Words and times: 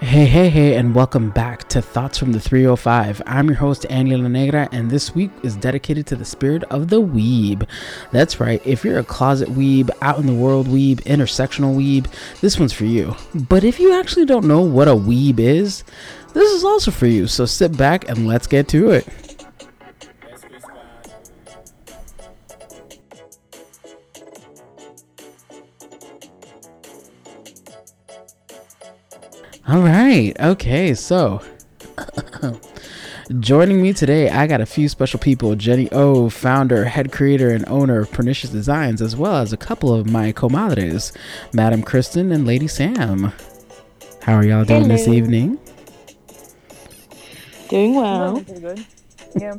Hey, 0.00 0.26
hey, 0.26 0.48
hey, 0.48 0.76
and 0.76 0.94
welcome 0.94 1.30
back 1.30 1.68
to 1.68 1.80
Thoughts 1.80 2.18
from 2.18 2.32
the 2.32 2.40
305. 2.40 3.22
I'm 3.24 3.48
your 3.48 3.56
host, 3.56 3.86
Annie 3.88 4.16
La 4.16 4.28
Negra, 4.28 4.68
and 4.72 4.90
this 4.90 5.14
week 5.14 5.30
is 5.42 5.54
dedicated 5.54 6.06
to 6.08 6.16
the 6.16 6.24
spirit 6.24 6.64
of 6.64 6.88
the 6.88 7.00
weeb. 7.00 7.66
That's 8.10 8.40
right, 8.40 8.60
if 8.66 8.84
you're 8.84 8.98
a 8.98 9.04
closet 9.04 9.48
weeb, 9.48 9.90
out 10.00 10.18
in 10.18 10.26
the 10.26 10.34
world 10.34 10.66
weeb, 10.66 11.02
intersectional 11.02 11.76
weeb, 11.76 12.12
this 12.40 12.58
one's 12.58 12.72
for 12.72 12.84
you. 12.84 13.14
But 13.34 13.64
if 13.64 13.78
you 13.78 13.92
actually 13.94 14.26
don't 14.26 14.48
know 14.48 14.60
what 14.60 14.88
a 14.88 14.94
weeb 14.94 15.38
is, 15.38 15.84
this 16.34 16.50
is 16.52 16.64
also 16.64 16.90
for 16.90 17.06
you. 17.06 17.26
So 17.26 17.46
sit 17.46 17.76
back 17.76 18.08
and 18.08 18.26
let's 18.26 18.46
get 18.46 18.68
to 18.68 18.90
it. 18.90 19.06
All 29.72 29.80
right. 29.80 30.38
Okay. 30.38 30.92
So, 30.92 31.40
joining 33.40 33.80
me 33.80 33.94
today, 33.94 34.28
I 34.28 34.46
got 34.46 34.60
a 34.60 34.66
few 34.66 34.86
special 34.86 35.18
people 35.18 35.54
Jenny 35.56 35.90
O, 35.92 36.28
founder, 36.28 36.84
head 36.84 37.10
creator, 37.10 37.48
and 37.48 37.66
owner 37.70 38.00
of 38.00 38.12
Pernicious 38.12 38.50
Designs, 38.50 39.00
as 39.00 39.16
well 39.16 39.36
as 39.36 39.54
a 39.54 39.56
couple 39.56 39.90
of 39.94 40.10
my 40.10 40.30
comadres, 40.30 41.16
Madam 41.54 41.82
Kristen 41.82 42.32
and 42.32 42.46
Lady 42.46 42.68
Sam. 42.68 43.32
How 44.20 44.34
are 44.34 44.44
y'all 44.44 44.66
doing 44.66 44.88
this 44.88 45.08
evening? 45.08 45.58
Doing 47.70 47.94
well. 47.94 48.42
Pretty 48.42 48.60
good. 48.60 48.86
Yeah, 49.40 49.56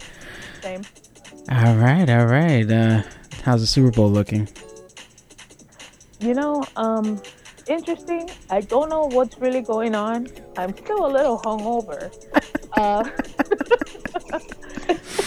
same. 0.61 0.83
All 1.49 1.75
right. 1.77 2.07
All 2.07 2.27
right. 2.27 2.71
Uh, 2.71 3.01
how's 3.41 3.61
the 3.61 3.67
Super 3.67 3.89
Bowl 3.89 4.11
looking? 4.11 4.47
You 6.19 6.35
know, 6.35 6.63
um, 6.75 7.19
interesting. 7.67 8.29
I 8.49 8.61
don't 8.61 8.89
know 8.89 9.05
what's 9.05 9.37
really 9.39 9.61
going 9.61 9.95
on. 9.95 10.27
I'm 10.57 10.75
still 10.75 11.05
a 11.05 11.11
little 11.11 11.39
hungover. 11.39 12.11
uh, 12.73 13.03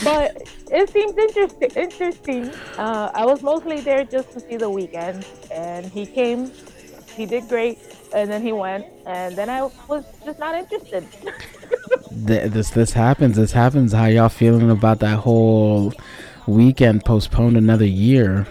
but 0.05 0.43
it 0.71 0.91
seems 0.91 1.17
interesting. 1.17 1.71
Interesting. 1.75 2.51
Uh, 2.79 3.11
I 3.15 3.25
was 3.25 3.43
mostly 3.43 3.81
there 3.81 4.05
just 4.05 4.33
to 4.33 4.41
see 4.41 4.57
the 4.57 4.71
Weeknd, 4.71 5.25
and 5.51 5.87
he 5.87 6.07
came. 6.07 6.51
He 7.15 7.27
did 7.27 7.49
great, 7.49 7.79
and 8.15 8.31
then 8.31 8.43
he 8.43 8.53
went, 8.53 8.85
and 9.07 9.35
then 9.37 9.49
I 9.49 9.63
was 9.89 10.05
just 10.25 10.39
not 10.39 10.55
interested. 10.55 11.07
This 12.19 12.71
this 12.71 12.93
happens. 12.95 13.37
This 13.37 13.53
happens. 13.53 13.93
How 13.93 14.07
y'all 14.07 14.31
feeling 14.31 14.71
about 14.71 15.01
that 15.01 15.19
whole 15.19 15.93
Weeknd 16.47 17.05
postponed 17.05 17.59
another 17.59 17.85
year? 17.85 18.47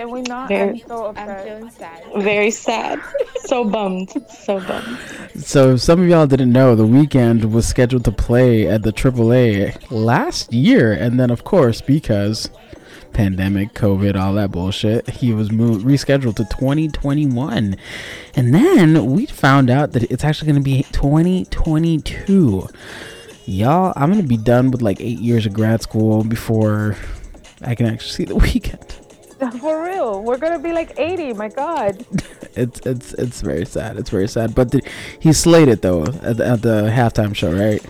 Can 0.00 0.10
we 0.10 0.22
not? 0.22 0.48
Very- 0.48 0.82
I'm 0.82 0.88
so 0.88 1.12
I'm 1.14 1.44
feeling 1.44 1.70
sad. 1.70 2.02
Very 2.16 2.50
sad. 2.50 3.00
so 3.44 3.64
bummed. 3.64 4.10
So 4.30 4.58
bummed. 4.58 4.98
So 5.36 5.74
if 5.74 5.82
some 5.82 6.00
of 6.00 6.08
y'all 6.08 6.26
didn't 6.26 6.52
know, 6.52 6.74
the 6.74 6.86
Weeknd 6.86 7.52
was 7.52 7.66
scheduled 7.66 8.06
to 8.06 8.12
play 8.12 8.66
at 8.66 8.82
the 8.82 8.92
AAA 8.94 9.76
last 9.90 10.54
year, 10.54 10.90
and 10.94 11.20
then 11.20 11.30
of 11.30 11.44
course 11.44 11.82
because 11.82 12.48
pandemic, 13.12 13.74
COVID, 13.74 14.18
all 14.18 14.32
that 14.34 14.50
bullshit, 14.52 15.10
he 15.10 15.34
was 15.34 15.52
moved 15.52 15.84
rescheduled 15.84 16.36
to 16.36 16.44
2021, 16.46 17.76
and 18.34 18.54
then 18.54 19.04
we 19.04 19.26
found 19.26 19.68
out 19.68 19.92
that 19.92 20.04
it's 20.04 20.24
actually 20.24 20.50
going 20.50 20.62
to 20.62 20.64
be 20.64 20.82
2022. 20.92 22.66
Y'all, 23.44 23.92
I'm 23.96 24.10
going 24.10 24.22
to 24.22 24.28
be 24.28 24.38
done 24.38 24.70
with 24.70 24.80
like 24.80 24.98
eight 25.00 25.18
years 25.18 25.44
of 25.44 25.52
grad 25.52 25.82
school 25.82 26.24
before 26.24 26.96
I 27.60 27.74
can 27.74 27.84
actually 27.84 28.12
see 28.12 28.24
the 28.24 28.34
Weeknd. 28.36 28.96
For 29.60 29.84
real, 29.84 30.22
we're 30.22 30.38
gonna 30.38 30.58
be 30.58 30.72
like 30.72 30.98
80. 30.98 31.34
My 31.34 31.48
God. 31.48 32.04
It's 32.56 32.80
it's 32.84 33.14
it's 33.14 33.42
very 33.42 33.64
sad. 33.64 33.96
It's 33.96 34.10
very 34.10 34.26
sad. 34.26 34.56
But 34.56 34.72
the, 34.72 34.82
he 35.20 35.32
slayed 35.32 35.68
it 35.68 35.82
though 35.82 36.02
at 36.02 36.36
the, 36.36 36.44
at 36.44 36.62
the 36.62 36.90
halftime 36.90 37.32
show, 37.32 37.52
right? 37.52 37.80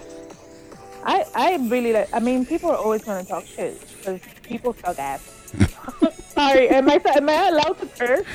I, 1.02 1.24
I 1.34 1.56
really 1.68 1.94
like. 1.94 2.10
I 2.12 2.20
mean, 2.20 2.44
people 2.44 2.70
are 2.70 2.76
always 2.76 3.02
gonna 3.02 3.24
talk 3.24 3.46
shit 3.46 3.80
because 3.96 4.20
people 4.42 4.74
suck 4.74 4.98
ass. 4.98 5.24
Sorry, 6.48 6.68
am 6.70 6.88
I 6.88 7.00
am 7.16 7.28
I 7.28 7.48
allowed 7.48 7.78
to 7.80 7.86
curse? 7.86 8.26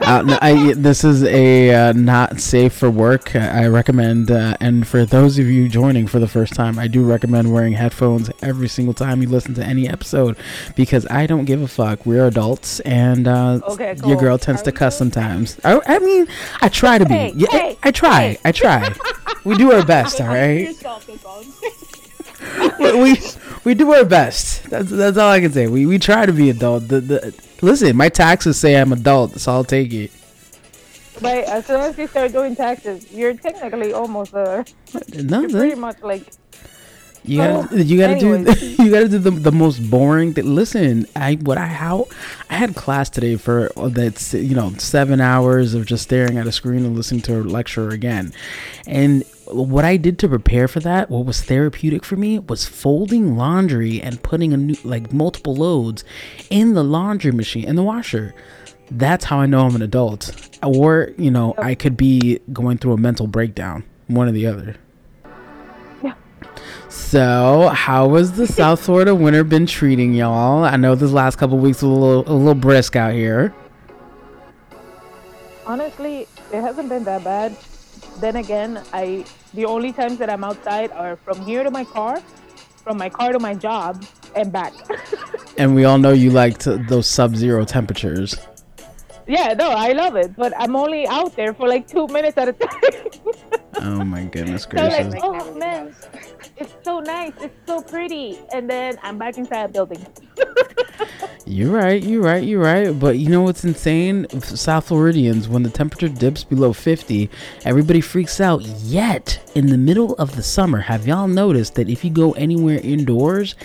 uh, 0.00 0.22
no, 0.22 0.38
I, 0.40 0.72
this 0.74 1.04
is 1.04 1.22
a 1.24 1.70
uh, 1.74 1.92
not 1.92 2.40
safe 2.40 2.72
for 2.72 2.90
work. 2.90 3.36
I 3.36 3.66
recommend, 3.66 4.30
uh, 4.30 4.56
and 4.60 4.86
for 4.86 5.04
those 5.04 5.38
of 5.38 5.46
you 5.46 5.68
joining 5.68 6.06
for 6.06 6.18
the 6.18 6.26
first 6.28 6.54
time, 6.54 6.78
I 6.78 6.88
do 6.88 7.04
recommend 7.04 7.52
wearing 7.52 7.74
headphones 7.74 8.30
every 8.42 8.68
single 8.68 8.94
time 8.94 9.22
you 9.22 9.28
listen 9.28 9.54
to 9.54 9.64
any 9.64 9.88
episode 9.88 10.36
because 10.76 11.06
I 11.10 11.26
don't 11.26 11.44
give 11.44 11.62
a 11.62 11.68
fuck. 11.68 12.06
We're 12.06 12.26
adults, 12.26 12.80
and 12.80 13.28
uh, 13.28 13.60
Okay, 13.68 13.96
your 14.06 14.16
girl 14.16 14.38
tends 14.38 14.62
Are 14.62 14.64
to 14.64 14.72
cuss 14.72 14.96
sometimes. 14.96 15.58
I, 15.64 15.80
I 15.86 15.98
mean, 15.98 16.26
I 16.60 16.68
try 16.68 16.98
to 16.98 17.04
be. 17.04 17.14
Hey, 17.14 17.32
yeah, 17.36 17.48
hey, 17.50 17.78
I 17.82 17.90
try. 17.90 18.20
hey. 18.20 18.38
I 18.44 18.52
try. 18.52 18.94
we 19.44 19.56
do 19.56 19.72
our 19.72 19.84
best, 19.84 20.20
all 20.22 20.28
right. 20.28 20.68
Yourself, 20.68 21.06
that's 21.06 21.24
all. 21.24 21.44
we, 22.80 23.16
we 23.64 23.74
do 23.74 23.92
our 23.92 24.04
best. 24.04 24.64
That's 24.64 24.90
that's 24.90 25.16
all 25.16 25.30
I 25.30 25.40
can 25.40 25.52
say. 25.52 25.66
We 25.66 25.86
we 25.86 25.98
try 25.98 26.26
to 26.26 26.32
be 26.32 26.50
adult. 26.50 26.88
The, 26.88 27.00
the 27.00 27.34
listen, 27.62 27.96
my 27.96 28.08
taxes 28.08 28.58
say 28.58 28.74
I'm 28.76 28.92
adult, 28.92 29.38
so 29.38 29.52
I'll 29.52 29.64
take 29.64 29.92
it. 29.92 30.10
But 31.20 31.44
as 31.44 31.66
soon 31.66 31.80
as 31.80 31.96
you 31.98 32.06
start 32.08 32.32
doing 32.32 32.56
taxes, 32.56 33.12
you're 33.12 33.34
technically 33.34 33.92
almost 33.92 34.34
uh, 34.34 34.64
No, 35.14 35.46
pretty 35.48 35.76
much 35.76 36.00
like 36.02 36.24
you 37.24 37.38
gotta 37.38 37.68
Oh, 37.70 37.76
you 37.76 37.98
gotta 37.98 38.18
do 38.18 38.32
you 38.82 38.90
gotta 38.90 39.08
do 39.08 39.18
the, 39.18 39.30
the 39.30 39.52
most 39.52 39.90
boring. 39.90 40.34
Th- 40.34 40.46
listen, 40.46 41.06
I 41.14 41.34
what 41.34 41.58
I 41.58 41.66
how 41.66 42.08
I 42.50 42.54
had 42.54 42.74
class 42.74 43.08
today 43.10 43.36
for 43.36 43.70
uh, 43.76 43.88
that's 43.88 44.34
you 44.34 44.54
know 44.54 44.70
seven 44.78 45.20
hours 45.20 45.74
of 45.74 45.86
just 45.86 46.04
staring 46.04 46.36
at 46.38 46.46
a 46.46 46.52
screen 46.52 46.84
and 46.84 46.96
listening 46.96 47.22
to 47.22 47.40
a 47.40 47.42
lecture 47.42 47.90
again, 47.90 48.32
and 48.86 49.24
what 49.46 49.84
I 49.84 49.96
did 49.96 50.18
to 50.20 50.28
prepare 50.28 50.68
for 50.68 50.80
that, 50.80 51.10
what 51.10 51.26
was 51.26 51.42
therapeutic 51.42 52.04
for 52.04 52.16
me, 52.16 52.38
was 52.38 52.66
folding 52.66 53.36
laundry 53.36 54.00
and 54.00 54.22
putting 54.22 54.52
a 54.52 54.56
new 54.56 54.76
like 54.84 55.12
multiple 55.12 55.54
loads 55.54 56.04
in 56.50 56.74
the 56.74 56.84
laundry 56.84 57.32
machine 57.32 57.64
in 57.64 57.76
the 57.76 57.82
washer. 57.82 58.34
That's 58.90 59.24
how 59.26 59.38
I 59.38 59.46
know 59.46 59.66
I'm 59.66 59.76
an 59.76 59.82
adult. 59.82 60.58
Or 60.62 61.10
you 61.16 61.30
know 61.30 61.54
I 61.58 61.74
could 61.74 61.96
be 61.96 62.40
going 62.52 62.78
through 62.78 62.94
a 62.94 62.98
mental 62.98 63.26
breakdown, 63.26 63.84
one 64.08 64.28
or 64.28 64.32
the 64.32 64.46
other. 64.46 64.76
So, 66.92 67.70
how 67.74 68.14
has 68.16 68.32
the 68.32 68.46
South 68.60 68.80
Florida 68.80 69.14
winter 69.14 69.44
been 69.44 69.64
treating 69.64 70.12
y'all? 70.12 70.62
I 70.62 70.76
know 70.76 70.94
this 70.94 71.10
last 71.10 71.36
couple 71.36 71.56
weeks 71.58 71.80
was 71.80 71.90
a 71.90 71.94
little 71.94 72.30
a 72.30 72.36
little 72.36 72.54
brisk 72.54 72.96
out 72.96 73.14
here. 73.14 73.54
honestly, 75.66 76.26
it 76.52 76.60
hasn't 76.60 76.90
been 76.90 77.04
that 77.04 77.24
bad. 77.24 77.56
Then 78.20 78.36
again, 78.36 78.82
I 78.92 79.24
the 79.54 79.64
only 79.64 79.92
times 79.92 80.18
that 80.18 80.28
I'm 80.28 80.44
outside 80.44 80.92
are 80.92 81.16
from 81.16 81.40
here 81.46 81.62
to 81.62 81.70
my 81.70 81.84
car, 81.84 82.20
from 82.84 82.98
my 82.98 83.08
car 83.08 83.32
to 83.32 83.38
my 83.38 83.54
job, 83.54 84.04
and 84.36 84.52
back. 84.52 84.72
And 85.58 85.74
we 85.74 85.84
all 85.84 85.98
know 85.98 86.12
you 86.12 86.30
like 86.30 86.56
to, 86.60 86.78
those 86.78 87.06
sub-zero 87.06 87.66
temperatures. 87.66 88.34
Yeah, 89.26 89.54
no, 89.54 89.70
I 89.70 89.92
love 89.92 90.16
it, 90.16 90.34
but 90.36 90.52
I'm 90.58 90.74
only 90.76 91.06
out 91.06 91.34
there 91.36 91.54
for 91.54 91.68
like 91.68 91.86
two 91.86 92.06
minutes 92.08 92.36
at 92.38 92.48
a 92.48 92.52
time. 92.52 93.10
Oh 93.80 94.04
my 94.04 94.24
goodness 94.32 94.62
So 94.62 94.68
gracious. 94.70 95.12
like, 95.14 95.20
oh 95.22 95.54
man, 95.54 95.94
it's 96.56 96.74
so 96.82 97.00
nice, 97.00 97.32
it's 97.40 97.54
so 97.66 97.82
pretty, 97.82 98.38
and 98.52 98.68
then 98.68 98.98
I'm 99.02 99.18
back 99.18 99.38
inside 99.38 99.64
a 99.64 99.68
building. 99.68 100.04
You're 101.44 101.72
right, 101.72 102.00
you're 102.02 102.22
right, 102.22 102.42
you're 102.44 102.62
right. 102.62 102.98
But 102.98 103.18
you 103.18 103.28
know 103.28 103.42
what's 103.42 103.64
insane? 103.64 104.28
South 104.40 104.86
Floridians, 104.86 105.48
when 105.48 105.64
the 105.64 105.70
temperature 105.70 106.08
dips 106.08 106.44
below 106.44 106.72
50, 106.72 107.28
everybody 107.64 108.00
freaks 108.00 108.40
out. 108.40 108.62
Yet, 108.62 109.40
in 109.56 109.66
the 109.66 109.76
middle 109.76 110.14
of 110.14 110.36
the 110.36 110.42
summer, 110.42 110.78
have 110.80 111.06
y'all 111.06 111.26
noticed 111.26 111.74
that 111.74 111.90
if 111.90 112.04
you 112.04 112.10
go 112.10 112.32
anywhere 112.32 112.78
indoors, 112.82 113.56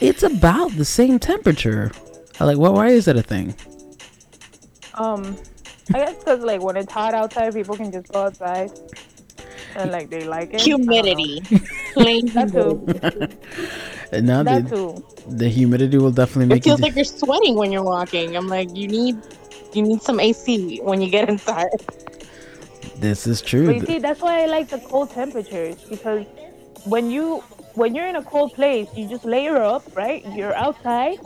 it's 0.00 0.22
about 0.22 0.70
the 0.76 0.84
same 0.84 1.18
temperature? 1.18 1.90
Like, 2.38 2.58
well, 2.58 2.74
why 2.74 2.88
is 2.90 3.06
that 3.06 3.16
a 3.16 3.22
thing? 3.22 3.54
Um, 4.96 5.38
I 5.92 5.98
guess 6.00 6.16
because 6.18 6.40
like 6.40 6.60
when 6.60 6.76
it's 6.76 6.92
hot 6.92 7.14
outside, 7.14 7.54
people 7.54 7.76
can 7.76 7.92
just 7.92 8.08
go 8.08 8.24
outside, 8.26 8.70
and 9.74 9.90
like 9.92 10.10
they 10.10 10.24
like 10.24 10.52
it. 10.54 10.74
I 10.88 10.94
don't 10.94 11.06
know. 11.06 11.24
Humidity. 11.24 11.42
Plain 11.94 12.30
That 12.34 12.52
humidity. 12.52 12.52
too. 12.52 12.88
And 14.12 14.26
now 14.26 14.42
That 14.42 14.66
the, 14.66 14.68
too. 14.68 15.04
the 15.26 15.48
humidity 15.48 15.98
will 15.98 16.10
definitely 16.12 16.46
It 16.50 16.58
make 16.58 16.66
you. 16.66 16.74
feels 16.74 16.80
like 16.80 16.94
you're 16.94 17.04
sweating 17.04 17.56
when 17.56 17.72
you're 17.72 17.82
walking. 17.84 18.36
I'm 18.36 18.48
like, 18.48 18.68
you 18.74 18.88
need 18.88 19.16
you 19.72 19.82
need 19.82 20.02
some 20.02 20.20
AC 20.20 20.80
when 20.82 21.00
you 21.00 21.10
get 21.10 21.28
inside. 21.28 21.66
this 22.98 23.26
is 23.26 23.40
But 23.64 23.72
true. 23.72 23.76
you 23.76 23.80
see, 23.82 23.98
that's 23.98 24.20
why 24.22 24.42
I 24.42 24.46
like 24.46 24.70
the 24.70 24.78
cold 24.80 25.10
temperatures 25.10 25.76
because 25.88 26.26
when 26.84 27.10
you 27.10 27.42
when 27.74 27.94
you're 27.94 28.06
in 28.06 28.16
a 28.16 28.22
cold 28.22 28.52
place, 28.54 28.88
you 28.94 29.08
just 29.08 29.24
layer 29.24 29.56
up, 29.62 29.84
right? 29.94 30.24
You're 30.26 30.54
outside, 30.54 31.18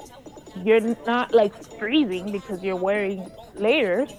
you're 0.65 0.81
not 1.07 1.33
like 1.35 1.53
freezing 1.79 2.33
because 2.33 2.63
you're 2.63 2.77
wearing 2.77 3.31
layers, 3.55 4.11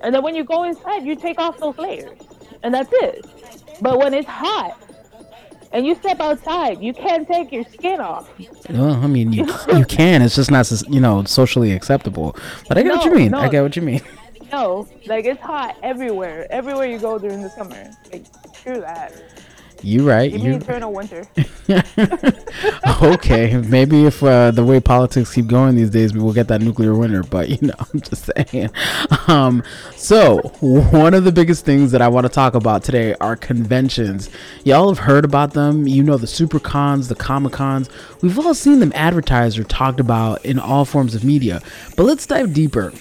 and 0.00 0.14
then 0.14 0.22
when 0.22 0.34
you 0.34 0.44
go 0.44 0.64
inside, 0.64 1.04
you 1.04 1.16
take 1.16 1.38
off 1.38 1.58
those 1.58 1.76
layers, 1.78 2.18
and 2.62 2.74
that's 2.74 2.90
it. 2.92 3.24
But 3.80 3.98
when 3.98 4.14
it's 4.14 4.28
hot 4.28 4.78
and 5.72 5.86
you 5.86 5.94
step 5.94 6.20
outside, 6.20 6.82
you 6.82 6.92
can't 6.92 7.26
take 7.26 7.50
your 7.50 7.64
skin 7.64 8.00
off. 8.00 8.30
Well, 8.68 8.92
I 8.92 9.06
mean, 9.06 9.32
you 9.32 9.44
you 9.72 9.84
can. 9.84 10.22
It's 10.22 10.36
just 10.36 10.50
not, 10.50 10.70
you 10.88 11.00
know, 11.00 11.24
socially 11.24 11.72
acceptable. 11.72 12.36
But 12.68 12.78
I 12.78 12.82
get 12.82 12.94
what 12.96 13.04
you 13.04 13.10
No, 13.10 13.16
mean. 13.16 13.34
I 13.34 13.48
get 13.48 13.62
what 13.62 13.74
you 13.76 13.82
mean. 13.82 14.02
No, 14.52 14.86
like 15.06 15.24
it's 15.24 15.40
hot 15.40 15.76
everywhere, 15.82 16.46
everywhere 16.50 16.86
you 16.86 16.98
go 16.98 17.18
during 17.18 17.40
the 17.42 17.48
summer. 17.48 17.90
Like 18.12 18.26
Screw 18.54 18.80
that. 18.80 19.12
You 19.82 20.08
right. 20.08 20.30
Give 20.30 20.40
You 20.40 20.54
eternal 20.54 20.92
winter. 20.92 21.26
okay? 23.02 23.56
Maybe 23.56 24.04
if 24.04 24.22
uh, 24.22 24.50
the 24.52 24.64
way 24.64 24.80
politics 24.80 25.34
keep 25.34 25.46
going 25.46 25.74
these 25.74 25.90
days, 25.90 26.12
we'll 26.12 26.32
get 26.32 26.48
that 26.48 26.60
nuclear 26.60 26.94
winter. 26.94 27.22
But 27.22 27.48
you 27.48 27.68
know, 27.68 27.74
I'm 27.92 28.00
just 28.00 28.30
saying. 28.34 28.70
Um, 29.28 29.62
so 29.96 30.38
one 30.60 31.14
of 31.14 31.24
the 31.24 31.32
biggest 31.32 31.64
things 31.64 31.90
that 31.92 32.02
I 32.02 32.08
want 32.08 32.26
to 32.26 32.32
talk 32.32 32.54
about 32.54 32.84
today 32.84 33.14
are 33.20 33.36
conventions. 33.36 34.30
Y'all 34.64 34.88
have 34.88 34.98
heard 34.98 35.24
about 35.24 35.52
them. 35.52 35.86
You 35.88 36.02
know 36.02 36.16
the 36.16 36.26
super 36.26 36.60
cons, 36.60 37.08
the 37.08 37.14
comic 37.14 37.52
cons. 37.52 37.90
We've 38.22 38.38
all 38.38 38.54
seen 38.54 38.80
them 38.80 38.92
advertised 38.94 39.58
or 39.58 39.64
talked 39.64 40.00
about 40.00 40.44
in 40.44 40.58
all 40.58 40.84
forms 40.84 41.14
of 41.14 41.24
media. 41.24 41.60
But 41.96 42.04
let's 42.04 42.26
dive 42.26 42.54
deeper 42.54 42.92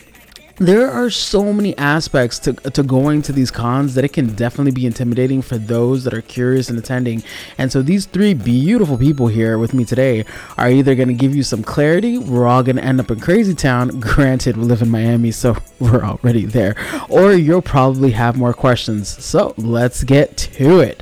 there 0.61 0.91
are 0.91 1.09
so 1.09 1.51
many 1.51 1.75
aspects 1.79 2.37
to, 2.37 2.53
to 2.53 2.83
going 2.83 3.23
to 3.23 3.33
these 3.33 3.49
cons 3.49 3.95
that 3.95 4.05
it 4.05 4.13
can 4.13 4.35
definitely 4.35 4.71
be 4.71 4.85
intimidating 4.85 5.41
for 5.41 5.57
those 5.57 6.03
that 6.03 6.13
are 6.13 6.21
curious 6.21 6.69
and 6.69 6.77
attending. 6.77 7.23
And 7.57 7.71
so 7.71 7.81
these 7.81 8.05
three 8.05 8.35
beautiful 8.35 8.95
people 8.95 9.27
here 9.27 9.57
with 9.57 9.73
me 9.73 9.85
today 9.85 10.23
are 10.59 10.69
either 10.69 10.93
going 10.93 11.07
to 11.07 11.15
give 11.15 11.35
you 11.35 11.41
some 11.41 11.63
clarity, 11.63 12.19
we're 12.19 12.45
all 12.45 12.61
going 12.61 12.75
to 12.75 12.83
end 12.83 12.99
up 12.99 13.09
in 13.09 13.19
crazy 13.19 13.55
town. 13.55 13.99
Granted, 13.99 14.55
we 14.55 14.65
live 14.65 14.83
in 14.83 14.91
Miami, 14.91 15.31
so 15.31 15.57
we're 15.79 16.03
already 16.03 16.45
there. 16.45 16.75
Or 17.09 17.33
you'll 17.33 17.63
probably 17.63 18.11
have 18.11 18.37
more 18.37 18.53
questions. 18.53 19.07
So 19.07 19.55
let's 19.57 20.03
get 20.03 20.37
to 20.37 20.79
it. 20.81 21.01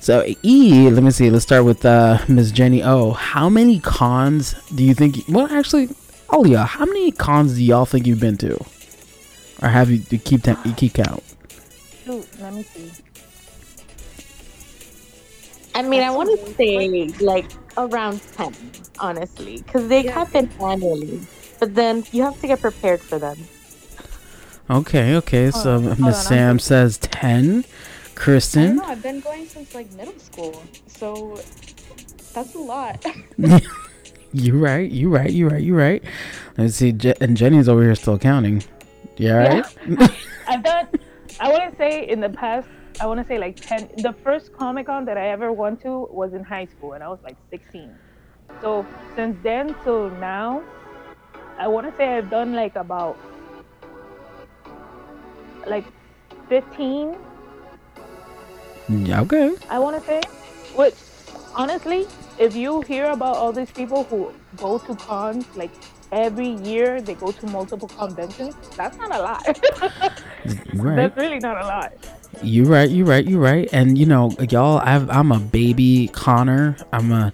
So 0.00 0.24
E, 0.42 0.90
let 0.90 1.04
me 1.04 1.12
see. 1.12 1.30
Let's 1.30 1.44
start 1.44 1.64
with 1.64 1.86
uh, 1.86 2.24
Miss 2.26 2.50
Jenny 2.50 2.82
O. 2.82 3.12
How 3.12 3.48
many 3.48 3.78
cons 3.78 4.56
do 4.74 4.82
you 4.82 4.94
think? 4.94 5.18
Well, 5.28 5.46
actually, 5.48 5.90
Alia, 6.32 6.64
how 6.64 6.86
many 6.86 7.12
cons 7.12 7.54
do 7.54 7.62
y'all 7.62 7.86
think 7.86 8.04
you've 8.04 8.18
been 8.18 8.36
to? 8.38 8.66
Or 9.62 9.68
have 9.68 9.90
you, 9.90 9.98
to 9.98 10.18
keep 10.18 10.46
you 10.46 10.72
keep 10.76 10.94
count? 10.94 11.22
Shoot, 12.04 12.26
let 12.40 12.54
me 12.54 12.62
see. 12.62 12.90
I 15.74 15.82
mean, 15.82 16.02
I 16.02 16.10
want 16.10 16.30
to 16.38 16.54
say 16.54 17.08
like 17.20 17.46
around 17.76 18.20
10, 18.36 18.54
honestly, 18.98 19.58
because 19.62 19.88
they 19.88 20.04
Yeah. 20.04 20.12
happen 20.12 20.50
annually. 20.60 21.20
But 21.60 21.74
then 21.74 22.04
you 22.12 22.22
have 22.22 22.40
to 22.40 22.46
get 22.46 22.60
prepared 22.60 23.00
for 23.00 23.18
them. 23.18 23.36
Okay, 24.68 25.14
okay. 25.16 25.50
So 25.50 25.80
Hold 25.80 25.92
on, 26.00 26.02
Miss 26.06 26.26
Sam 26.26 26.46
I'm- 26.48 26.58
says 26.58 26.98
ten. 26.98 27.44
I 27.44 27.52
don't 27.52 27.64
Kristen, 28.14 28.76
know. 28.76 28.84
I've 28.84 29.02
been 29.02 29.20
going 29.20 29.46
since 29.46 29.74
like 29.74 29.92
middle 29.92 30.18
school, 30.18 30.62
so 30.86 31.38
that's 32.32 32.54
a 32.54 32.58
lot. 32.58 33.04
you 34.32 34.58
right, 34.58 34.90
you 34.90 35.08
right, 35.10 35.30
you 35.30 35.48
right, 35.48 35.62
you 35.62 35.76
right. 35.76 36.02
Let's 36.56 36.76
see, 36.76 36.92
Je- 36.92 37.14
and 37.20 37.36
Jenny's 37.36 37.68
over 37.68 37.82
here 37.82 37.94
still 37.94 38.18
counting. 38.18 38.64
Yeah, 39.16 39.32
right. 39.32 40.10
I've 40.48 40.62
done. 40.70 40.88
I 41.40 41.50
want 41.50 41.70
to 41.70 41.76
say 41.76 42.08
in 42.08 42.20
the 42.20 42.28
past. 42.30 42.68
I 43.00 43.06
want 43.06 43.20
to 43.20 43.26
say 43.26 43.38
like 43.38 43.56
ten. 43.56 43.88
The 43.98 44.12
first 44.12 44.52
Comic 44.52 44.86
Con 44.86 45.04
that 45.04 45.16
I 45.16 45.28
ever 45.30 45.52
went 45.52 45.80
to 45.82 46.08
was 46.10 46.32
in 46.32 46.44
high 46.44 46.66
school, 46.66 46.92
and 46.94 47.02
I 47.02 47.08
was 47.08 47.18
like 47.22 47.36
16. 47.50 47.94
So 48.60 48.86
since 49.14 49.36
then 49.42 49.74
till 49.84 50.10
now, 50.10 50.62
I 51.58 51.68
want 51.68 51.90
to 51.90 51.96
say 51.96 52.16
I've 52.16 52.30
done 52.30 52.54
like 52.54 52.76
about 52.76 53.18
like 55.66 55.84
15. 56.48 57.16
Yeah, 58.88 59.20
okay. 59.22 59.56
I 59.68 59.78
want 59.78 60.00
to 60.00 60.06
say, 60.06 60.22
which 60.74 60.94
honestly, 61.54 62.06
if 62.38 62.54
you 62.54 62.82
hear 62.82 63.06
about 63.10 63.36
all 63.36 63.52
these 63.52 63.70
people 63.70 64.04
who 64.04 64.32
go 64.56 64.78
to 64.78 64.94
cons 64.94 65.44
like 65.56 65.72
every 66.12 66.48
year, 66.48 67.00
they 67.00 67.14
go 67.14 67.32
to 67.32 67.46
multiple 67.46 67.88
conventions. 67.88 68.54
That's 68.76 68.96
not 68.98 69.14
a 69.14 69.18
lot. 69.18 70.22
Right. 70.74 70.96
That's 70.96 71.16
really 71.16 71.38
not 71.38 71.56
a 71.60 71.66
lot. 71.66 71.92
You're 72.42 72.66
right. 72.66 72.88
You're 72.88 73.06
right. 73.06 73.26
You're 73.26 73.40
right. 73.40 73.68
And 73.72 73.96
you 73.98 74.06
know, 74.06 74.30
y'all, 74.50 74.78
I've, 74.78 75.08
I'm 75.10 75.32
a 75.32 75.40
baby 75.40 76.08
Connor. 76.12 76.76
I'm 76.92 77.12
a. 77.12 77.32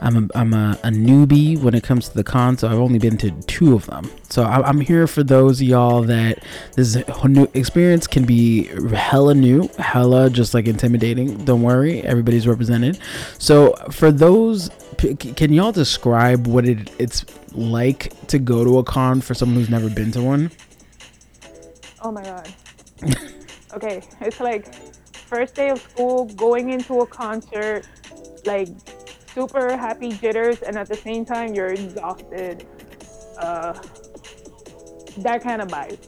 I'm 0.00 0.24
a, 0.24 0.38
I'm 0.38 0.52
a, 0.52 0.78
a 0.82 0.88
newbie 0.88 1.58
when 1.58 1.72
it 1.72 1.82
comes 1.82 2.10
to 2.10 2.14
the 2.14 2.24
con, 2.24 2.58
so 2.58 2.68
I've 2.68 2.78
only 2.78 2.98
been 2.98 3.16
to 3.18 3.30
two 3.42 3.74
of 3.74 3.86
them. 3.86 4.10
So 4.28 4.42
I, 4.42 4.60
I'm 4.60 4.80
here 4.80 5.06
for 5.06 5.22
those 5.22 5.62
of 5.62 5.66
y'all 5.66 6.02
that 6.02 6.40
this 6.76 6.96
new 7.24 7.48
experience 7.54 8.06
can 8.06 8.26
be 8.26 8.64
hella 8.94 9.34
new, 9.34 9.70
hella 9.78 10.28
just 10.28 10.52
like 10.52 10.66
intimidating. 10.66 11.42
Don't 11.46 11.62
worry, 11.62 12.02
everybody's 12.02 12.46
represented. 12.46 12.98
So 13.38 13.72
for 13.90 14.12
those, 14.12 14.68
p- 15.12 15.32
can 15.34 15.52
y'all 15.52 15.72
describe 15.72 16.46
what 16.46 16.66
it, 16.66 16.90
it's 16.98 17.24
like 17.52 18.12
to 18.28 18.38
go 18.38 18.64
to 18.64 18.78
a 18.78 18.84
con 18.84 19.20
for 19.20 19.34
someone 19.34 19.56
who's 19.56 19.70
never 19.70 19.90
been 19.90 20.10
to 20.12 20.22
one? 20.22 20.50
Oh 22.02 22.10
my 22.10 22.22
god. 22.22 22.48
okay, 23.74 24.02
it's 24.20 24.40
like 24.40 24.74
first 25.12 25.54
day 25.54 25.70
of 25.70 25.80
school, 25.80 26.26
going 26.36 26.70
into 26.70 27.00
a 27.00 27.06
concert, 27.06 27.86
like 28.44 28.68
super 29.34 29.76
happy 29.76 30.10
jitters, 30.10 30.62
and 30.62 30.76
at 30.76 30.88
the 30.88 30.96
same 30.96 31.24
time 31.24 31.54
you're 31.54 31.72
exhausted. 31.72 32.66
Uh, 33.38 33.72
that 35.18 35.42
kind 35.42 35.60
of 35.60 35.68
vibe. 35.68 35.98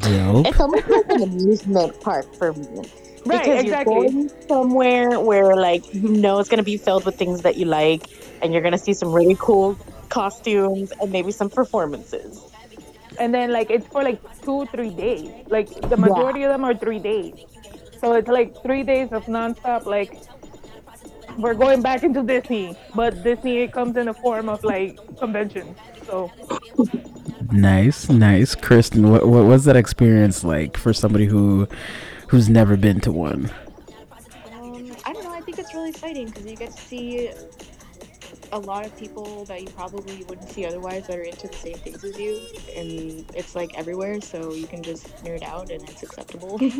Dope. 0.00 0.46
It's 0.46 0.60
almost 0.60 0.88
like 0.88 1.08
an 1.08 1.22
amusement 1.22 2.00
park 2.00 2.32
for 2.34 2.52
me. 2.52 2.82
Right, 3.26 3.42
because 3.42 3.62
exactly. 3.64 3.94
you're 3.94 4.10
going 4.10 4.30
somewhere 4.48 5.20
where 5.20 5.56
like 5.56 5.92
you 5.94 6.08
know 6.08 6.38
it's 6.40 6.48
gonna 6.48 6.62
be 6.62 6.76
filled 6.76 7.04
with 7.06 7.16
things 7.16 7.42
that 7.42 7.56
you 7.56 7.64
like, 7.64 8.06
and 8.42 8.52
you're 8.52 8.62
gonna 8.62 8.78
see 8.78 8.92
some 8.92 9.12
really 9.12 9.36
cool 9.38 9.78
costumes 10.10 10.92
and 11.00 11.10
maybe 11.10 11.32
some 11.32 11.50
performances. 11.50 12.42
and 13.18 13.32
then 13.32 13.52
like 13.52 13.70
it's 13.70 13.86
for 13.86 14.02
like 14.02 14.20
two 14.42 14.66
three 14.66 14.90
days 14.90 15.30
like 15.48 15.68
the 15.88 15.96
majority 15.96 16.42
of 16.42 16.50
them 16.50 16.64
are 16.64 16.74
three 16.74 16.98
days 16.98 17.34
so 18.00 18.12
it's 18.12 18.28
like 18.28 18.50
three 18.62 18.82
days 18.82 19.12
of 19.12 19.24
nonstop 19.26 19.86
like 19.86 20.18
we're 21.38 21.54
going 21.54 21.80
back 21.82 22.02
into 22.02 22.22
disney 22.22 22.76
but 22.94 23.22
disney 23.22 23.58
it 23.58 23.72
comes 23.72 23.96
in 23.96 24.06
the 24.06 24.14
form 24.14 24.48
of 24.48 24.62
like 24.64 24.98
convention. 25.18 25.74
so 26.06 26.30
Nice, 27.52 28.08
nice, 28.08 28.54
Kristen. 28.54 29.10
What 29.10 29.28
what 29.28 29.44
was 29.44 29.64
that 29.66 29.76
experience 29.76 30.42
like 30.44 30.76
for 30.76 30.92
somebody 30.92 31.26
who 31.26 31.68
who's 32.28 32.48
never 32.48 32.76
been 32.76 33.00
to 33.00 33.12
one? 33.12 33.50
Um, 34.52 34.92
I 35.04 35.12
don't 35.12 35.24
know. 35.24 35.32
I 35.32 35.40
think 35.40 35.58
it's 35.58 35.74
really 35.74 35.90
exciting 35.90 36.26
because 36.26 36.46
you 36.46 36.56
get 36.56 36.72
to 36.72 36.82
see 36.82 37.30
a 38.52 38.58
lot 38.58 38.86
of 38.86 38.96
people 38.96 39.44
that 39.46 39.60
you 39.60 39.68
probably 39.68 40.24
wouldn't 40.24 40.48
see 40.48 40.64
otherwise 40.64 41.06
that 41.06 41.18
are 41.18 41.22
into 41.22 41.48
the 41.48 41.54
same 41.56 41.76
things 41.76 42.04
as 42.04 42.18
you, 42.18 42.40
and 42.76 43.24
it's 43.34 43.54
like 43.54 43.76
everywhere, 43.76 44.20
so 44.20 44.52
you 44.52 44.66
can 44.66 44.82
just 44.82 45.06
nerd 45.24 45.42
out 45.42 45.70
and 45.70 45.82
it's 45.88 46.02
acceptable. 46.02 46.60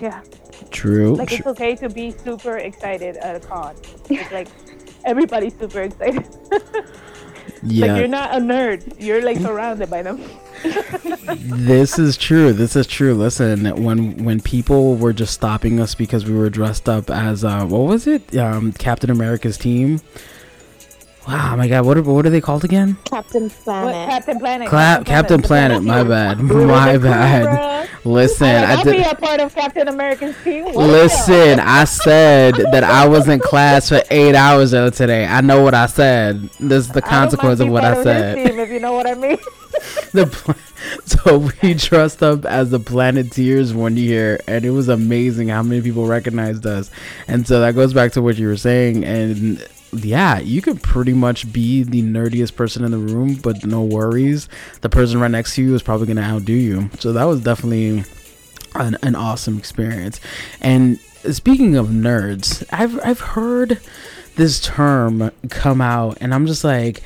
yeah 0.00 0.22
True. 0.70 1.14
like 1.14 1.32
it's 1.32 1.46
okay 1.46 1.74
to 1.76 1.88
be 1.88 2.10
super 2.10 2.58
excited 2.58 3.16
at 3.16 3.36
a 3.36 3.40
con 3.40 3.74
it's 4.08 4.32
like 4.32 4.48
everybody's 5.04 5.56
super 5.58 5.82
excited 5.82 6.24
yeah. 7.62 7.86
like 7.86 7.98
you're 7.98 8.08
not 8.08 8.34
a 8.34 8.40
nerd 8.40 9.00
you're 9.00 9.22
like 9.22 9.38
surrounded 9.38 9.90
by 9.90 10.02
them 10.02 10.20
this 11.34 11.98
is 11.98 12.16
true. 12.16 12.52
This 12.52 12.76
is 12.76 12.86
true. 12.86 13.14
Listen, 13.14 13.82
when 13.82 14.24
when 14.24 14.40
people 14.40 14.96
were 14.96 15.12
just 15.12 15.34
stopping 15.34 15.80
us 15.80 15.94
because 15.94 16.24
we 16.24 16.34
were 16.34 16.50
dressed 16.50 16.88
up 16.88 17.10
as 17.10 17.44
uh, 17.44 17.64
what 17.64 17.80
was 17.80 18.06
it? 18.06 18.36
Um, 18.36 18.72
Captain 18.72 19.10
America's 19.10 19.58
team. 19.58 20.00
Wow, 21.26 21.54
my 21.54 21.68
God, 21.68 21.86
what 21.86 21.96
are 21.96 22.02
what 22.02 22.26
are 22.26 22.30
they 22.30 22.40
called 22.40 22.64
again? 22.64 22.96
Captain 23.04 23.44
what, 23.44 23.62
Planet. 23.64 24.08
captain 24.08 24.38
planet 24.40 24.68
Cla- 24.68 25.02
Captain 25.06 25.40
Planet. 25.40 25.82
My 25.82 26.02
bad. 26.04 26.40
My 26.42 26.98
bad. 26.98 27.88
Listen, 28.04 28.46
I 28.48 28.72
I 28.72 28.76
would 28.76 28.86
not 28.86 28.92
be 28.96 29.02
a 29.02 29.14
part 29.14 29.40
of 29.40 29.54
Captain 29.54 29.86
America's 29.86 30.34
team. 30.42 30.64
What? 30.64 30.76
Listen, 30.76 31.60
I 31.60 31.84
said 31.84 32.54
that 32.72 32.82
I 32.82 33.06
was 33.06 33.28
in 33.28 33.38
class 33.38 33.88
for 33.88 34.02
eight 34.10 34.34
hours 34.34 34.72
though 34.72 34.90
today. 34.90 35.24
I 35.24 35.40
know 35.40 35.62
what 35.62 35.74
I 35.74 35.86
said. 35.86 36.42
This 36.58 36.86
is 36.86 36.88
the 36.88 37.04
I 37.04 37.08
consequence 37.08 37.60
of 37.60 37.68
what 37.68 37.84
I 37.84 38.02
said. 38.02 38.34
Team, 38.34 38.58
if 38.58 38.70
you 38.70 38.80
know 38.80 38.92
what 38.92 39.06
I 39.06 39.14
mean. 39.14 39.38
the 40.12 40.26
pla- 40.26 40.54
so 41.04 41.38
we 41.62 41.74
dressed 41.74 42.22
up 42.22 42.44
as 42.44 42.70
the 42.70 42.80
Planeteers 42.80 43.72
one 43.72 43.96
year, 43.96 44.40
and 44.48 44.64
it 44.64 44.70
was 44.70 44.88
amazing 44.88 45.48
how 45.48 45.62
many 45.62 45.80
people 45.80 46.06
recognized 46.06 46.66
us. 46.66 46.90
And 47.28 47.46
so 47.46 47.60
that 47.60 47.76
goes 47.76 47.94
back 47.94 48.12
to 48.12 48.22
what 48.22 48.36
you 48.36 48.48
were 48.48 48.56
saying, 48.56 49.04
and 49.04 49.64
yeah, 49.92 50.38
you 50.38 50.62
could 50.62 50.82
pretty 50.82 51.12
much 51.12 51.52
be 51.52 51.82
the 51.82 52.02
nerdiest 52.02 52.56
person 52.56 52.84
in 52.84 52.90
the 52.90 52.98
room, 52.98 53.34
but 53.34 53.64
no 53.64 53.82
worries, 53.82 54.48
the 54.80 54.88
person 54.88 55.20
right 55.20 55.30
next 55.30 55.54
to 55.56 55.62
you 55.62 55.74
is 55.74 55.82
probably 55.82 56.06
gonna 56.06 56.22
outdo 56.22 56.52
you. 56.52 56.90
So 56.98 57.12
that 57.12 57.24
was 57.24 57.42
definitely 57.42 58.04
an, 58.74 58.96
an 59.02 59.14
awesome 59.14 59.58
experience. 59.58 60.18
And 60.60 60.98
speaking 61.30 61.76
of 61.76 61.88
nerds, 61.88 62.64
I've 62.72 62.98
I've 63.04 63.20
heard 63.20 63.80
this 64.36 64.60
term 64.60 65.30
come 65.50 65.80
out, 65.82 66.18
and 66.20 66.34
I'm 66.34 66.46
just 66.46 66.64
like, 66.64 67.02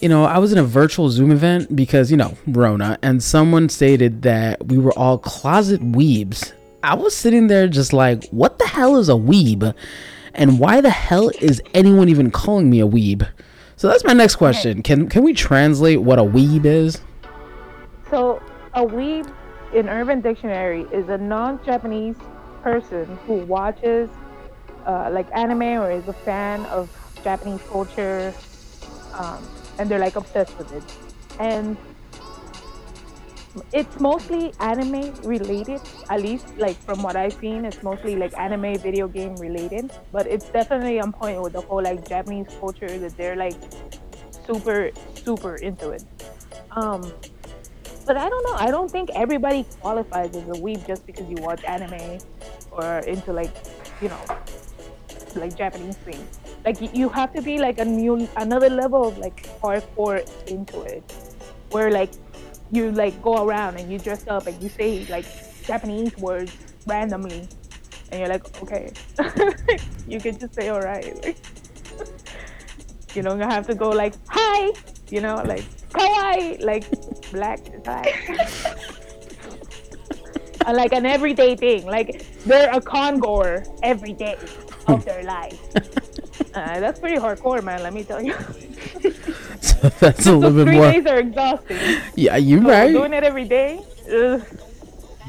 you 0.00 0.08
know, 0.08 0.24
I 0.24 0.38
was 0.38 0.52
in 0.52 0.58
a 0.58 0.64
virtual 0.64 1.10
Zoom 1.10 1.32
event 1.32 1.74
because 1.74 2.12
you 2.12 2.16
know 2.16 2.36
Rona, 2.46 2.98
and 3.02 3.22
someone 3.22 3.68
stated 3.68 4.22
that 4.22 4.66
we 4.66 4.78
were 4.78 4.96
all 4.96 5.18
closet 5.18 5.80
weebs. 5.80 6.52
I 6.82 6.94
was 6.94 7.14
sitting 7.14 7.48
there 7.48 7.68
just 7.68 7.92
like, 7.92 8.24
what 8.30 8.58
the 8.58 8.66
hell 8.66 8.96
is 8.96 9.08
a 9.08 9.14
weeb? 9.14 9.74
And 10.34 10.58
why 10.58 10.80
the 10.80 10.90
hell 10.90 11.30
is 11.40 11.60
anyone 11.74 12.08
even 12.08 12.30
calling 12.30 12.70
me 12.70 12.80
a 12.80 12.86
weeb? 12.86 13.28
So 13.76 13.88
that's 13.88 14.04
my 14.04 14.12
next 14.12 14.36
question. 14.36 14.82
Can 14.82 15.08
can 15.08 15.22
we 15.22 15.32
translate 15.32 16.02
what 16.02 16.18
a 16.18 16.22
weeb 16.22 16.64
is? 16.64 17.00
So, 18.10 18.42
a 18.74 18.84
weeb 18.84 19.32
in 19.72 19.88
Urban 19.88 20.20
Dictionary 20.20 20.82
is 20.92 21.08
a 21.08 21.16
non-Japanese 21.16 22.16
person 22.62 23.06
who 23.26 23.36
watches 23.36 24.10
uh, 24.84 25.08
like 25.12 25.26
anime 25.32 25.62
or 25.62 25.90
is 25.90 26.06
a 26.08 26.12
fan 26.12 26.64
of 26.66 26.90
Japanese 27.22 27.60
culture, 27.68 28.34
um, 29.14 29.46
and 29.78 29.88
they're 29.88 29.98
like 29.98 30.16
obsessed 30.16 30.56
with 30.58 30.72
it, 30.72 30.82
and 31.38 31.76
it's 33.72 33.98
mostly 33.98 34.52
anime 34.60 35.12
related 35.24 35.80
at 36.08 36.22
least 36.22 36.46
like 36.56 36.76
from 36.76 37.02
what 37.02 37.16
i've 37.16 37.32
seen 37.34 37.64
it's 37.64 37.82
mostly 37.82 38.14
like 38.16 38.36
anime 38.38 38.78
video 38.78 39.08
game 39.08 39.34
related 39.36 39.90
but 40.12 40.26
it's 40.26 40.48
definitely 40.50 41.00
on 41.00 41.12
point 41.12 41.40
with 41.42 41.52
the 41.52 41.60
whole 41.60 41.82
like 41.82 42.08
japanese 42.08 42.46
culture 42.60 42.98
that 42.98 43.16
they're 43.16 43.36
like 43.36 43.56
super 44.46 44.90
super 45.14 45.56
into 45.56 45.90
it. 45.90 46.04
Um 46.72 47.12
but 48.06 48.16
i 48.16 48.28
don't 48.28 48.44
know 48.44 48.54
i 48.54 48.70
don't 48.70 48.90
think 48.90 49.10
everybody 49.14 49.64
qualifies 49.80 50.34
as 50.34 50.48
a 50.48 50.60
weeb 50.62 50.86
just 50.86 51.04
because 51.06 51.28
you 51.28 51.36
watch 51.40 51.62
anime 51.64 52.18
or 52.70 52.98
into 53.00 53.32
like 53.32 53.52
you 54.00 54.08
know 54.08 54.20
like 55.34 55.56
japanese 55.56 55.96
things 55.98 56.40
like 56.64 56.94
you 56.94 57.08
have 57.08 57.32
to 57.32 57.42
be 57.42 57.58
like 57.58 57.78
a 57.78 57.84
new 57.84 58.28
another 58.36 58.68
level 58.68 59.06
of 59.08 59.18
like 59.18 59.42
hardcore 59.60 60.20
into 60.46 60.82
it. 60.82 61.02
Where 61.70 61.90
like 61.90 62.10
you 62.72 62.92
like 62.92 63.20
go 63.22 63.44
around 63.46 63.76
and 63.76 63.90
you 63.90 63.98
dress 63.98 64.26
up 64.28 64.46
and 64.46 64.62
you 64.62 64.68
say 64.68 65.04
like 65.06 65.26
Japanese 65.64 66.16
words 66.18 66.56
randomly, 66.86 67.48
and 68.10 68.20
you're 68.20 68.28
like, 68.28 68.62
okay, 68.62 68.92
you 70.08 70.20
can 70.20 70.38
just 70.38 70.54
say 70.54 70.68
all 70.68 70.80
right. 70.80 71.14
Like, 71.24 71.38
you 73.14 73.22
don't 73.22 73.40
have 73.40 73.66
to 73.66 73.74
go 73.74 73.90
like 73.90 74.14
hi, 74.28 74.72
you 75.10 75.20
know, 75.20 75.36
like 75.44 75.64
kawaii, 75.90 76.62
like 76.62 76.84
black 77.32 77.60
is 77.72 77.86
like 80.72 80.92
an 80.92 81.06
everyday 81.06 81.56
thing, 81.56 81.86
like 81.86 82.26
they're 82.44 82.70
a 82.70 82.80
congoer 82.80 83.64
every 83.82 84.12
day 84.12 84.36
of 84.86 85.04
their 85.04 85.22
life. 85.24 85.58
Uh, 86.54 86.80
that's 86.80 86.98
pretty 86.98 87.16
hardcore, 87.16 87.62
man. 87.62 87.82
Let 87.82 87.92
me 87.92 88.04
tell 88.04 88.22
you. 88.22 88.34
So 89.80 89.88
that's 90.00 90.26
a 90.26 90.34
little 90.34 90.52
Those 90.52 90.54
bit 90.64 90.66
three 90.66 90.76
more. 90.76 90.92
days 90.92 91.06
are 91.06 91.18
exhausting. 91.20 91.78
Yeah, 92.16 92.36
you 92.36 92.62
So 92.62 92.68
right. 92.68 92.92
Doing 92.92 93.12
it 93.14 93.24
every 93.24 93.44
day. 93.44 93.82
Ugh. 94.12 94.42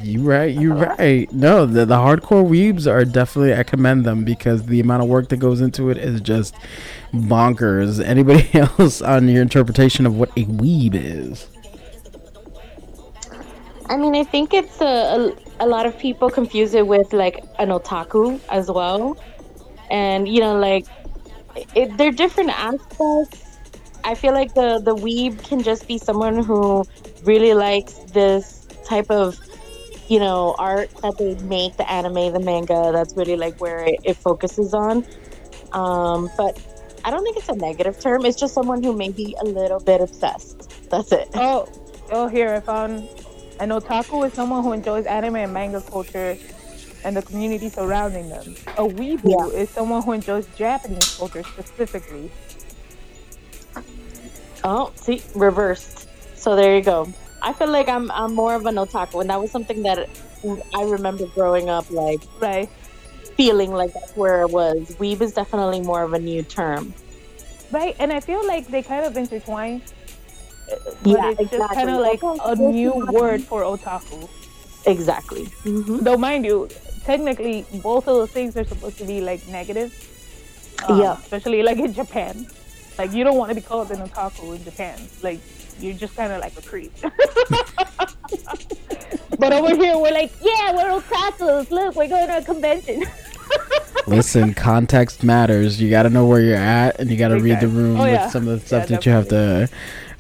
You 0.02 0.24
right. 0.24 0.54
You 0.56 0.74
right. 0.74 1.32
No, 1.32 1.66
the, 1.66 1.86
the 1.86 1.96
hardcore 1.96 2.48
weebs 2.48 2.88
are 2.92 3.06
definitely. 3.06 3.54
I 3.54 3.64
commend 3.64 4.06
them 4.06 4.24
because 4.26 4.66
the 4.66 4.80
amount 4.80 5.04
of 5.04 5.10
work 5.10 5.30
that 5.30 5.38
goes 5.38 5.62
into 5.62 5.90
it 5.90 5.98
is 5.98 6.22
just 6.22 6.56
bonkers. 7.14 8.04
Anybody 8.04 8.50
else 8.54 9.02
on 9.02 9.28
your 9.30 9.42
interpretation 9.42 10.06
of 10.06 10.16
what 10.18 10.30
a 10.32 10.46
weeb 10.46 10.96
is? 10.96 11.48
I 13.90 13.98
mean, 13.98 14.16
I 14.16 14.24
think 14.24 14.54
it's 14.54 14.80
a, 14.82 14.86
a, 15.60 15.66
a 15.66 15.68
lot 15.68 15.86
of 15.86 15.98
people 16.00 16.30
confuse 16.30 16.74
it 16.74 16.88
with 16.88 17.14
like 17.14 17.44
an 17.60 17.70
otaku 17.70 18.40
as 18.50 18.72
well. 18.72 19.18
And, 19.90 20.28
you 20.28 20.40
know, 20.40 20.58
like, 20.58 20.86
it, 21.76 21.98
they're 21.98 22.12
different 22.14 22.50
aspects. 22.52 23.51
I 24.04 24.16
feel 24.16 24.34
like 24.34 24.54
the, 24.54 24.80
the 24.80 24.96
weeb 24.96 25.44
can 25.44 25.62
just 25.64 25.88
be 25.88 25.98
someone 25.98 26.44
who 26.44 26.86
really 27.24 27.54
likes 27.54 27.94
this 28.14 28.68
type 28.86 29.10
of, 29.12 29.38
you 30.08 30.20
know, 30.20 30.56
art 30.58 30.90
that 31.02 31.18
they 31.18 31.36
make, 31.44 31.78
the 31.78 31.90
anime, 31.90 32.34
the 32.34 32.40
manga. 32.40 32.92
That's 32.92 33.16
really 33.16 33.36
like 33.36 33.60
where 33.62 33.80
it, 33.86 34.00
it 34.04 34.18
focuses 34.18 34.74
on. 34.74 35.06
Um, 35.74 36.30
but 36.38 36.60
I 37.06 37.12
don't 37.12 37.24
think 37.24 37.38
it's 37.38 37.50
a 37.50 37.56
negative 37.56 38.00
term. 38.00 38.26
It's 38.26 38.40
just 38.40 38.54
someone 38.54 38.84
who 38.84 38.96
may 38.96 39.10
be 39.10 39.36
a 39.40 39.46
little 39.46 39.80
bit 39.80 40.02
obsessed. 40.02 40.90
That's 40.90 41.12
it. 41.12 41.30
Oh, 41.36 41.68
oh, 42.12 42.28
here 42.28 42.54
I 42.56 42.60
found 42.60 43.08
an 43.60 43.70
otaku 43.70 44.26
is 44.28 44.34
someone 44.34 44.64
who 44.64 44.74
enjoys 44.74 45.06
anime 45.06 45.36
and 45.38 45.54
manga 45.54 45.82
culture 45.82 46.38
and 47.04 47.16
the 47.16 47.22
community 47.22 47.70
surrounding 47.70 48.30
them. 48.30 48.56
A 48.78 48.84
weeaboo 48.88 49.22
Yeah. 49.54 49.60
is 49.60 49.70
someone 49.70 50.02
who 50.04 50.12
enjoys 50.12 50.46
Japanese 50.56 51.16
culture 51.18 51.44
specifically. 51.44 52.30
Oh, 54.64 54.92
see, 54.96 55.22
reversed. 55.36 56.08
So 56.36 56.56
there 56.56 56.76
you 56.76 56.84
go. 56.84 57.08
I 57.42 57.54
feel 57.54 57.70
like 57.70 57.90
I'm 57.90 58.12
I'm 58.12 58.34
more 58.36 58.54
of 58.56 58.66
an 58.66 58.76
otaku, 58.76 59.22
and 59.22 59.30
that 59.30 59.42
was 59.42 59.52
something 59.52 59.82
that 59.84 60.08
I 60.76 60.84
remember 60.84 61.26
growing 61.28 61.70
up, 61.70 61.90
like 61.90 62.22
Right. 62.40 62.70
feeling 63.38 63.72
like 63.72 63.94
that's 63.94 64.16
where 64.16 64.42
it 64.42 64.52
was. 64.52 64.96
Weeb 65.00 65.22
is 65.22 65.34
definitely 65.34 65.82
more 65.82 66.04
of 66.04 66.14
a 66.14 66.20
new 66.20 66.44
term. 66.44 66.94
Right, 67.72 67.96
and 68.00 68.12
I 68.12 68.20
feel 68.20 68.46
like 68.46 68.68
they 68.68 68.84
kind 68.84 69.06
of 69.06 69.16
intertwine. 69.18 69.82
But 71.02 71.10
Yeah, 71.10 71.34
it's 71.40 71.52
just 71.52 71.74
kind 71.74 71.90
of 71.90 72.00
like 72.02 72.22
a 72.24 72.56
new 72.56 72.94
word 73.12 73.42
for 73.42 73.64
otaku. 73.64 74.30
Exactly. 74.86 75.46
hmm 75.64 75.98
Though, 76.00 76.18
mind 76.18 76.46
you, 76.46 76.70
technically, 77.06 77.66
both 77.82 78.08
of 78.08 78.16
those 78.16 78.32
things 78.32 78.56
are 78.58 78.64
supposed 78.66 78.98
to 79.00 79.06
be 79.06 79.22
like 79.22 79.46
negative. 79.48 79.92
um, 80.88 81.00
Yeah. 81.02 81.14
Especially 81.18 81.64
like 81.64 81.78
in 81.80 81.94
Japan. 81.94 82.46
Like, 82.98 83.14
you 83.14 83.24
don't 83.24 83.38
want 83.38 83.50
to 83.50 83.56
be 83.56 83.62
called 83.62 83.90
an 83.92 83.98
otaku 84.08 84.56
in 84.56 84.64
Japan. 84.64 85.00
Like, 85.24 85.40
you're 85.80 85.94
just 85.94 86.16
kind 86.16 86.32
of 86.32 86.42
like 86.42 86.58
a 86.58 86.62
creep. 86.62 86.94
but 89.40 89.54
over 89.54 89.76
here, 89.76 89.98
we're 89.98 90.12
like, 90.14 90.32
yeah, 90.42 90.74
we're 90.76 91.00
otakus. 91.02 91.72
Look, 91.72 91.96
we're 91.96 92.08
going 92.08 92.28
to 92.28 92.38
a 92.38 92.42
convention. 92.44 93.04
Listen, 94.08 94.54
context 94.54 95.24
matters. 95.24 95.82
You 95.82 95.90
got 95.90 96.04
to 96.04 96.10
know 96.10 96.26
where 96.26 96.42
you're 96.42 96.56
at, 96.56 97.00
and 97.00 97.10
you 97.10 97.18
got 97.18 97.30
to 97.30 97.40
read 97.40 97.60
the 97.60 97.68
room 97.68 98.00
Oh, 98.00 98.04
with 98.04 98.14
yeah. 98.14 98.30
some 98.30 98.48
of 98.48 98.60
the 98.62 98.66
stuff 98.66 98.90
Yeah, 98.90 98.96
that 98.98 99.06
you 99.06 99.12
have 99.12 99.28
to. 99.30 99.70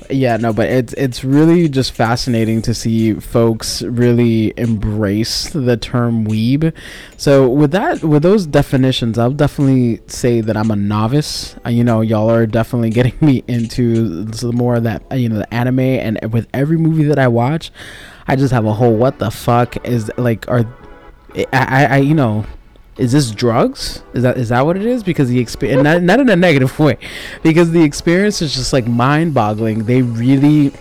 Yeah, 0.10 0.38
no, 0.38 0.52
but 0.52 0.70
it's 0.70 0.94
it's 0.94 1.24
really 1.24 1.70
just 1.70 1.94
fascinating 1.94 2.62
to 2.64 2.74
see 2.74 3.14
folks 3.14 3.82
really 3.82 4.54
embrace 4.58 5.50
the 5.50 5.78
term 5.78 6.26
weeb. 6.26 6.74
So 7.18 7.48
with 7.48 7.72
that, 7.72 8.04
with 8.04 8.24
those 8.24 8.46
definitions, 8.46 9.18
I'll 9.18 9.32
definitely 9.32 10.02
say 10.08 10.42
that 10.42 10.58
I'm 10.58 10.72
a 10.72 10.76
novice. 10.76 11.56
Uh, 11.66 11.70
you 11.70 11.84
know, 11.84 12.02
y'all 12.02 12.30
are 12.30 12.46
definitely 12.46 12.90
getting 13.00 13.16
me 13.22 13.44
into 13.48 14.32
some 14.34 14.56
more 14.56 14.76
of 14.76 14.84
that, 14.84 15.04
uh, 15.12 15.16
you 15.16 15.30
know, 15.30 15.38
the 15.38 15.54
anime, 15.54 15.80
and 15.80 16.20
with 16.34 16.48
every 16.54 16.78
movie 16.78 17.04
that 17.04 17.20
I 17.20 17.28
watch, 17.28 17.72
I 18.28 18.36
just 18.36 18.52
have 18.52 18.66
a 18.66 18.74
whole 18.74 18.96
what 18.96 19.20
the 19.20 19.32
fuck 19.32 19.86
is 19.86 20.12
like 20.18 20.48
are 20.50 20.66
I, 21.36 21.46
I, 21.54 21.86
I 21.86 21.98
you 21.98 22.16
know 22.16 22.46
is 23.02 23.12
this 23.12 23.32
drugs? 23.32 24.04
Is 24.14 24.22
that 24.22 24.38
is 24.38 24.50
that 24.50 24.62
what 24.62 24.78
it 24.78 24.86
is? 24.86 25.02
Because 25.02 25.28
the 25.28 25.40
experience 25.40 25.84
not, 25.84 26.04
not 26.04 26.20
in 26.20 26.30
a 26.30 26.36
negative 26.36 26.78
way. 26.78 27.00
Because 27.42 27.72
the 27.72 27.82
experience 27.82 28.44
is 28.44 28.54
just 28.54 28.74
like 28.74 28.86
mind-boggling. 28.86 29.86
They 29.86 30.04
really 30.04 30.72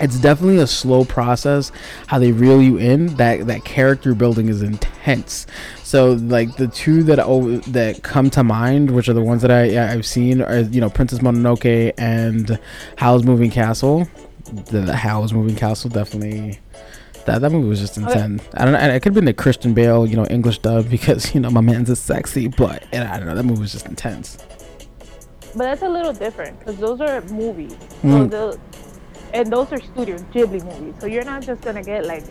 it's 0.00 0.18
definitely 0.18 0.58
a 0.58 0.66
slow 0.66 1.04
process 1.04 1.70
how 2.08 2.18
they 2.18 2.32
reel 2.32 2.60
you 2.60 2.76
in. 2.78 3.14
That 3.16 3.46
that 3.46 3.64
character 3.64 4.16
building 4.16 4.48
is 4.48 4.62
intense. 4.62 5.46
So 5.84 6.14
like 6.14 6.56
the 6.56 6.66
two 6.66 7.04
that 7.04 7.20
oh, 7.20 7.58
that 7.58 8.02
come 8.02 8.30
to 8.30 8.42
mind 8.42 8.90
which 8.90 9.08
are 9.08 9.14
the 9.14 9.22
ones 9.22 9.42
that 9.42 9.52
I 9.52 9.92
I've 9.92 10.06
seen 10.06 10.42
are 10.42 10.58
you 10.58 10.80
know 10.80 10.90
Princess 10.90 11.20
Mononoke 11.20 11.92
and 11.96 12.58
Howl's 12.96 13.22
Moving 13.22 13.52
Castle. 13.52 14.08
The, 14.52 14.80
the 14.80 14.96
Howl's 14.96 15.32
Moving 15.32 15.54
Castle 15.54 15.88
definitely 15.88 16.58
that 17.26 17.40
that 17.40 17.50
movie 17.50 17.68
was 17.68 17.80
just 17.80 17.96
yeah. 17.96 18.06
intense. 18.06 18.42
I 18.54 18.64
don't 18.64 18.72
know. 18.72 18.80
It 18.80 19.00
could 19.00 19.10
have 19.10 19.14
been 19.14 19.24
the 19.24 19.34
Christian 19.34 19.74
Bale, 19.74 20.06
you 20.06 20.16
know, 20.16 20.26
English 20.26 20.58
dub 20.58 20.88
because 20.96 21.34
you 21.34 21.40
know 21.40 21.50
my 21.50 21.60
man's 21.60 21.90
is 21.90 21.98
sexy, 21.98 22.48
but 22.48 22.84
and 22.92 23.08
I 23.08 23.18
don't 23.18 23.26
know. 23.26 23.34
That 23.34 23.44
movie 23.44 23.60
was 23.60 23.72
just 23.72 23.86
intense. 23.86 24.38
But 25.56 25.64
that's 25.64 25.82
a 25.82 25.88
little 25.88 26.12
different 26.12 26.58
because 26.58 26.76
those 26.78 27.00
are 27.00 27.20
movies. 27.22 27.74
Mm. 28.02 28.10
So 28.10 28.26
the, 28.26 28.60
and 29.32 29.52
those 29.52 29.72
are 29.72 29.80
Studio 29.80 30.16
Ghibli 30.32 30.64
movies. 30.64 30.94
So 30.98 31.06
you're 31.06 31.24
not 31.24 31.42
just 31.42 31.62
gonna 31.62 31.82
get 31.82 32.06
like, 32.06 32.24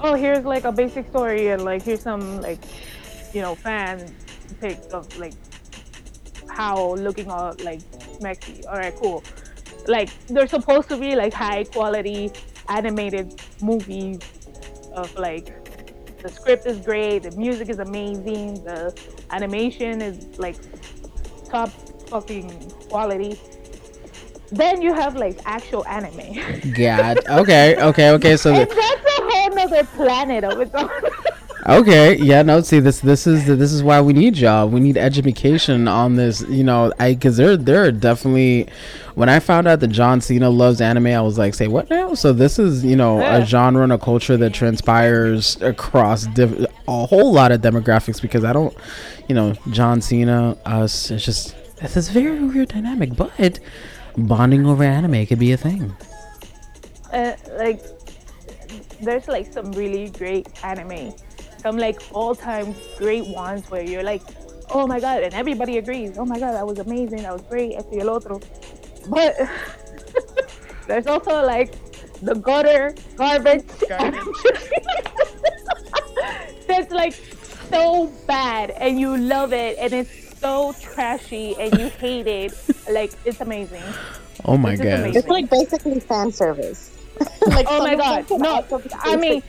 oh, 0.00 0.14
here's 0.14 0.44
like 0.44 0.64
a 0.64 0.72
basic 0.72 1.08
story 1.08 1.48
and 1.48 1.64
like 1.64 1.82
here's 1.82 2.02
some 2.02 2.40
like, 2.40 2.60
you 3.34 3.42
know, 3.42 3.54
fan 3.54 4.14
pic 4.60 4.78
of 4.92 5.16
like 5.18 5.34
how 6.48 6.94
looking 6.94 7.30
all 7.30 7.54
like 7.62 7.80
mexy. 8.20 8.66
All 8.66 8.78
right, 8.78 8.94
cool. 8.96 9.22
Like 9.86 10.10
they're 10.26 10.48
supposed 10.48 10.88
to 10.88 10.96
be 10.96 11.14
like 11.16 11.32
high 11.32 11.64
quality 11.64 12.32
animated 12.70 13.42
movies 13.60 14.20
of 14.94 15.14
like 15.16 15.54
the 16.22 16.28
script 16.28 16.66
is 16.66 16.78
great, 16.80 17.22
the 17.24 17.30
music 17.32 17.68
is 17.68 17.78
amazing, 17.78 18.62
the 18.64 18.94
animation 19.30 20.02
is 20.02 20.38
like 20.38 20.56
top 21.48 21.70
fucking 22.08 22.70
quality. 22.88 23.38
Then 24.52 24.82
you 24.82 24.92
have 24.92 25.16
like 25.16 25.38
actual 25.44 25.86
anime. 25.86 26.34
God. 26.72 27.18
Okay. 27.28 27.76
Okay. 27.80 28.10
Okay. 28.10 28.36
So 28.36 28.52
and 28.54 28.68
that's 28.70 29.18
a 29.18 29.22
whole 29.22 29.50
nother 29.54 29.84
planet 29.84 30.44
of 30.44 30.60
its 30.60 30.74
own. 30.74 30.90
okay. 31.68 32.16
Yeah. 32.16 32.42
No. 32.42 32.60
See 32.60 32.80
this. 32.80 33.00
This 33.00 33.26
is 33.26 33.46
this 33.46 33.72
is 33.72 33.82
why 33.82 34.00
we 34.00 34.12
need 34.12 34.36
y'all. 34.36 34.68
We 34.68 34.80
need 34.80 34.96
education 34.96 35.88
on 35.88 36.16
this. 36.16 36.40
You 36.48 36.64
know, 36.64 36.92
I 36.98 37.14
because 37.14 37.36
there 37.36 37.56
there 37.56 37.84
are 37.84 37.92
definitely. 37.92 38.68
When 39.14 39.28
I 39.28 39.38
found 39.40 39.66
out 39.68 39.80
that 39.80 39.88
John 39.88 40.20
Cena 40.20 40.48
loves 40.48 40.80
anime, 40.80 41.08
I 41.08 41.20
was 41.20 41.36
like, 41.36 41.54
"Say 41.54 41.68
what 41.68 41.90
now?" 41.90 42.14
So 42.14 42.32
this 42.32 42.58
is, 42.58 42.84
you 42.84 42.96
know, 42.96 43.18
Yeah. 43.20 43.38
a 43.38 43.44
genre 43.44 43.82
and 43.82 43.92
a 43.92 43.98
culture 43.98 44.36
that 44.36 44.54
transpires 44.54 45.60
across 45.60 46.26
diff- 46.26 46.64
a 46.88 47.06
whole 47.06 47.32
lot 47.32 47.52
of 47.52 47.60
demographics. 47.60 48.22
Because 48.22 48.44
I 48.44 48.52
don't, 48.52 48.74
you 49.28 49.34
know, 49.34 49.54
John 49.70 50.00
Cena, 50.00 50.56
us, 50.64 51.10
it's 51.10 51.24
just 51.24 51.54
it's 51.82 51.94
this 51.94 52.08
very 52.08 52.38
weird 52.42 52.68
dynamic. 52.68 53.14
But 53.16 53.58
bonding 54.16 54.64
over 54.66 54.84
anime 54.84 55.26
could 55.26 55.38
be 55.38 55.52
a 55.52 55.56
thing. 55.56 55.94
uh, 57.12 57.32
like 57.58 57.82
there's 59.02 59.26
like 59.28 59.52
some 59.52 59.72
really 59.72 60.10
great 60.10 60.48
anime 60.62 61.12
some 61.60 61.76
like 61.76 62.00
all-time 62.12 62.74
great 62.98 63.26
ones 63.28 63.68
where 63.70 63.82
you're 63.82 64.02
like, 64.02 64.22
oh 64.70 64.86
my 64.86 65.00
god, 65.00 65.22
and 65.22 65.34
everybody 65.34 65.78
agrees. 65.78 66.18
Oh 66.18 66.24
my 66.24 66.38
god, 66.38 66.52
that 66.52 66.66
was 66.66 66.78
amazing. 66.78 67.22
That 67.22 67.32
was 67.32 67.42
great. 67.42 67.74
Esto 67.76 67.90
y 67.92 68.00
el 68.00 68.10
otro. 68.10 68.40
But 69.08 69.36
there's 70.86 71.06
also 71.06 71.44
like 71.44 71.74
the 72.22 72.34
gutter 72.34 72.94
garbage. 73.16 73.64
That's 76.66 76.92
like 76.92 77.14
so 77.70 78.06
bad, 78.26 78.70
and 78.70 79.00
you 79.00 79.16
love 79.16 79.52
it, 79.52 79.76
and 79.78 79.92
it's 79.92 80.38
so 80.38 80.74
trashy, 80.80 81.56
and 81.58 81.76
you 81.78 81.88
hate 81.88 82.26
it. 82.26 82.52
Like 82.90 83.12
it's 83.24 83.40
amazing. 83.40 83.84
Oh 84.44 84.56
my 84.56 84.72
This 84.74 84.80
is 84.80 84.86
god. 84.86 84.98
amazing. 85.00 85.18
It's 85.20 85.28
like 85.28 85.48
basically 85.48 86.00
fan 86.00 86.32
service. 86.32 86.90
like 87.46 87.66
Oh 87.68 87.78
my 87.84 87.94
god, 87.94 88.26
no! 88.32 88.64
I 89.04 89.14
mean, 89.14 89.44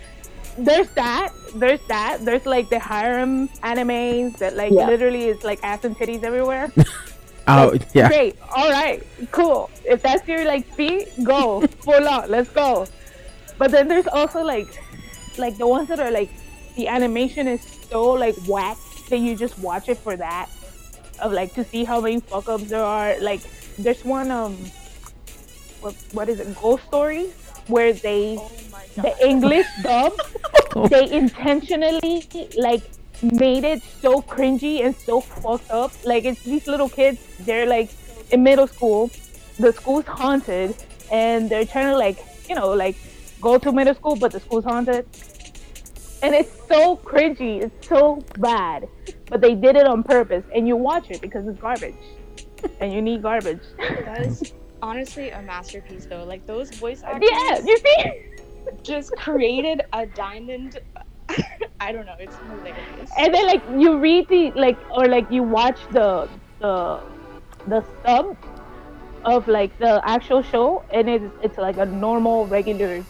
there's 0.58 0.90
that. 0.92 1.30
There's 1.56 1.80
that. 1.88 2.20
There's 2.24 2.46
like 2.46 2.70
the 2.70 2.80
harem 2.80 3.48
animes 3.64 4.38
that 4.40 4.56
like 4.56 4.72
Yeah. 4.72 4.88
literally 4.88 5.26
is 5.26 5.44
like 5.44 5.60
ass 5.64 5.84
and 5.86 5.96
titties 5.98 6.24
everywhere. 6.24 6.72
Oh 7.48 7.74
yeah. 7.94 8.08
Great. 8.08 8.38
All 8.56 8.70
right. 8.70 9.02
Cool. 9.32 9.70
If 9.84 10.04
that's 10.04 10.26
your 10.28 10.46
like 10.46 10.72
speed, 10.72 11.08
go 11.24 11.62
full 11.82 12.08
out. 12.08 12.30
Let's 12.30 12.50
go. 12.52 12.86
But 13.58 13.72
then 13.72 13.88
there's 13.88 14.08
also 14.08 14.44
like, 14.44 14.68
like 15.40 15.58
the 15.58 15.68
ones 15.68 15.88
that 15.90 16.00
are 16.00 16.12
like, 16.12 16.30
the 16.78 16.88
animation 16.88 17.48
is 17.48 17.62
so 17.90 18.12
like 18.12 18.36
whack 18.48 18.78
that 19.10 19.18
you 19.18 19.36
just 19.36 19.58
watch 19.60 19.90
it 19.90 19.98
for 19.98 20.16
that, 20.16 20.50
of 21.20 21.32
like 21.34 21.54
to 21.56 21.64
see 21.66 21.84
how 21.84 22.00
many 22.00 22.20
fuck 22.22 22.48
ups 22.48 22.70
there 22.70 22.84
are. 22.86 23.20
Like 23.20 23.42
there's 23.78 24.06
one 24.06 24.30
um, 24.30 24.56
what 25.82 25.96
what 26.14 26.30
is 26.30 26.40
it? 26.40 26.56
Ghost 26.62 26.84
Story, 26.86 27.32
where 27.68 27.92
they 27.92 28.38
the 28.96 29.14
English 29.26 29.68
dub, 29.82 30.14
they 30.90 31.12
intentionally 31.12 32.28
like 32.58 32.84
made 33.22 33.64
it 33.64 33.84
so 34.02 34.22
cringy 34.22 34.84
and 34.86 34.96
so 34.96 35.22
fucked 35.22 35.70
up. 35.72 35.92
Like 36.06 36.26
it's 36.26 36.44
these 36.44 36.68
little 36.68 36.90
kids, 36.90 37.20
they're 37.42 37.66
like 37.66 37.90
in 38.32 38.44
middle 38.44 38.68
school, 38.68 39.12
the 39.60 39.72
school's 39.74 40.06
haunted, 40.06 40.76
and 41.12 41.50
they're 41.50 41.66
trying 41.66 41.88
to 41.88 41.98
like, 41.98 42.18
you 42.50 42.56
know, 42.56 42.70
like 42.70 42.96
go 43.42 43.58
to 43.58 43.72
middle 43.72 43.96
school, 43.96 44.16
but 44.16 44.32
the 44.32 44.40
school's 44.40 44.66
haunted. 44.66 45.06
And 46.24 46.36
it's 46.36 46.52
so 46.68 46.98
cringy, 46.98 47.64
it's 47.64 47.88
so 47.88 48.24
bad. 48.38 48.88
But 49.28 49.42
they 49.42 49.56
did 49.56 49.76
it 49.76 49.88
on 49.88 50.04
purpose, 50.04 50.44
and 50.54 50.68
you 50.68 50.76
watch 50.76 51.10
it 51.10 51.20
because 51.22 51.48
it's 51.48 51.60
garbage. 51.60 51.96
and 52.80 52.94
you 52.94 53.02
need 53.02 53.24
garbage. 53.24 53.62
That 53.80 54.26
is 54.26 54.54
honestly 54.82 55.30
a 55.30 55.42
masterpiece, 55.42 56.06
though. 56.06 56.24
Like 56.24 56.46
those 56.46 56.70
voice 56.76 57.02
actors 57.04 57.30
yeah, 57.32 57.60
you 57.66 57.78
see? 57.78 58.31
Just 58.84 59.12
created 59.18 59.82
a 59.94 60.06
diamond. 60.06 60.80
I 61.80 61.92
don't 61.92 62.06
know. 62.06 62.16
It's 62.20 62.36
hilarious. 62.36 63.10
and 63.18 63.34
then 63.34 63.48
like 63.48 63.64
you 63.78 63.98
read 63.98 64.28
the 64.30 64.52
like 64.52 64.78
or 64.92 65.08
like 65.08 65.30
you 65.32 65.44
watch 65.44 65.80
the 65.92 66.30
the 66.60 67.02
the 67.68 67.86
sub 68.04 68.38
of 69.24 69.48
like 69.48 69.78
the 69.78 70.02
actual 70.08 70.42
show 70.42 70.84
and 70.92 71.10
it's 71.10 71.26
it's 71.44 71.58
like 71.58 71.78
a 71.78 71.86
normal 71.86 72.48
regular 72.48 73.06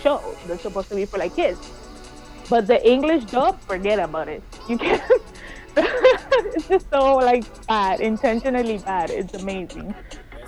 show 0.00 0.36
that's 0.46 0.62
supposed 0.62 0.88
to 0.88 0.94
be 0.96 1.04
for 1.04 1.18
like 1.18 1.34
kids 1.34 1.60
but 2.48 2.66
the 2.66 2.78
english 2.88 3.24
dub 3.26 3.60
forget 3.60 3.98
about 3.98 4.28
it 4.28 4.42
you 4.68 4.76
can't 4.78 5.02
it's 5.76 6.68
just 6.68 6.90
so 6.90 7.16
like 7.16 7.44
bad 7.66 8.00
intentionally 8.00 8.78
bad 8.78 9.10
it's 9.10 9.34
amazing 9.34 9.94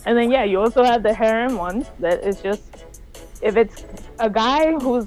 and 0.07 0.17
then 0.19 0.31
yeah 0.31 0.45
you 0.45 0.61
also 0.61 0.83
have 0.83 1.03
the 1.03 1.15
harem 1.15 1.57
ones 1.57 1.87
that 1.99 2.25
is 2.25 2.41
just 2.41 2.63
if 3.43 3.57
it's 3.57 3.85
a 4.21 4.29
guy 4.29 4.73
who's 4.79 5.07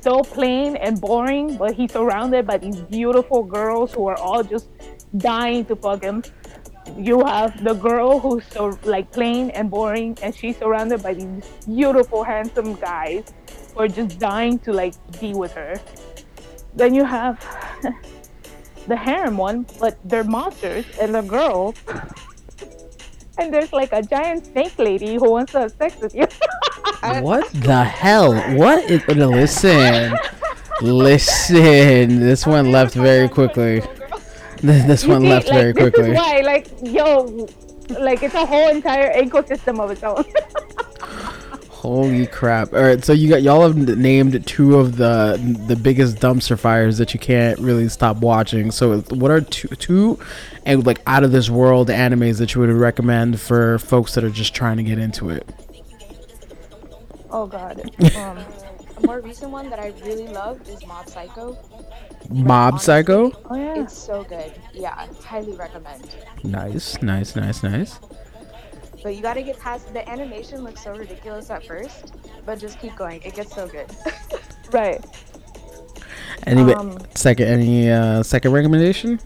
so 0.00 0.22
plain 0.22 0.76
and 0.76 1.00
boring, 1.00 1.56
but 1.56 1.74
he's 1.74 1.92
surrounded 1.92 2.46
by 2.46 2.56
these 2.56 2.80
beautiful 2.82 3.42
girls 3.42 3.92
who 3.92 4.06
are 4.06 4.16
all 4.16 4.42
just 4.42 4.68
dying 5.16 5.64
to 5.66 5.76
fuck 5.76 6.02
him. 6.02 6.22
You 6.96 7.24
have 7.26 7.62
the 7.62 7.74
girl 7.74 8.18
who's 8.18 8.46
so 8.46 8.78
like 8.84 9.10
plain 9.12 9.50
and 9.50 9.70
boring, 9.70 10.16
and 10.22 10.34
she's 10.34 10.56
surrounded 10.56 11.02
by 11.02 11.14
these 11.14 11.44
beautiful, 11.66 12.22
handsome 12.22 12.74
guys 12.74 13.34
who 13.74 13.80
are 13.80 13.88
just 13.88 14.18
dying 14.18 14.58
to 14.60 14.72
like 14.72 14.94
be 15.20 15.34
with 15.34 15.52
her. 15.52 15.74
Then 16.74 16.94
you 16.94 17.04
have 17.04 17.44
the 18.86 18.96
harem 18.96 19.36
one, 19.36 19.66
but 19.80 19.98
they're 20.04 20.24
monsters, 20.24 20.86
and 21.00 21.14
the 21.14 21.22
girl. 21.22 21.74
And 23.38 23.54
there's 23.54 23.72
like 23.72 23.92
a 23.92 24.02
giant 24.02 24.46
snake 24.46 24.78
lady 24.78 25.14
who 25.14 25.30
wants 25.30 25.52
to 25.52 25.60
have 25.60 25.72
sex 25.72 25.96
with 26.00 26.14
you. 26.14 26.26
What 27.22 27.48
the 27.52 27.84
hell? 27.84 28.34
What 28.56 28.90
is 28.90 29.06
listen? 29.06 30.12
Listen. 30.82 32.20
This 32.20 32.46
one 32.46 32.72
left 32.72 32.94
very 32.94 33.28
quickly. 33.28 33.82
This 34.60 34.84
this 34.86 35.04
one 35.06 35.20
see, 35.22 35.28
left 35.28 35.46
like, 35.46 35.54
very 35.54 35.72
This 35.72 35.82
quickly. 35.82 36.10
is 36.10 36.16
why, 36.16 36.40
like, 36.40 36.66
yo, 36.82 37.46
like 38.00 38.24
it's 38.24 38.34
a 38.34 38.44
whole 38.44 38.68
entire 38.68 39.14
ecosystem 39.14 39.78
of 39.78 39.92
its 39.92 40.02
own. 40.02 40.24
Holy 41.78 42.26
crap! 42.26 42.72
All 42.74 42.82
right, 42.82 43.04
so 43.04 43.12
you 43.12 43.28
got 43.28 43.40
y'all 43.42 43.62
have 43.62 43.76
named 43.76 44.44
two 44.48 44.76
of 44.80 44.96
the 44.96 45.38
the 45.68 45.76
biggest 45.76 46.16
dumpster 46.16 46.58
fires 46.58 46.98
that 46.98 47.14
you 47.14 47.20
can't 47.20 47.56
really 47.60 47.88
stop 47.88 48.16
watching. 48.16 48.72
So, 48.72 48.98
what 49.02 49.30
are 49.30 49.40
two 49.40 49.68
two 49.68 50.18
and 50.66 50.84
like 50.84 51.00
out 51.06 51.22
of 51.22 51.30
this 51.30 51.48
world 51.48 51.88
animes 51.88 52.38
that 52.40 52.52
you 52.56 52.62
would 52.62 52.70
recommend 52.70 53.40
for 53.40 53.78
folks 53.78 54.14
that 54.16 54.24
are 54.24 54.30
just 54.30 54.54
trying 54.54 54.76
to 54.78 54.82
get 54.82 54.98
into 54.98 55.30
it? 55.30 55.48
oh 57.30 57.46
god. 57.46 57.80
Um, 58.16 58.38
A 58.96 59.06
more 59.06 59.20
recent 59.20 59.52
one 59.52 59.70
that 59.70 59.78
I 59.78 59.92
really 60.04 60.26
love 60.26 60.60
is 60.68 60.84
Mob 60.84 61.08
Psycho. 61.08 61.56
Mob 62.28 62.80
Psycho. 62.80 63.30
oh 63.48 63.54
yeah. 63.54 63.82
It's 63.82 63.96
so 63.96 64.24
good. 64.24 64.52
Yeah, 64.74 65.06
highly 65.24 65.52
recommend. 65.52 66.12
Nice, 66.42 67.00
nice, 67.00 67.36
nice, 67.36 67.62
nice. 67.62 68.00
But 69.02 69.14
you 69.14 69.22
gotta 69.22 69.42
get 69.42 69.58
past 69.60 69.92
the 69.92 70.06
animation 70.08 70.62
looks 70.64 70.82
so 70.82 70.92
ridiculous 70.96 71.50
at 71.50 71.64
first, 71.66 72.14
but 72.44 72.58
just 72.58 72.78
keep 72.80 72.96
going. 72.96 73.22
It 73.22 73.34
gets 73.34 73.54
so 73.54 73.66
good. 73.68 73.86
Right. 74.70 75.02
Any 76.46 76.74
Um, 76.74 76.98
second 77.14 77.48
any 77.48 77.90
uh, 77.90 78.22
second 78.22 78.52
recommendation? 78.52 79.18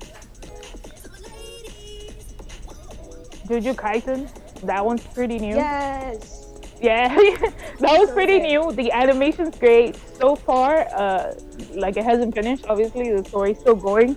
Jujutsu 3.49 3.75
Kaisen. 3.75 4.29
That 4.63 4.85
one's 4.87 5.05
pretty 5.09 5.39
new. 5.39 5.57
yes. 5.57 6.39
Yeah, 6.81 7.09
that 7.81 7.99
was 7.99 8.09
So 8.09 8.15
pretty 8.15 8.39
good. 8.39 8.49
new. 8.49 8.73
The 8.73 8.91
animation's 8.93 9.57
great 9.59 9.97
so 10.19 10.35
far. 10.37 10.87
Uh, 10.95 11.35
like 11.75 11.97
it 11.97 12.05
hasn't 12.05 12.35
finished. 12.35 12.67
Obviously, 12.69 13.13
the 13.13 13.25
story's 13.25 13.59
still 13.59 13.77
going, 13.77 14.17